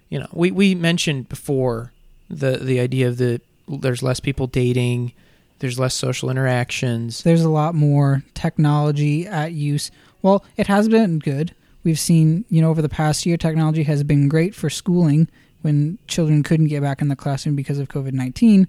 You 0.08 0.20
know, 0.20 0.28
we 0.32 0.50
we 0.50 0.74
mentioned 0.74 1.28
before 1.28 1.92
the 2.28 2.58
the 2.58 2.80
idea 2.80 3.08
of 3.08 3.18
the 3.18 3.40
there's 3.68 4.02
less 4.02 4.20
people 4.20 4.46
dating, 4.46 5.12
there's 5.58 5.78
less 5.78 5.94
social 5.94 6.30
interactions. 6.30 7.22
There's 7.22 7.42
a 7.42 7.50
lot 7.50 7.74
more 7.74 8.22
technology 8.34 9.26
at 9.26 9.52
use. 9.52 9.90
Well, 10.22 10.44
it 10.56 10.66
has 10.66 10.88
been 10.88 11.18
good. 11.18 11.54
We've 11.82 11.98
seen, 11.98 12.44
you 12.48 12.62
know, 12.62 12.70
over 12.70 12.82
the 12.82 12.88
past 12.88 13.26
year, 13.26 13.36
technology 13.36 13.82
has 13.82 14.02
been 14.02 14.28
great 14.28 14.54
for 14.54 14.70
schooling 14.70 15.28
when 15.62 15.98
children 16.08 16.42
couldn't 16.42 16.68
get 16.68 16.82
back 16.82 17.02
in 17.02 17.08
the 17.08 17.16
classroom 17.16 17.56
because 17.56 17.78
of 17.78 17.88
COVID 17.88 18.12
19. 18.12 18.66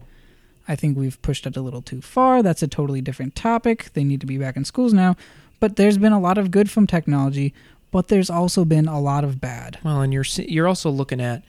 I 0.68 0.76
think 0.76 0.98
we've 0.98 1.22
pushed 1.22 1.46
it 1.46 1.56
a 1.56 1.62
little 1.62 1.82
too 1.82 2.02
far. 2.02 2.42
That's 2.42 2.64
a 2.64 2.68
totally 2.68 3.02
different 3.02 3.36
topic. 3.36 3.92
They 3.94 4.04
need 4.04 4.22
to 4.22 4.28
be 4.28 4.38
back 4.38 4.58
in 4.58 4.66
schools 4.66 4.94
now. 4.94 5.16
But 5.60 5.76
there's 5.76 5.98
been 5.98 6.14
a 6.14 6.20
lot 6.20 6.38
of 6.38 6.52
good 6.52 6.70
from 6.70 6.88
technology, 6.88 7.54
but 7.92 8.08
there's 8.08 8.30
also 8.30 8.66
been 8.66 8.88
a 8.88 9.00
lot 9.00 9.24
of 9.24 9.40
bad. 9.40 9.80
Well, 9.84 10.02
and 10.02 10.14
you're 10.14 10.26
you're 10.38 10.68
also 10.68 10.90
looking 10.90 11.22
at, 11.22 11.44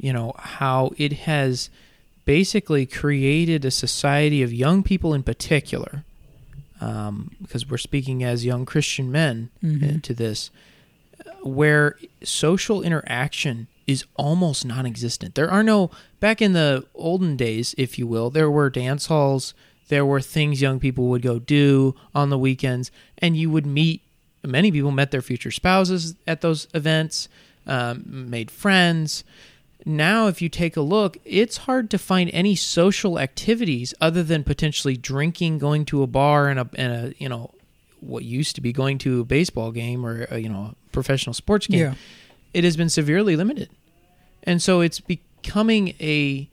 you 0.00 0.12
know, 0.12 0.32
how 0.38 0.92
it 0.96 1.12
has 1.12 1.70
basically 2.24 2.86
created 2.86 3.64
a 3.64 3.70
society 3.70 4.42
of 4.42 4.52
young 4.52 4.82
people 4.82 5.12
in 5.14 5.22
particular, 5.22 6.04
um, 6.80 7.30
because 7.42 7.68
we're 7.68 7.76
speaking 7.78 8.22
as 8.24 8.44
young 8.44 8.64
Christian 8.64 9.10
men 9.12 9.50
uh, 9.62 9.66
Mhm. 9.66 10.02
to 10.02 10.14
this, 10.14 10.50
where 11.42 11.96
social 12.22 12.82
interaction 12.82 13.66
is 13.86 14.04
almost 14.16 14.64
non-existent. 14.64 15.34
There 15.34 15.50
are 15.50 15.62
no 15.62 15.90
back 16.20 16.40
in 16.40 16.52
the 16.52 16.84
olden 16.94 17.36
days, 17.36 17.74
if 17.76 17.98
you 17.98 18.06
will, 18.06 18.30
there 18.30 18.50
were 18.50 18.70
dance 18.70 19.06
halls, 19.06 19.54
there 19.88 20.06
were 20.06 20.20
things 20.20 20.60
young 20.62 20.78
people 20.78 21.08
would 21.08 21.22
go 21.22 21.38
do 21.38 21.94
on 22.14 22.30
the 22.30 22.38
weekends, 22.38 22.90
and 23.18 23.36
you 23.36 23.50
would 23.50 23.66
meet. 23.66 24.02
Many 24.44 24.70
people 24.70 24.92
met 24.92 25.10
their 25.10 25.20
future 25.22 25.50
spouses 25.50 26.14
at 26.26 26.40
those 26.40 26.68
events, 26.72 27.28
um, 27.66 28.04
made 28.30 28.50
friends. 28.50 29.24
Now, 29.86 30.26
if 30.26 30.42
you 30.42 30.48
take 30.48 30.76
a 30.76 30.80
look, 30.80 31.18
it's 31.24 31.58
hard 31.58 31.90
to 31.90 31.98
find 31.98 32.30
any 32.32 32.54
social 32.54 33.18
activities 33.18 33.94
other 34.00 34.22
than 34.22 34.44
potentially 34.44 34.96
drinking, 34.96 35.58
going 35.58 35.84
to 35.86 36.02
a 36.02 36.06
bar, 36.06 36.48
and 36.48 36.60
a, 36.60 36.70
and 36.74 36.92
a 36.92 37.14
you 37.18 37.28
know 37.28 37.52
what 38.00 38.24
used 38.24 38.54
to 38.56 38.60
be 38.60 38.72
going 38.72 38.98
to 38.98 39.20
a 39.20 39.24
baseball 39.24 39.72
game 39.72 40.04
or 40.04 40.26
a, 40.30 40.38
you 40.38 40.48
know 40.48 40.74
a 40.74 40.90
professional 40.92 41.34
sports 41.34 41.66
game. 41.66 41.80
Yeah. 41.80 41.94
it 42.52 42.64
has 42.64 42.76
been 42.76 42.88
severely 42.88 43.36
limited. 43.36 43.70
And 44.42 44.62
so 44.62 44.80
it's 44.80 45.00
becoming 45.00 45.94
a 46.00 46.48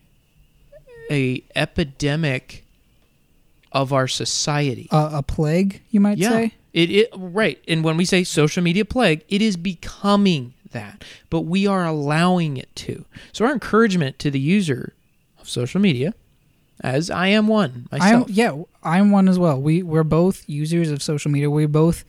a 1.10 1.44
epidemic 1.56 2.66
of 3.72 3.94
our 3.94 4.08
society. 4.08 4.88
Uh, 4.92 5.10
a 5.14 5.24
plague, 5.24 5.82
you 5.92 6.00
might 6.00 6.18
yeah. 6.18 6.30
say? 6.30 6.54
it, 6.78 6.92
it 6.92 7.10
right. 7.16 7.60
And 7.68 7.84
when 7.84 7.98
we 7.98 8.06
say 8.06 8.24
social 8.24 8.62
media 8.62 8.86
plague 8.86 9.24
it 9.30 9.42
is 9.42 9.58
becoming 9.58 10.54
that 10.78 11.04
but 11.30 11.42
we 11.42 11.68
are 11.68 11.86
allowing 11.86 12.58
it 12.58 12.74
to 12.76 13.06
so 13.32 13.46
our 13.46 13.54
encouragement 13.54 14.18
to 14.20 14.30
the 14.32 14.40
user 14.40 14.94
of 15.40 15.50
social 15.50 15.82
media 15.82 16.14
as 16.82 17.10
I 17.10 17.28
am 17.30 17.48
one 17.48 17.88
I'm 17.92 18.00
myself. 18.00 18.30
yeah, 18.30 18.62
I'm 18.84 19.12
one 19.12 19.28
as 19.28 19.40
well. 19.40 19.60
We 19.60 19.82
we're 19.82 20.04
both 20.04 20.48
users 20.48 20.92
of 20.92 21.02
social 21.02 21.32
media. 21.32 21.50
We 21.50 21.66
both 21.66 22.06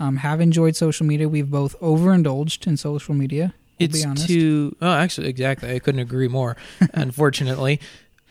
um, 0.00 0.16
have 0.18 0.40
enjoyed 0.40 0.76
social 0.76 1.06
media. 1.06 1.28
We've 1.28 1.50
both 1.50 1.76
overindulged 1.80 2.66
in 2.66 2.76
social 2.76 3.14
media. 3.14 3.54
We'll 3.78 3.88
it's 3.88 4.02
be 4.02 4.08
honest. 4.08 4.26
to 4.26 4.76
oh 4.82 4.92
actually 4.92 5.28
exactly 5.28 5.72
i 5.72 5.78
couldn't 5.78 6.00
agree 6.00 6.26
more 6.26 6.56
unfortunately 6.94 7.78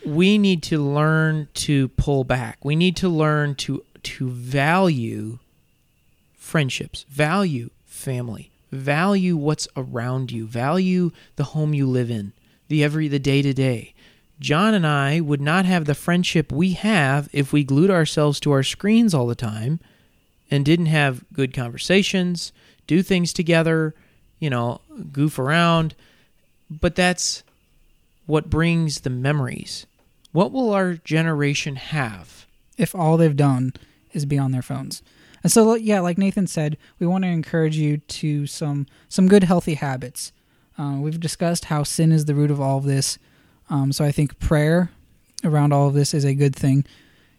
we 0.06 0.38
need 0.38 0.62
to 0.64 0.78
learn 0.84 1.48
to 1.54 1.88
pull 1.88 2.26
back 2.26 2.66
we 2.66 2.76
need 2.76 2.98
to 2.98 3.08
learn 3.08 3.56
to 3.56 3.82
to 4.04 4.30
value 4.30 5.40
friendships 6.38 7.06
value 7.08 7.70
family 7.86 8.52
value 8.72 9.36
what's 9.36 9.68
around 9.76 10.32
you 10.32 10.46
value 10.46 11.12
the 11.36 11.46
home 11.46 11.74
you 11.74 11.88
live 11.88 12.12
in 12.12 12.34
the 12.68 12.84
every 12.84 13.08
the 13.08 13.20
day 13.20 13.42
to 13.42 13.54
day 13.54 13.94
john 14.40 14.74
and 14.74 14.86
i 14.86 15.20
would 15.20 15.42
not 15.42 15.66
have 15.66 15.86
the 15.86 15.96
friendship 15.96 16.52
we 16.52 16.74
have 16.74 17.30
if 17.32 17.54
we 17.54 17.64
glued 17.64 17.90
ourselves 17.90 18.40
to 18.40 18.52
our 18.52 18.64
screens 18.64 19.14
all 19.14 19.28
the 19.28 19.36
time 19.36 19.80
and 20.50 20.64
didn't 20.64 20.86
have 20.86 21.26
good 21.34 21.54
conversations, 21.54 22.54
do 22.86 23.02
things 23.02 23.34
together, 23.34 23.94
you 24.40 24.50
know, 24.50 24.80
goof 25.12 25.38
around. 25.38 25.94
But 26.70 26.96
that's 26.96 27.44
what 28.28 28.50
brings 28.50 29.02
the 29.02 29.10
memories. 29.10 29.86
What 30.32 30.54
will 30.54 30.72
our 30.72 30.94
generation 30.94 31.76
have? 31.76 32.46
if 32.78 32.94
all 32.94 33.18
they've 33.18 33.36
done 33.36 33.74
is 34.14 34.26
be 34.26 34.38
on 34.38 34.52
their 34.52 34.62
phones. 34.62 35.02
And 35.44 35.52
so, 35.52 35.76
yeah, 35.76 36.00
like 36.00 36.18
Nathan 36.18 36.48
said, 36.48 36.78
we 37.00 37.08
want 37.08 37.24
to 37.24 37.30
encourage 37.30 37.78
you 37.78 37.98
to 37.98 38.48
some 38.48 38.88
some 39.10 39.28
good, 39.28 39.44
healthy 39.44 39.76
habits. 39.76 40.32
Uh, 40.78 40.98
we've 41.00 41.20
discussed 41.20 41.66
how 41.66 41.84
sin 41.84 42.12
is 42.12 42.26
the 42.26 42.36
root 42.36 42.52
of 42.52 42.62
all 42.62 42.78
of 42.78 42.84
this. 42.84 43.18
Um, 43.70 43.92
so 43.92 44.06
I 44.06 44.12
think 44.12 44.40
prayer 44.40 44.92
around 45.44 45.74
all 45.74 45.88
of 45.88 45.94
this 45.94 46.14
is 46.14 46.26
a 46.26 46.34
good 46.34 46.56
thing. 46.56 46.86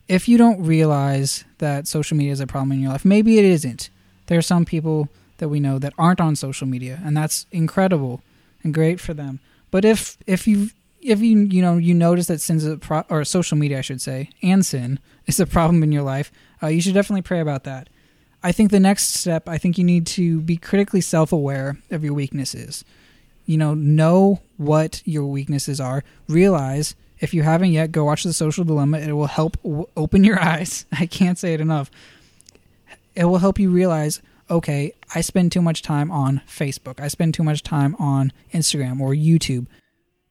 If 0.09 0.28
you 0.28 0.38
don't 0.38 0.62
realize 0.62 1.44
that 1.59 1.86
social 1.86 2.16
media 2.16 2.32
is 2.32 2.40
a 2.40 2.46
problem 2.46 2.72
in 2.72 2.80
your 2.80 2.92
life, 2.92 3.05
maybe 3.05 3.38
it 3.38 3.44
isn't. 3.44 3.90
There 4.26 4.38
are 4.38 4.42
some 4.42 4.64
people 4.64 5.09
that 5.38 5.49
we 5.49 5.61
know 5.61 5.78
that 5.78 5.94
aren't 5.99 6.20
on 6.20 6.36
social 6.36 6.66
media, 6.66 7.01
and 7.05 7.16
that's 7.16 7.46
incredible 7.53 8.22
and 8.62 8.74
great 8.74 9.01
for 9.01 9.14
them. 9.14 9.40
But 9.70 9.84
if 9.84 10.18
if 10.26 10.46
you 10.46 10.70
if 11.01 11.20
you 11.20 11.38
you 11.40 11.62
know 11.62 11.76
you 11.76 11.94
notice 11.94 12.26
that 12.26 12.40
sin's 12.40 12.66
a 12.66 12.76
pro- 12.76 13.05
or 13.09 13.24
social 13.24 13.57
media 13.57 13.78
I 13.78 13.82
should 13.82 14.01
say 14.01 14.30
and 14.42 14.64
sin 14.64 14.99
is 15.26 15.40
a 15.40 15.46
problem 15.46 15.82
in 15.82 15.92
your 15.92 16.03
life, 16.03 16.30
uh, 16.62 16.68
you 16.68 16.80
should 16.80 16.94
definitely 16.94 17.22
pray 17.22 17.40
about 17.40 17.64
that. 17.64 17.88
I 18.42 18.53
think 18.53 18.70
the 18.70 18.80
next 18.80 19.14
step, 19.14 19.49
I 19.49 19.59
think 19.59 19.78
you 19.78 19.84
need 19.84 20.07
to 20.09 20.40
be 20.40 20.57
critically 20.57 21.01
self-aware 21.01 21.78
of 21.90 22.05
your 22.05 22.14
weaknesses. 22.14 22.84
You 23.46 23.57
know, 23.57 23.74
know 23.74 24.42
what 24.59 25.03
your 25.05 25.24
weaknesses 25.24 25.80
are. 25.80 26.05
Realize 26.28 26.94
if 27.18 27.34
you 27.34 27.42
haven't 27.42 27.72
yet, 27.72 27.90
go 27.90 28.05
watch 28.05 28.22
The 28.22 28.32
Social 28.32 28.64
Dilemma. 28.64 28.99
It 28.99 29.12
will 29.12 29.26
help 29.26 29.61
w- 29.62 29.88
open 29.96 30.22
your 30.22 30.40
eyes. 30.42 30.86
I 30.92 31.07
can't 31.07 31.38
say 31.38 31.53
it 31.55 31.61
enough. 31.61 31.90
It 33.16 33.24
will 33.24 33.38
help 33.38 33.59
you 33.59 33.70
realize, 33.70 34.22
okay, 34.49 34.92
I 35.14 35.20
spend 35.22 35.51
too 35.51 35.62
much 35.62 35.82
time 35.82 36.11
on 36.11 36.42
Facebook. 36.46 37.01
I 37.01 37.09
spend 37.09 37.34
too 37.34 37.42
much 37.42 37.62
time 37.64 37.96
on 37.99 38.32
Instagram 38.55 39.01
or 39.01 39.14
YouTube. 39.14 39.66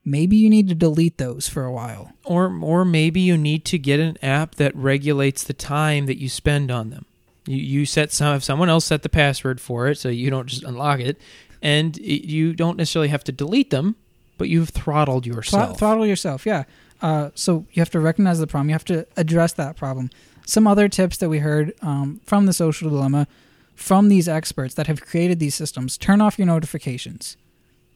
Maybe 0.10 0.38
you 0.38 0.50
need 0.50 0.70
to 0.70 0.76
delete 0.76 1.18
those 1.18 1.50
for 1.50 1.66
a 1.66 1.72
while. 1.72 2.14
Or 2.24 2.58
or 2.62 2.86
maybe 2.86 3.20
you 3.20 3.38
need 3.38 3.66
to 3.66 3.78
get 3.78 4.00
an 4.00 4.18
app 4.22 4.56
that 4.56 4.74
regulates 4.74 5.44
the 5.44 5.54
time 5.54 6.06
that 6.06 6.18
you 6.18 6.30
spend 6.30 6.72
on 6.72 6.92
them. 6.92 7.06
You 7.46 7.58
you 7.58 7.86
set 7.86 8.14
some 8.14 8.34
if 8.38 8.44
someone 8.44 8.70
else 8.70 8.86
set 8.86 9.04
the 9.04 9.10
password 9.10 9.60
for 9.60 9.88
it 9.90 9.98
so 9.98 10.08
you 10.08 10.30
don't 10.30 10.48
just 10.48 10.64
unlock 10.64 11.02
it 11.02 11.20
and 11.62 11.98
you 11.98 12.54
don't 12.54 12.78
necessarily 12.78 13.10
have 13.10 13.26
to 13.26 13.34
delete 13.34 13.70
them, 13.70 13.98
but 14.38 14.48
you've 14.48 14.70
throttled 14.70 15.26
Thro- 15.26 15.36
yourself. 15.36 15.78
throttle 15.78 16.06
yourself, 16.06 16.46
yeah. 16.46 16.64
Uh, 17.02 17.32
so 17.36 17.66
you 17.74 17.82
have 17.82 17.90
to 17.90 18.00
recognize 18.00 18.40
the 18.40 18.48
problem. 18.48 18.70
You 18.70 18.76
have 18.76 18.86
to 18.86 19.06
address 19.18 19.52
that 19.54 19.76
problem. 19.76 20.10
Some 20.46 20.68
other 20.68 20.88
tips 20.88 21.18
that 21.18 21.28
we 21.28 21.40
heard 21.40 21.74
um, 21.82 22.22
from 22.24 22.46
the 22.46 22.54
social 22.54 22.90
dilemma 22.90 23.28
from 23.76 24.08
these 24.08 24.30
experts 24.30 24.74
that 24.76 24.88
have 24.88 25.02
created 25.06 25.40
these 25.40 25.54
systems 25.54 25.98
turn 25.98 26.22
off 26.22 26.40
your 26.40 26.48
notifications. 26.48 27.36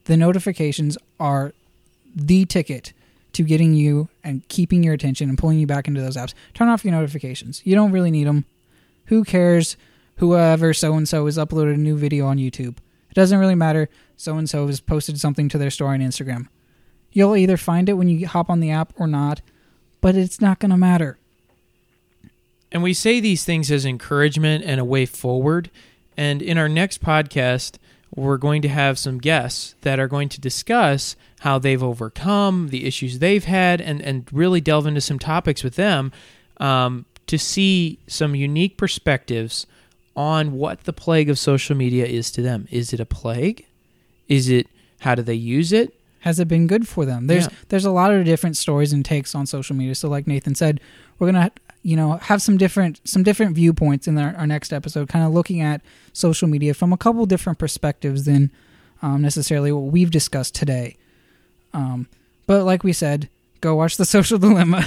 The 0.05 0.17
notifications 0.17 0.97
are 1.17 1.53
the 2.15 2.45
ticket 2.45 2.93
to 3.33 3.43
getting 3.43 3.73
you 3.73 4.09
and 4.23 4.47
keeping 4.49 4.83
your 4.83 4.93
attention 4.93 5.29
and 5.29 5.37
pulling 5.37 5.59
you 5.59 5.67
back 5.67 5.87
into 5.87 6.01
those 6.01 6.17
apps. 6.17 6.33
Turn 6.53 6.67
off 6.67 6.83
your 6.83 6.93
notifications. 6.93 7.61
You 7.65 7.75
don't 7.75 7.91
really 7.91 8.11
need 8.11 8.27
them. 8.27 8.45
Who 9.05 9.23
cares 9.23 9.77
whoever 10.17 10.73
so 10.73 10.93
and 10.95 11.07
so 11.07 11.25
has 11.25 11.37
uploaded 11.37 11.75
a 11.75 11.77
new 11.77 11.97
video 11.97 12.27
on 12.27 12.37
YouTube? 12.37 12.77
It 13.09 13.15
doesn't 13.15 13.39
really 13.39 13.55
matter. 13.55 13.89
So 14.17 14.37
and 14.37 14.49
so 14.49 14.67
has 14.67 14.79
posted 14.79 15.19
something 15.19 15.49
to 15.49 15.57
their 15.57 15.71
story 15.71 15.95
on 15.95 16.01
Instagram. 16.01 16.47
You'll 17.11 17.35
either 17.35 17.57
find 17.57 17.89
it 17.89 17.93
when 17.93 18.07
you 18.07 18.27
hop 18.27 18.49
on 18.49 18.59
the 18.59 18.71
app 18.71 18.93
or 18.97 19.07
not, 19.07 19.41
but 19.99 20.15
it's 20.15 20.39
not 20.39 20.59
going 20.59 20.71
to 20.71 20.77
matter. 20.77 21.17
And 22.71 22.83
we 22.83 22.93
say 22.93 23.19
these 23.19 23.43
things 23.43 23.69
as 23.69 23.85
encouragement 23.85 24.63
and 24.63 24.79
a 24.79 24.85
way 24.85 25.05
forward. 25.05 25.69
And 26.15 26.41
in 26.41 26.57
our 26.57 26.69
next 26.69 27.01
podcast, 27.01 27.77
we're 28.15 28.37
going 28.37 28.61
to 28.61 28.67
have 28.69 28.99
some 28.99 29.17
guests 29.19 29.75
that 29.81 29.99
are 29.99 30.07
going 30.07 30.29
to 30.29 30.41
discuss 30.41 31.15
how 31.39 31.57
they've 31.57 31.81
overcome 31.81 32.67
the 32.69 32.85
issues 32.85 33.19
they've 33.19 33.45
had 33.45 33.79
and, 33.81 34.01
and 34.01 34.27
really 34.31 34.61
delve 34.61 34.85
into 34.85 35.01
some 35.01 35.17
topics 35.17 35.63
with 35.63 35.75
them 35.75 36.11
um, 36.57 37.05
to 37.27 37.37
see 37.37 37.97
some 38.07 38.35
unique 38.35 38.77
perspectives 38.77 39.65
on 40.15 40.51
what 40.51 40.83
the 40.83 40.93
plague 40.93 41.29
of 41.29 41.39
social 41.39 41.75
media 41.75 42.05
is 42.05 42.31
to 42.31 42.41
them. 42.41 42.67
Is 42.69 42.91
it 42.93 42.99
a 42.99 43.05
plague? 43.05 43.65
Is 44.27 44.49
it 44.49 44.67
how 44.99 45.15
do 45.15 45.21
they 45.21 45.33
use 45.33 45.71
it? 45.71 45.93
Has 46.19 46.39
it 46.39 46.47
been 46.47 46.67
good 46.67 46.87
for 46.87 47.05
them? 47.05 47.27
There's 47.27 47.45
Yeah. 47.45 47.53
there's 47.69 47.85
a 47.85 47.91
lot 47.91 48.13
of 48.13 48.25
different 48.25 48.57
stories 48.57 48.93
and 48.93 49.03
takes 49.03 49.33
on 49.33 49.45
social 49.47 49.75
media. 49.75 49.95
So 49.95 50.09
like 50.09 50.27
Nathan 50.27 50.53
said, 50.53 50.79
we're 51.17 51.27
gonna 51.27 51.51
you 51.83 51.95
know 51.95 52.13
have 52.17 52.41
some 52.41 52.57
different 52.57 53.01
some 53.03 53.23
different 53.23 53.55
viewpoints 53.55 54.07
in 54.07 54.17
our, 54.17 54.35
our 54.35 54.47
next 54.47 54.71
episode, 54.71 55.09
kind 55.09 55.25
of 55.25 55.31
looking 55.31 55.61
at 55.61 55.81
social 56.13 56.47
media 56.47 56.73
from 56.73 56.93
a 56.93 56.97
couple 56.97 57.25
different 57.25 57.59
perspectives 57.59 58.25
than 58.25 58.51
um, 59.01 59.21
necessarily 59.21 59.71
what 59.71 59.91
we've 59.91 60.11
discussed 60.11 60.55
today. 60.55 60.97
Um, 61.73 62.07
but 62.45 62.63
like 62.65 62.83
we 62.83 62.93
said, 62.93 63.29
go 63.61 63.75
watch 63.75 63.97
the 63.97 64.05
Social 64.05 64.37
Dilemma. 64.39 64.85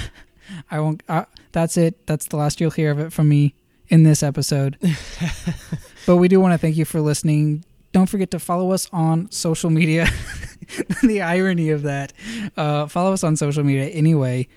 I 0.69 0.79
won't. 0.79 1.03
Uh, 1.09 1.25
that's 1.51 1.77
it. 1.77 2.05
That's 2.05 2.27
the 2.27 2.37
last 2.37 2.61
you'll 2.61 2.71
hear 2.71 2.91
of 2.91 2.99
it 2.99 3.11
from 3.11 3.29
me 3.29 3.55
in 3.89 4.03
this 4.03 4.23
episode. 4.23 4.77
but 6.05 6.17
we 6.17 6.27
do 6.27 6.39
want 6.39 6.53
to 6.53 6.57
thank 6.57 6.77
you 6.77 6.85
for 6.85 7.01
listening. 7.01 7.63
Don't 7.91 8.07
forget 8.07 8.31
to 8.31 8.39
follow 8.39 8.71
us 8.71 8.87
on 8.91 9.31
social 9.31 9.69
media. 9.69 10.07
the 11.03 11.21
irony 11.21 11.69
of 11.69 11.83
that. 11.83 12.13
Uh, 12.55 12.87
follow 12.87 13.13
us 13.13 13.23
on 13.23 13.35
social 13.35 13.63
media 13.63 13.85
anyway, 13.85 14.47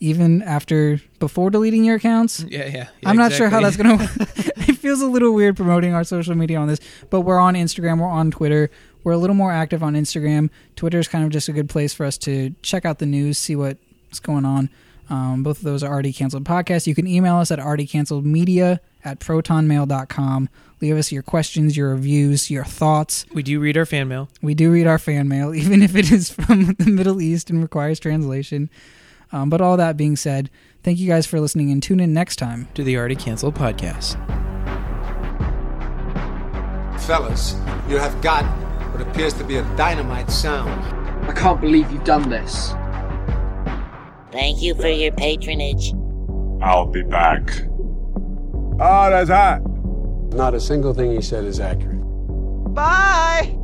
even 0.00 0.42
after 0.42 1.00
before 1.18 1.50
deleting 1.50 1.84
your 1.84 1.96
accounts. 1.96 2.40
Yeah, 2.40 2.66
yeah. 2.66 2.88
I'm 3.04 3.16
not 3.16 3.32
sure 3.32 3.48
how 3.48 3.60
that's 3.60 3.76
gonna. 3.76 3.98
it 4.20 4.78
feels 4.78 5.00
a 5.00 5.06
little 5.06 5.32
weird 5.32 5.56
promoting 5.56 5.94
our 5.94 6.04
social 6.04 6.34
media 6.34 6.58
on 6.58 6.68
this, 6.68 6.80
but 7.10 7.22
we're 7.22 7.38
on 7.38 7.54
Instagram, 7.54 8.00
we're 8.00 8.06
on 8.08 8.30
Twitter. 8.30 8.70
We're 9.04 9.12
a 9.12 9.18
little 9.18 9.36
more 9.36 9.52
active 9.52 9.82
on 9.82 9.94
Instagram. 9.94 10.50
Twitter 10.76 10.98
is 10.98 11.08
kind 11.08 11.24
of 11.24 11.30
just 11.30 11.48
a 11.48 11.52
good 11.52 11.68
place 11.68 11.94
for 11.94 12.04
us 12.04 12.18
to 12.18 12.54
check 12.62 12.84
out 12.84 12.98
the 12.98 13.06
news, 13.06 13.38
see 13.38 13.56
what's 13.56 14.20
going 14.20 14.44
on. 14.44 14.70
Um, 15.10 15.42
both 15.42 15.58
of 15.58 15.64
those 15.64 15.82
are 15.82 15.90
already 15.90 16.12
canceled 16.12 16.44
podcasts. 16.44 16.86
You 16.86 16.94
can 16.94 17.06
email 17.06 17.36
us 17.36 17.50
at 17.50 17.58
already 17.58 17.86
canceled 17.86 18.26
media 18.26 18.80
at 19.04 19.20
protonmail.com. 19.20 20.48
Leave 20.80 20.96
us 20.96 21.10
your 21.10 21.22
questions, 21.22 21.76
your 21.76 21.90
reviews, 21.90 22.50
your 22.50 22.64
thoughts. 22.64 23.24
We 23.32 23.42
do 23.42 23.58
read 23.58 23.76
our 23.76 23.86
fan 23.86 24.08
mail. 24.08 24.28
We 24.42 24.54
do 24.54 24.70
read 24.70 24.86
our 24.86 24.98
fan 24.98 25.28
mail, 25.28 25.54
even 25.54 25.82
if 25.82 25.96
it 25.96 26.12
is 26.12 26.30
from 26.30 26.74
the 26.74 26.90
Middle 26.90 27.20
East 27.20 27.50
and 27.50 27.62
requires 27.62 27.98
translation. 27.98 28.70
Um, 29.32 29.50
but 29.50 29.60
all 29.60 29.76
that 29.76 29.96
being 29.96 30.16
said, 30.16 30.50
thank 30.82 30.98
you 30.98 31.08
guys 31.08 31.26
for 31.26 31.40
listening 31.40 31.70
and 31.70 31.82
tune 31.82 32.00
in 32.00 32.12
next 32.12 32.36
time. 32.36 32.68
to 32.74 32.82
the 32.82 32.96
Already 32.96 33.16
Canceled 33.16 33.54
podcast. 33.54 34.16
Fellas, 37.02 37.54
you 37.88 37.96
have 37.98 38.20
got 38.22 38.44
what 38.92 39.00
appears 39.00 39.32
to 39.34 39.44
be 39.44 39.56
a 39.56 39.62
dynamite 39.76 40.30
sound. 40.30 40.70
I 41.28 41.32
can't 41.32 41.60
believe 41.60 41.90
you've 41.90 42.04
done 42.04 42.28
this. 42.28 42.72
Thank 44.32 44.62
you 44.62 44.74
for 44.74 44.88
your 44.88 45.12
patronage. 45.12 45.92
I'll 46.62 46.86
be 46.86 47.02
back. 47.02 47.50
Oh, 48.80 49.10
that's 49.10 49.30
hot. 49.30 49.60
Not 50.34 50.54
a 50.54 50.60
single 50.60 50.92
thing 50.92 51.12
he 51.12 51.22
said 51.22 51.44
is 51.44 51.60
accurate. 51.60 51.98
Bye! 52.74 53.56